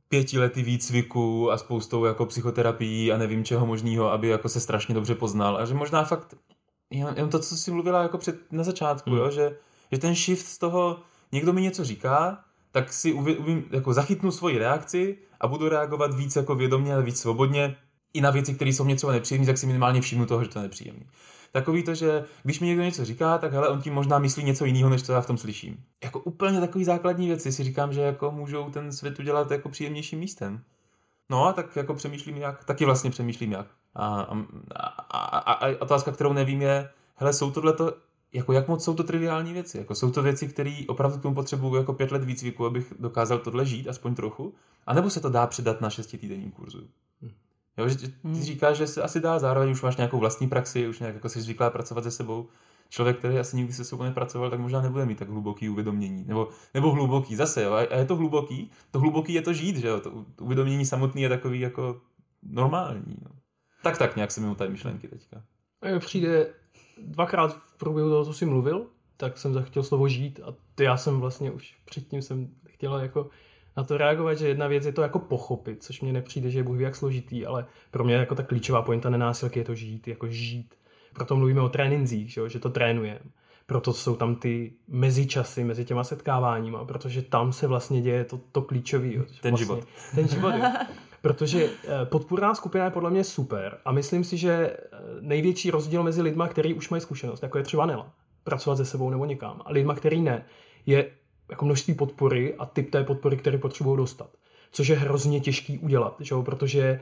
pěti 0.08 0.38
lety 0.38 0.62
výcviku 0.62 1.50
a 1.50 1.58
spoustou 1.58 2.04
jako 2.04 2.26
psychoterapií 2.26 3.12
a 3.12 3.18
nevím 3.18 3.44
čeho 3.44 3.66
možného, 3.66 4.12
aby 4.12 4.28
jako 4.28 4.48
se 4.48 4.60
strašně 4.60 4.94
dobře 4.94 5.14
poznal. 5.14 5.56
A 5.56 5.64
že 5.64 5.74
možná 5.74 6.04
fakt, 6.04 6.34
jen, 6.90 7.14
jen 7.16 7.30
to, 7.30 7.38
co 7.38 7.56
jsi 7.56 7.70
mluvila 7.70 8.02
jako 8.02 8.18
před, 8.18 8.52
na 8.52 8.64
začátku, 8.64 9.10
hmm. 9.10 9.18
jo, 9.18 9.30
že, 9.30 9.56
že 9.92 9.98
ten 9.98 10.14
shift 10.14 10.46
z 10.46 10.58
toho, 10.58 11.00
někdo 11.32 11.52
mi 11.52 11.62
něco 11.62 11.84
říká, 11.84 12.44
tak 12.72 12.92
si 12.92 13.12
uvě, 13.12 13.36
uvím, 13.36 13.64
jako 13.70 13.92
zachytnu 13.92 14.30
svoji 14.30 14.58
reakci 14.58 15.18
a 15.40 15.46
budu 15.46 15.68
reagovat 15.68 16.14
víc 16.14 16.36
jako 16.36 16.54
vědomě 16.54 16.94
a 16.94 17.00
víc 17.00 17.20
svobodně 17.20 17.76
i 18.14 18.20
na 18.20 18.30
věci, 18.30 18.54
které 18.54 18.72
jsou 18.72 18.84
mě 18.84 18.96
třeba 18.96 19.12
nepříjemné, 19.12 19.46
tak 19.46 19.58
si 19.58 19.66
minimálně 19.66 20.00
všimnu 20.00 20.26
toho, 20.26 20.44
že 20.44 20.50
to 20.50 20.58
je 20.58 20.62
nepříjemné. 20.62 21.04
Takový 21.52 21.82
to, 21.82 21.94
že 21.94 22.24
když 22.42 22.60
mi 22.60 22.66
někdo 22.66 22.82
něco 22.82 23.04
říká, 23.04 23.38
tak 23.38 23.52
hele, 23.52 23.68
on 23.68 23.82
tím 23.82 23.94
možná 23.94 24.18
myslí 24.18 24.44
něco 24.44 24.64
jiného, 24.64 24.90
než 24.90 25.02
co 25.02 25.12
já 25.12 25.20
v 25.20 25.26
tom 25.26 25.38
slyším. 25.38 25.84
Jako 26.04 26.20
úplně 26.20 26.60
takový 26.60 26.84
základní 26.84 27.26
věci 27.26 27.52
si 27.52 27.64
říkám, 27.64 27.92
že 27.92 28.00
jako 28.00 28.30
můžou 28.30 28.70
ten 28.70 28.92
svět 28.92 29.18
udělat 29.18 29.50
jako 29.50 29.68
příjemnějším 29.68 30.18
místem. 30.18 30.60
No 31.30 31.44
a 31.44 31.52
tak 31.52 31.76
jako 31.76 31.94
přemýšlím 31.94 32.36
jak, 32.36 32.64
taky 32.64 32.84
vlastně 32.84 33.10
přemýšlím 33.10 33.52
jak. 33.52 33.66
A, 33.94 34.06
a, 34.06 34.86
a, 35.10 35.38
a, 35.38 35.52
a 35.52 35.80
otázka, 35.80 36.12
kterou 36.12 36.32
nevím 36.32 36.62
je, 36.62 36.90
hele, 37.16 37.32
jsou 37.32 37.50
tohle 37.50 37.72
to, 37.72 37.94
jako 38.32 38.52
jak 38.52 38.68
moc 38.68 38.84
jsou 38.84 38.94
to 38.94 39.04
triviální 39.04 39.52
věci, 39.52 39.78
jako 39.78 39.94
jsou 39.94 40.10
to 40.10 40.22
věci, 40.22 40.48
které 40.48 40.82
opravdu 40.88 41.18
k 41.18 41.22
tomu 41.22 41.34
potřebuju 41.34 41.74
jako 41.74 41.92
pět 41.92 42.12
let 42.12 42.24
výcviku, 42.24 42.66
abych 42.66 42.92
dokázal 42.98 43.38
tohle 43.38 43.66
žít, 43.66 43.88
aspoň 43.88 44.14
trochu, 44.14 44.54
anebo 44.86 45.10
se 45.10 45.20
to 45.20 45.30
dá 45.30 45.46
předat 45.46 45.80
na 45.80 45.90
šestitýdenním 45.90 46.50
kurzu. 46.50 46.88
Jo, 47.78 47.88
že 47.88 47.96
ty 47.96 48.12
říkáš, 48.40 48.76
že 48.76 48.86
se 48.86 49.02
asi 49.02 49.20
dá, 49.20 49.38
zároveň 49.38 49.70
už 49.70 49.82
máš 49.82 49.96
nějakou 49.96 50.18
vlastní 50.18 50.48
praxi, 50.48 50.88
už 50.88 50.98
nějak 51.00 51.14
jako 51.14 51.28
jsi 51.28 51.40
zvyklá 51.40 51.70
pracovat 51.70 52.04
se 52.04 52.10
sebou. 52.10 52.48
Člověk, 52.88 53.18
který 53.18 53.38
asi 53.38 53.56
nikdy 53.56 53.72
se 53.72 53.84
sebou 53.84 54.02
nepracoval, 54.02 54.50
tak 54.50 54.60
možná 54.60 54.82
nebude 54.82 55.06
mít 55.06 55.18
tak 55.18 55.28
hluboký 55.28 55.68
uvědomění. 55.68 56.24
Nebo, 56.26 56.48
nebo 56.74 56.90
hluboký, 56.90 57.36
zase, 57.36 57.62
jo, 57.62 57.72
a 57.72 57.96
je 57.96 58.04
to 58.04 58.16
hluboký. 58.16 58.70
To 58.90 58.98
hluboký 58.98 59.32
je 59.32 59.42
to 59.42 59.52
žít, 59.52 59.76
že 59.76 59.88
jo, 59.88 60.00
to 60.00 60.24
uvědomění 60.40 60.86
samotný 60.86 61.22
je 61.22 61.28
takový 61.28 61.60
jako 61.60 62.00
normální. 62.42 63.16
No. 63.22 63.30
Tak 63.82 63.98
tak 63.98 64.16
nějak 64.16 64.30
se 64.30 64.40
mi 64.40 64.54
tady 64.54 64.70
myšlenky 64.70 65.08
teďka. 65.08 65.42
Mi 65.92 65.98
přijde 65.98 66.54
dvakrát 67.02 67.56
v 67.56 67.78
průběhu 67.78 68.10
toho, 68.10 68.24
co 68.24 68.32
jsi 68.32 68.46
mluvil, 68.46 68.86
tak 69.16 69.38
jsem 69.38 69.54
zachtěl 69.54 69.82
slovo 69.82 70.08
žít 70.08 70.40
a 70.44 70.54
já 70.82 70.96
jsem 70.96 71.20
vlastně 71.20 71.50
už 71.50 71.76
předtím 71.84 72.22
jsem 72.22 72.48
chtěla 72.68 73.02
jako 73.02 73.30
na 73.78 73.84
to 73.84 73.96
reagovat, 73.96 74.34
že 74.34 74.48
jedna 74.48 74.66
věc 74.66 74.86
je 74.86 74.92
to 74.92 75.02
jako 75.02 75.18
pochopit, 75.18 75.82
což 75.82 76.00
mě 76.00 76.12
nepřijde, 76.12 76.50
že 76.50 76.58
je 76.58 76.62
Bůh 76.62 76.80
jak 76.80 76.96
složitý, 76.96 77.46
ale 77.46 77.66
pro 77.90 78.04
mě 78.04 78.14
jako 78.14 78.34
ta 78.34 78.42
klíčová 78.42 78.82
pointa 78.82 79.10
nenásilky 79.10 79.58
je 79.58 79.64
to 79.64 79.74
žít, 79.74 80.08
jako 80.08 80.26
žít. 80.28 80.74
Proto 81.14 81.36
mluvíme 81.36 81.60
o 81.60 81.68
tréninzích, 81.68 82.32
že, 82.32 82.48
že 82.48 82.58
to 82.58 82.70
trénujeme. 82.70 83.20
Proto 83.66 83.92
jsou 83.92 84.16
tam 84.16 84.36
ty 84.36 84.72
mezičasy 84.88 85.64
mezi 85.64 85.84
těma 85.84 86.04
setkáváníma, 86.04 86.84
protože 86.84 87.22
tam 87.22 87.52
se 87.52 87.66
vlastně 87.66 88.02
děje 88.02 88.24
to, 88.24 88.40
to 88.52 88.62
klíčové. 88.62 89.08
Ten 89.08 89.50
vlastně, 89.50 89.58
život. 89.58 89.84
Ten 90.14 90.28
život, 90.28 90.54
jo. 90.54 90.72
Protože 91.22 91.64
eh, 91.64 92.04
podpůrná 92.04 92.54
skupina 92.54 92.84
je 92.84 92.90
podle 92.90 93.10
mě 93.10 93.24
super 93.24 93.78
a 93.84 93.92
myslím 93.92 94.24
si, 94.24 94.36
že 94.36 94.52
eh, 94.52 94.76
největší 95.20 95.70
rozdíl 95.70 96.02
mezi 96.02 96.22
lidma, 96.22 96.48
kteří 96.48 96.74
už 96.74 96.88
mají 96.88 97.00
zkušenost, 97.00 97.42
jako 97.42 97.58
je 97.58 97.64
třeba 97.64 97.86
Nela, 97.86 98.12
pracovat 98.44 98.76
se 98.76 98.84
sebou 98.84 99.10
nebo 99.10 99.24
někam, 99.24 99.62
a 99.64 99.72
lidma, 99.72 99.94
který 99.94 100.22
ne, 100.22 100.44
je 100.86 101.10
jako 101.50 101.64
množství 101.64 101.94
podpory 101.94 102.54
a 102.54 102.66
typ 102.66 102.90
té 102.90 103.04
podpory, 103.04 103.36
který 103.36 103.58
potřebují 103.58 103.96
dostat. 103.96 104.30
Což 104.72 104.88
je 104.88 104.96
hrozně 104.96 105.40
těžký 105.40 105.78
udělat, 105.78 106.16
že 106.20 106.34
jo? 106.34 106.42
protože 106.42 107.00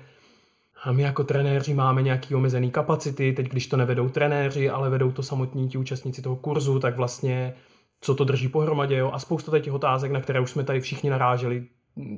my 0.93 1.03
jako 1.03 1.25
trenéři 1.25 1.75
máme 1.75 2.03
nějaký 2.03 2.35
omezený 2.35 2.71
kapacity, 2.71 3.33
teď 3.33 3.49
když 3.49 3.67
to 3.67 3.77
nevedou 3.77 4.09
trenéři, 4.09 4.71
ale 4.71 4.91
vedou 4.91 5.13
to 5.13 5.23
samotní 5.23 5.69
ti 5.69 5.79
účastníci 5.79 6.23
toho 6.23 6.37
kurzu, 6.37 6.79
tak 6.79 6.97
vlastně 6.97 7.55
co 8.01 8.15
to 8.15 8.25
drží 8.25 8.49
pohromadě 8.49 8.97
jo? 8.97 9.11
a 9.13 9.19
spousta 9.19 9.59
těch 9.59 9.73
otázek, 9.73 10.13
na 10.13 10.21
které 10.21 10.41
už 10.41 10.51
jsme 10.51 10.65
tady 10.65 10.81
všichni 10.81 11.11
naráželi, 11.11 11.67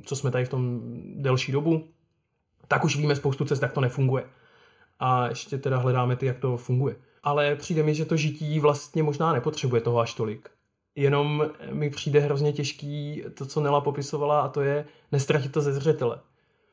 co 0.05 0.15
jsme 0.15 0.31
tady 0.31 0.45
v 0.45 0.49
tom 0.49 0.81
delší 1.15 1.51
dobu, 1.51 1.87
tak 2.67 2.83
už 2.83 2.97
víme 2.97 3.15
spoustu 3.15 3.45
cest, 3.45 3.61
jak 3.61 3.73
to 3.73 3.81
nefunguje. 3.81 4.23
A 4.99 5.27
ještě 5.27 5.57
teda 5.57 5.77
hledáme 5.77 6.15
ty, 6.15 6.25
jak 6.25 6.39
to 6.39 6.57
funguje. 6.57 6.95
Ale 7.23 7.55
přijde 7.55 7.83
mi, 7.83 7.95
že 7.95 8.05
to 8.05 8.17
žití 8.17 8.59
vlastně 8.59 9.03
možná 9.03 9.33
nepotřebuje 9.33 9.81
toho 9.81 9.99
až 9.99 10.13
tolik. 10.13 10.49
Jenom 10.95 11.43
mi 11.71 11.89
přijde 11.89 12.19
hrozně 12.19 12.53
těžký 12.53 13.23
to, 13.33 13.45
co 13.45 13.61
Nela 13.61 13.81
popisovala, 13.81 14.41
a 14.41 14.47
to 14.47 14.61
je 14.61 14.85
nestratit 15.11 15.51
to 15.51 15.61
ze 15.61 15.73
zřetele. 15.73 16.19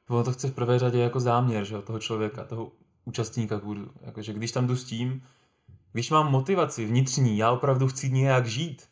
Ono 0.08 0.24
to 0.24 0.32
chce 0.32 0.48
v 0.48 0.54
prvé 0.54 0.78
řadě 0.78 0.98
jako 0.98 1.20
záměr 1.20 1.64
že, 1.64 1.82
toho 1.82 1.98
člověka, 1.98 2.44
toho 2.44 2.72
účastníka 3.04 3.60
kurzu. 3.60 3.90
Jakože 4.00 4.32
když 4.32 4.52
tam 4.52 4.66
jdu 4.66 4.76
s 4.76 4.84
tím, 4.84 5.22
když 5.92 6.10
mám 6.10 6.30
motivaci 6.30 6.84
vnitřní, 6.86 7.38
já 7.38 7.50
opravdu 7.50 7.88
chci 7.88 8.10
nějak 8.10 8.46
žít, 8.46 8.88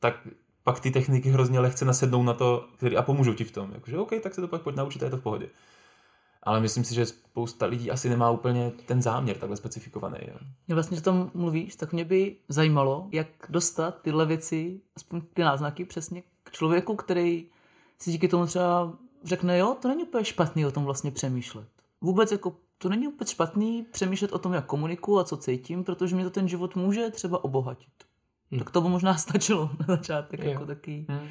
tak 0.00 0.28
pak 0.62 0.80
ty 0.80 0.90
techniky 0.90 1.30
hrozně 1.30 1.60
lehce 1.60 1.84
nasednou 1.84 2.22
na 2.22 2.34
to, 2.34 2.68
který, 2.76 2.96
a 2.96 3.02
pomůžou 3.02 3.34
ti 3.34 3.44
v 3.44 3.52
tom. 3.52 3.72
Jakože 3.72 3.98
OK, 3.98 4.10
tak 4.22 4.34
se 4.34 4.40
to 4.40 4.48
pak 4.48 4.62
pojď 4.62 4.76
naučit 4.76 5.02
a 5.02 5.04
je 5.04 5.10
to 5.10 5.16
v 5.16 5.22
pohodě. 5.22 5.48
Ale 6.46 6.60
myslím 6.60 6.84
si, 6.84 6.94
že 6.94 7.06
spousta 7.06 7.66
lidí 7.66 7.90
asi 7.90 8.08
nemá 8.08 8.30
úplně 8.30 8.72
ten 8.86 9.02
záměr 9.02 9.36
takhle 9.36 9.56
specifikovaný. 9.56 10.18
Jo. 10.28 10.34
Mě 10.66 10.74
vlastně, 10.74 10.96
že 10.96 11.02
tam 11.02 11.30
mluvíš, 11.34 11.76
tak 11.76 11.92
mě 11.92 12.04
by 12.04 12.36
zajímalo, 12.48 13.08
jak 13.12 13.26
dostat 13.48 14.02
tyhle 14.02 14.26
věci, 14.26 14.80
aspoň 14.96 15.22
ty 15.34 15.42
náznaky 15.42 15.84
přesně 15.84 16.22
k 16.42 16.50
člověku, 16.50 16.96
který 16.96 17.46
si 17.98 18.10
díky 18.10 18.28
tomu 18.28 18.46
třeba 18.46 18.92
řekne, 19.24 19.58
jo, 19.58 19.76
to 19.82 19.88
není 19.88 20.02
úplně 20.02 20.24
špatný 20.24 20.66
o 20.66 20.70
tom 20.70 20.84
vlastně 20.84 21.10
přemýšlet. 21.10 21.68
Vůbec 22.00 22.32
jako 22.32 22.56
to 22.78 22.88
není 22.88 23.08
úplně 23.08 23.28
špatný 23.28 23.86
přemýšlet 23.92 24.32
o 24.32 24.38
tom, 24.38 24.52
jak 24.52 24.66
komunikuju 24.66 25.18
a 25.18 25.24
co 25.24 25.36
cítím, 25.36 25.84
protože 25.84 26.14
mě 26.14 26.24
to 26.24 26.30
ten 26.30 26.48
život 26.48 26.76
může 26.76 27.10
třeba 27.10 27.44
obohatit. 27.44 27.88
Hmm. 28.50 28.58
Tak 28.58 28.70
to 28.70 28.80
by 28.80 28.88
možná 28.88 29.16
stačilo 29.16 29.70
na 29.80 29.96
začátek, 29.96 30.44
jo. 30.44 30.50
jako 30.50 30.66
taky. 30.66 31.06
Hmm. 31.08 31.28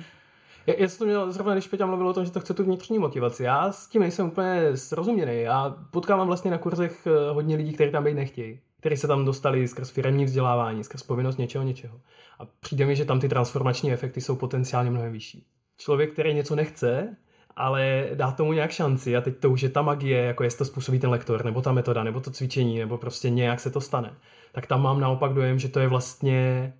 Já, 0.67 0.87
jsem 0.87 0.99
to 0.99 1.05
měl 1.05 1.31
zrovna, 1.31 1.53
když 1.53 1.67
Peťa 1.67 1.85
mluvil 1.85 2.07
o 2.07 2.13
tom, 2.13 2.25
že 2.25 2.31
to 2.31 2.39
chce 2.39 2.53
tu 2.53 2.63
vnitřní 2.63 2.99
motivaci. 2.99 3.43
Já 3.43 3.71
s 3.71 3.87
tím 3.87 4.01
nejsem 4.01 4.27
úplně 4.27 4.77
srozuměný. 4.77 5.41
Já 5.41 5.75
potkávám 5.91 6.27
vlastně 6.27 6.51
na 6.51 6.57
kurzech 6.57 7.07
eh, 7.07 7.31
hodně 7.31 7.55
lidí, 7.55 7.73
kteří 7.73 7.91
tam 7.91 8.03
být 8.03 8.13
nechtějí, 8.13 8.59
kteří 8.79 8.97
se 8.97 9.07
tam 9.07 9.25
dostali 9.25 9.67
skrz 9.67 9.89
firemní 9.89 10.25
vzdělávání, 10.25 10.83
skrz 10.83 11.03
povinnost 11.03 11.37
něčeho, 11.37 11.63
něčeho. 11.63 11.99
A 12.39 12.45
přijde 12.59 12.85
mi, 12.85 12.95
že 12.95 13.05
tam 13.05 13.19
ty 13.19 13.29
transformační 13.29 13.93
efekty 13.93 14.21
jsou 14.21 14.35
potenciálně 14.35 14.91
mnohem 14.91 15.11
vyšší. 15.11 15.45
Člověk, 15.77 16.13
který 16.13 16.33
něco 16.33 16.55
nechce, 16.55 17.15
ale 17.55 18.09
dá 18.13 18.31
tomu 18.31 18.53
nějak 18.53 18.71
šanci 18.71 19.15
a 19.15 19.21
teď 19.21 19.37
to 19.37 19.49
už 19.49 19.61
je 19.61 19.69
ta 19.69 19.81
magie, 19.81 20.21
jako 20.21 20.43
jestli 20.43 20.57
to 20.57 20.65
způsobí 20.65 20.99
ten 20.99 21.09
lektor, 21.09 21.45
nebo 21.45 21.61
ta 21.61 21.71
metoda, 21.71 22.03
nebo 22.03 22.19
to 22.19 22.31
cvičení, 22.31 22.79
nebo 22.79 22.97
prostě 22.97 23.29
nějak 23.29 23.59
se 23.59 23.69
to 23.69 23.81
stane. 23.81 24.13
Tak 24.51 24.67
tam 24.67 24.81
mám 24.81 24.99
naopak 24.99 25.33
dojem, 25.33 25.59
že 25.59 25.69
to 25.69 25.79
je 25.79 25.87
vlastně 25.87 26.73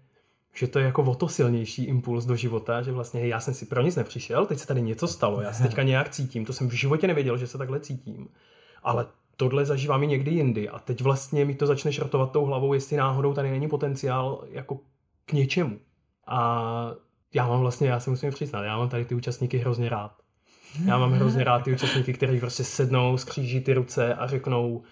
že 0.56 0.68
to 0.68 0.80
je 0.80 0.86
jako 0.86 1.04
o 1.04 1.16
to 1.16 1.28
silnější 1.28 1.84
impuls 1.84 2.26
do 2.26 2.36
života, 2.36 2.82
že 2.82 2.92
vlastně 2.92 3.22
hej, 3.22 3.30
já 3.30 3.40
jsem 3.40 3.54
si 3.54 3.66
pro 3.66 3.82
nic 3.82 3.96
nepřišel, 3.96 4.46
teď 4.46 4.60
se 4.60 4.68
tady 4.68 4.82
něco 4.82 5.08
stalo, 5.08 5.42
já 5.42 5.54
se 5.54 5.64
teďka 5.64 5.84
nějak 5.94 6.10
cítím, 6.10 6.46
to 6.46 6.54
jsem 6.54 6.70
v 6.70 6.74
životě 6.74 7.08
nevěděl, 7.08 7.38
že 7.38 7.48
se 7.48 7.58
takhle 7.58 7.80
cítím, 7.80 8.28
ale 8.84 9.06
tohle 9.38 9.66
zažívám 9.66 10.04
i 10.04 10.08
někdy 10.08 10.32
jindy 10.32 10.70
a 10.70 10.80
teď 10.80 11.02
vlastně 11.02 11.46
mi 11.46 11.56
to 11.56 11.68
začne 11.68 11.94
šrotovat 11.94 12.32
tou 12.32 12.46
hlavou, 12.46 12.74
jestli 12.74 12.98
náhodou 12.98 13.34
tady 13.34 13.52
není 13.52 13.68
potenciál 13.68 14.44
jako 14.52 14.80
k 15.26 15.34
něčemu. 15.34 15.80
A 16.28 16.92
já 17.34 17.48
mám 17.48 17.60
vlastně, 17.60 17.88
já 17.88 18.00
se 18.00 18.10
musím 18.10 18.32
přiznat, 18.32 18.64
já 18.64 18.78
mám 18.78 18.90
tady 18.90 19.06
ty 19.06 19.16
účastníky 19.16 19.58
hrozně 19.58 19.90
rád. 19.90 20.12
Já 20.86 20.98
mám 20.98 21.12
hrozně 21.12 21.44
rád 21.44 21.64
ty 21.64 21.74
účastníky, 21.74 22.14
kteří 22.14 22.40
prostě 22.40 22.64
sednou, 22.64 23.18
skříží 23.18 23.62
ty 23.62 23.74
ruce 23.74 24.14
a 24.16 24.28
řeknou, 24.28 24.84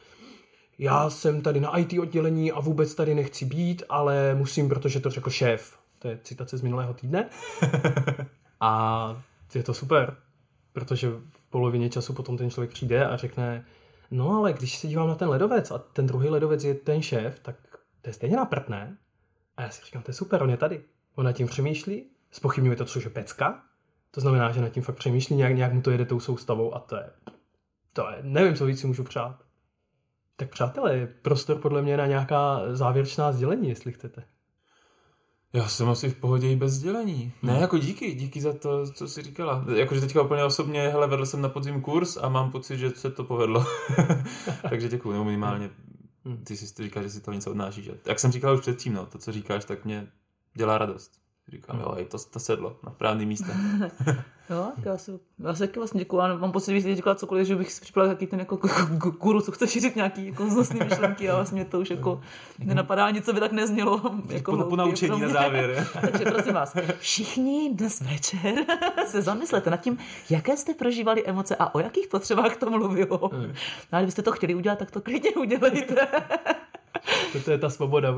já 0.78 1.10
jsem 1.10 1.42
tady 1.42 1.60
na 1.60 1.78
IT 1.78 2.00
oddělení 2.00 2.52
a 2.52 2.60
vůbec 2.60 2.96
tady 2.96 3.16
nechci 3.16 3.46
být, 3.46 3.84
ale 3.90 4.36
musím, 4.36 4.70
protože 4.70 5.00
to 5.00 5.10
řekl 5.10 5.30
šéf. 5.30 5.78
To 6.00 6.08
je 6.08 6.20
citace 6.24 6.58
z 6.58 6.62
minulého 6.62 6.94
týdne. 6.94 7.30
a 8.60 9.24
je 9.56 9.64
to 9.64 9.74
super, 9.74 10.18
protože 10.74 11.10
v 11.10 11.50
polovině 11.50 11.90
času 11.90 12.14
potom 12.14 12.38
ten 12.38 12.50
člověk 12.50 12.72
přijde 12.72 13.06
a 13.06 13.18
řekne, 13.18 13.66
no 14.12 14.38
ale 14.38 14.54
když 14.54 14.78
se 14.78 14.88
dívám 14.88 15.08
na 15.08 15.16
ten 15.16 15.30
ledovec 15.30 15.72
a 15.72 15.78
ten 15.78 16.08
druhý 16.08 16.30
ledovec 16.30 16.64
je 16.64 16.74
ten 16.74 17.02
šéf, 17.02 17.40
tak 17.40 17.56
to 18.02 18.10
je 18.10 18.14
stejně 18.14 18.38
naprtné. 18.38 18.98
A 19.58 19.62
já 19.62 19.70
si 19.70 19.86
říkám, 19.86 20.02
to 20.02 20.10
je 20.10 20.16
super, 20.16 20.44
on 20.44 20.50
je 20.50 20.58
tady. 20.58 20.82
On 21.16 21.26
nad 21.26 21.32
tím 21.32 21.48
přemýšlí, 21.48 22.06
spochybňuje 22.32 22.76
to, 22.76 22.86
což 22.86 23.04
je 23.04 23.10
pecka. 23.10 23.64
To 24.12 24.22
znamená, 24.22 24.52
že 24.52 24.62
nad 24.62 24.70
tím 24.70 24.84
fakt 24.84 24.96
přemýšlí, 24.96 25.36
nějak, 25.36 25.56
nějak 25.56 25.74
mu 25.74 25.82
to 25.82 25.92
jede 25.92 26.06
tou 26.06 26.20
soustavou 26.20 26.76
a 26.76 26.80
to 26.80 26.96
je, 26.96 27.10
to 27.94 28.10
je, 28.10 28.18
nevím, 28.22 28.56
co 28.56 28.66
víc 28.66 28.80
si 28.80 28.88
můžu 28.88 29.04
přát. 29.04 29.43
Tak 30.36 30.50
přátelé, 30.50 30.98
je 30.98 31.08
prostor 31.08 31.58
podle 31.58 31.82
mě 31.82 31.98
na 31.98 32.06
nějaká 32.06 32.60
závěrečná 32.72 33.32
sdělení, 33.32 33.70
jestli 33.70 33.92
chcete. 33.92 34.24
Já 35.54 35.68
jsem 35.68 35.90
asi 35.90 36.10
v 36.10 36.16
pohodě 36.16 36.52
i 36.52 36.56
bez 36.56 36.72
sdělení. 36.72 37.34
Hmm. 37.42 37.54
Ne, 37.54 37.60
jako 37.60 37.78
díky, 37.78 38.14
díky 38.14 38.42
za 38.42 38.54
to, 38.54 38.92
co 38.92 39.08
jsi 39.08 39.22
říkala. 39.22 39.66
Jakože 39.76 40.02
teďka 40.02 40.22
úplně 40.22 40.44
osobně, 40.44 40.82
hele, 40.90 41.08
vedl 41.08 41.26
jsem 41.26 41.42
na 41.42 41.50
podzim 41.50 41.82
kurz 41.82 42.18
a 42.18 42.30
mám 42.30 42.52
pocit, 42.52 42.78
že 42.78 42.90
se 42.90 43.12
to 43.12 43.24
povedlo. 43.24 43.66
Takže 44.70 44.90
děkuji, 44.90 45.12
nebo 45.12 45.24
minimálně 45.24 45.70
hmm. 46.26 46.38
ty 46.44 46.58
si 46.58 46.84
říkáš, 46.84 47.04
že 47.04 47.10
si 47.10 47.22
to 47.22 47.32
něco 47.32 47.52
odnášíš. 47.52 47.90
Jak 48.06 48.20
jsem 48.20 48.32
říkal 48.32 48.54
už 48.54 48.62
předtím, 48.62 48.94
no, 48.94 49.06
to, 49.06 49.18
co 49.18 49.32
říkáš, 49.32 49.66
tak 49.66 49.86
mě 49.86 50.08
dělá 50.54 50.78
radost. 50.78 51.12
Říkám, 51.48 51.80
jo, 51.80 51.98
to, 52.12 52.18
to 52.18 52.40
sedlo 52.40 52.80
na 52.84 52.92
správný 52.92 53.26
místo. 53.26 53.52
jo, 54.50 54.72
já 54.86 54.98
se, 54.98 55.12
já 55.40 55.54
se 55.54 55.68
taky 55.68 55.80
vlastně 55.80 56.00
děkuju, 56.00 56.22
ale 56.22 56.38
mám 56.38 56.52
pocit, 56.52 56.72
že 56.72 56.82
jsi 56.82 56.96
říkala 56.96 57.16
cokoliv, 57.16 57.48
že 57.48 57.56
bych 57.56 57.72
si 57.72 57.82
připravil 57.82 58.14
taky 58.14 58.28
ten 58.28 58.40
jako 58.40 58.58
kuru, 59.18 59.42
co 59.42 59.52
chce 59.52 59.68
šířit 59.68 59.96
nějaký 59.96 60.26
jako 60.26 60.50
znosný 60.50 60.80
myšlenky 60.80 61.30
a 61.30 61.36
vlastně 61.36 61.66
to 61.66 61.80
už 61.80 61.90
jako 61.90 62.22
nenapadá 62.60 63.10
nic, 63.10 63.26
co 63.26 63.34
by 63.34 63.40
tak 63.40 63.52
neznělo. 63.52 64.02
Jako 64.30 64.58
po, 64.58 64.64
po 64.64 64.76
naučení 64.76 65.22
na 65.22 65.30
závěr. 65.30 65.88
Takže 66.02 66.26
prosím 66.26 66.54
vás, 66.54 66.76
všichni 67.00 67.74
dnes 67.74 68.02
večer 68.02 68.56
se 69.06 69.22
zamyslete 69.22 69.70
nad 69.70 69.78
tím, 69.78 69.98
jaké 70.30 70.58
jste 70.58 70.74
prožívali 70.74 71.26
emoce 71.26 71.56
a 71.56 71.76
o 71.76 71.80
jakých 71.80 72.08
potřebách 72.08 72.58
to 72.58 72.70
mluvilo. 72.70 73.30
Hmm. 73.34 73.54
A 73.92 73.98
kdybyste 73.98 74.22
to 74.22 74.32
chtěli 74.32 74.56
udělat, 74.56 74.80
tak 74.80 74.92
to 74.92 75.02
klidně 75.02 75.32
udělejte. 75.32 76.08
to 77.46 77.52
je 77.52 77.58
ta 77.58 77.70
svoboda. 77.70 78.16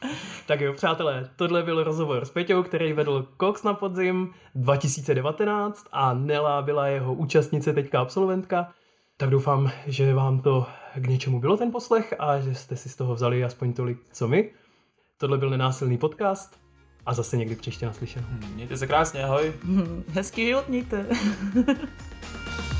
Tak 0.46 0.60
jo, 0.60 0.72
přátelé, 0.72 1.30
tohle 1.36 1.62
byl 1.62 1.84
rozhovor 1.84 2.24
s 2.24 2.30
Peťou, 2.30 2.62
který 2.62 2.92
vedl 2.92 3.28
Cox 3.40 3.62
na 3.62 3.74
podzim 3.74 4.30
2019 4.54 5.86
a 5.92 6.14
Nela 6.14 6.62
byla 6.62 6.86
jeho 6.86 7.14
účastnice, 7.14 7.72
teďka 7.72 8.00
absolventka. 8.00 8.72
Tak 9.16 9.30
doufám, 9.30 9.70
že 9.86 10.14
vám 10.14 10.40
to 10.40 10.66
k 10.94 11.06
něčemu 11.06 11.40
bylo 11.40 11.56
ten 11.56 11.72
poslech 11.72 12.14
a 12.18 12.40
že 12.40 12.54
jste 12.54 12.76
si 12.76 12.88
z 12.88 12.96
toho 12.96 13.14
vzali 13.14 13.44
aspoň 13.44 13.72
tolik, 13.72 13.98
co 14.12 14.28
my. 14.28 14.50
Tohle 15.18 15.38
byl 15.38 15.50
nenásilný 15.50 15.98
podcast 15.98 16.60
a 17.06 17.14
zase 17.14 17.36
někdy 17.36 17.56
příště 17.56 17.86
naslyšenou. 17.86 18.26
Mějte 18.54 18.76
se 18.76 18.86
krásně, 18.86 19.24
ahoj. 19.24 19.52
Hezký 20.08 20.46
život 20.46 20.68
mějte. 20.68 21.06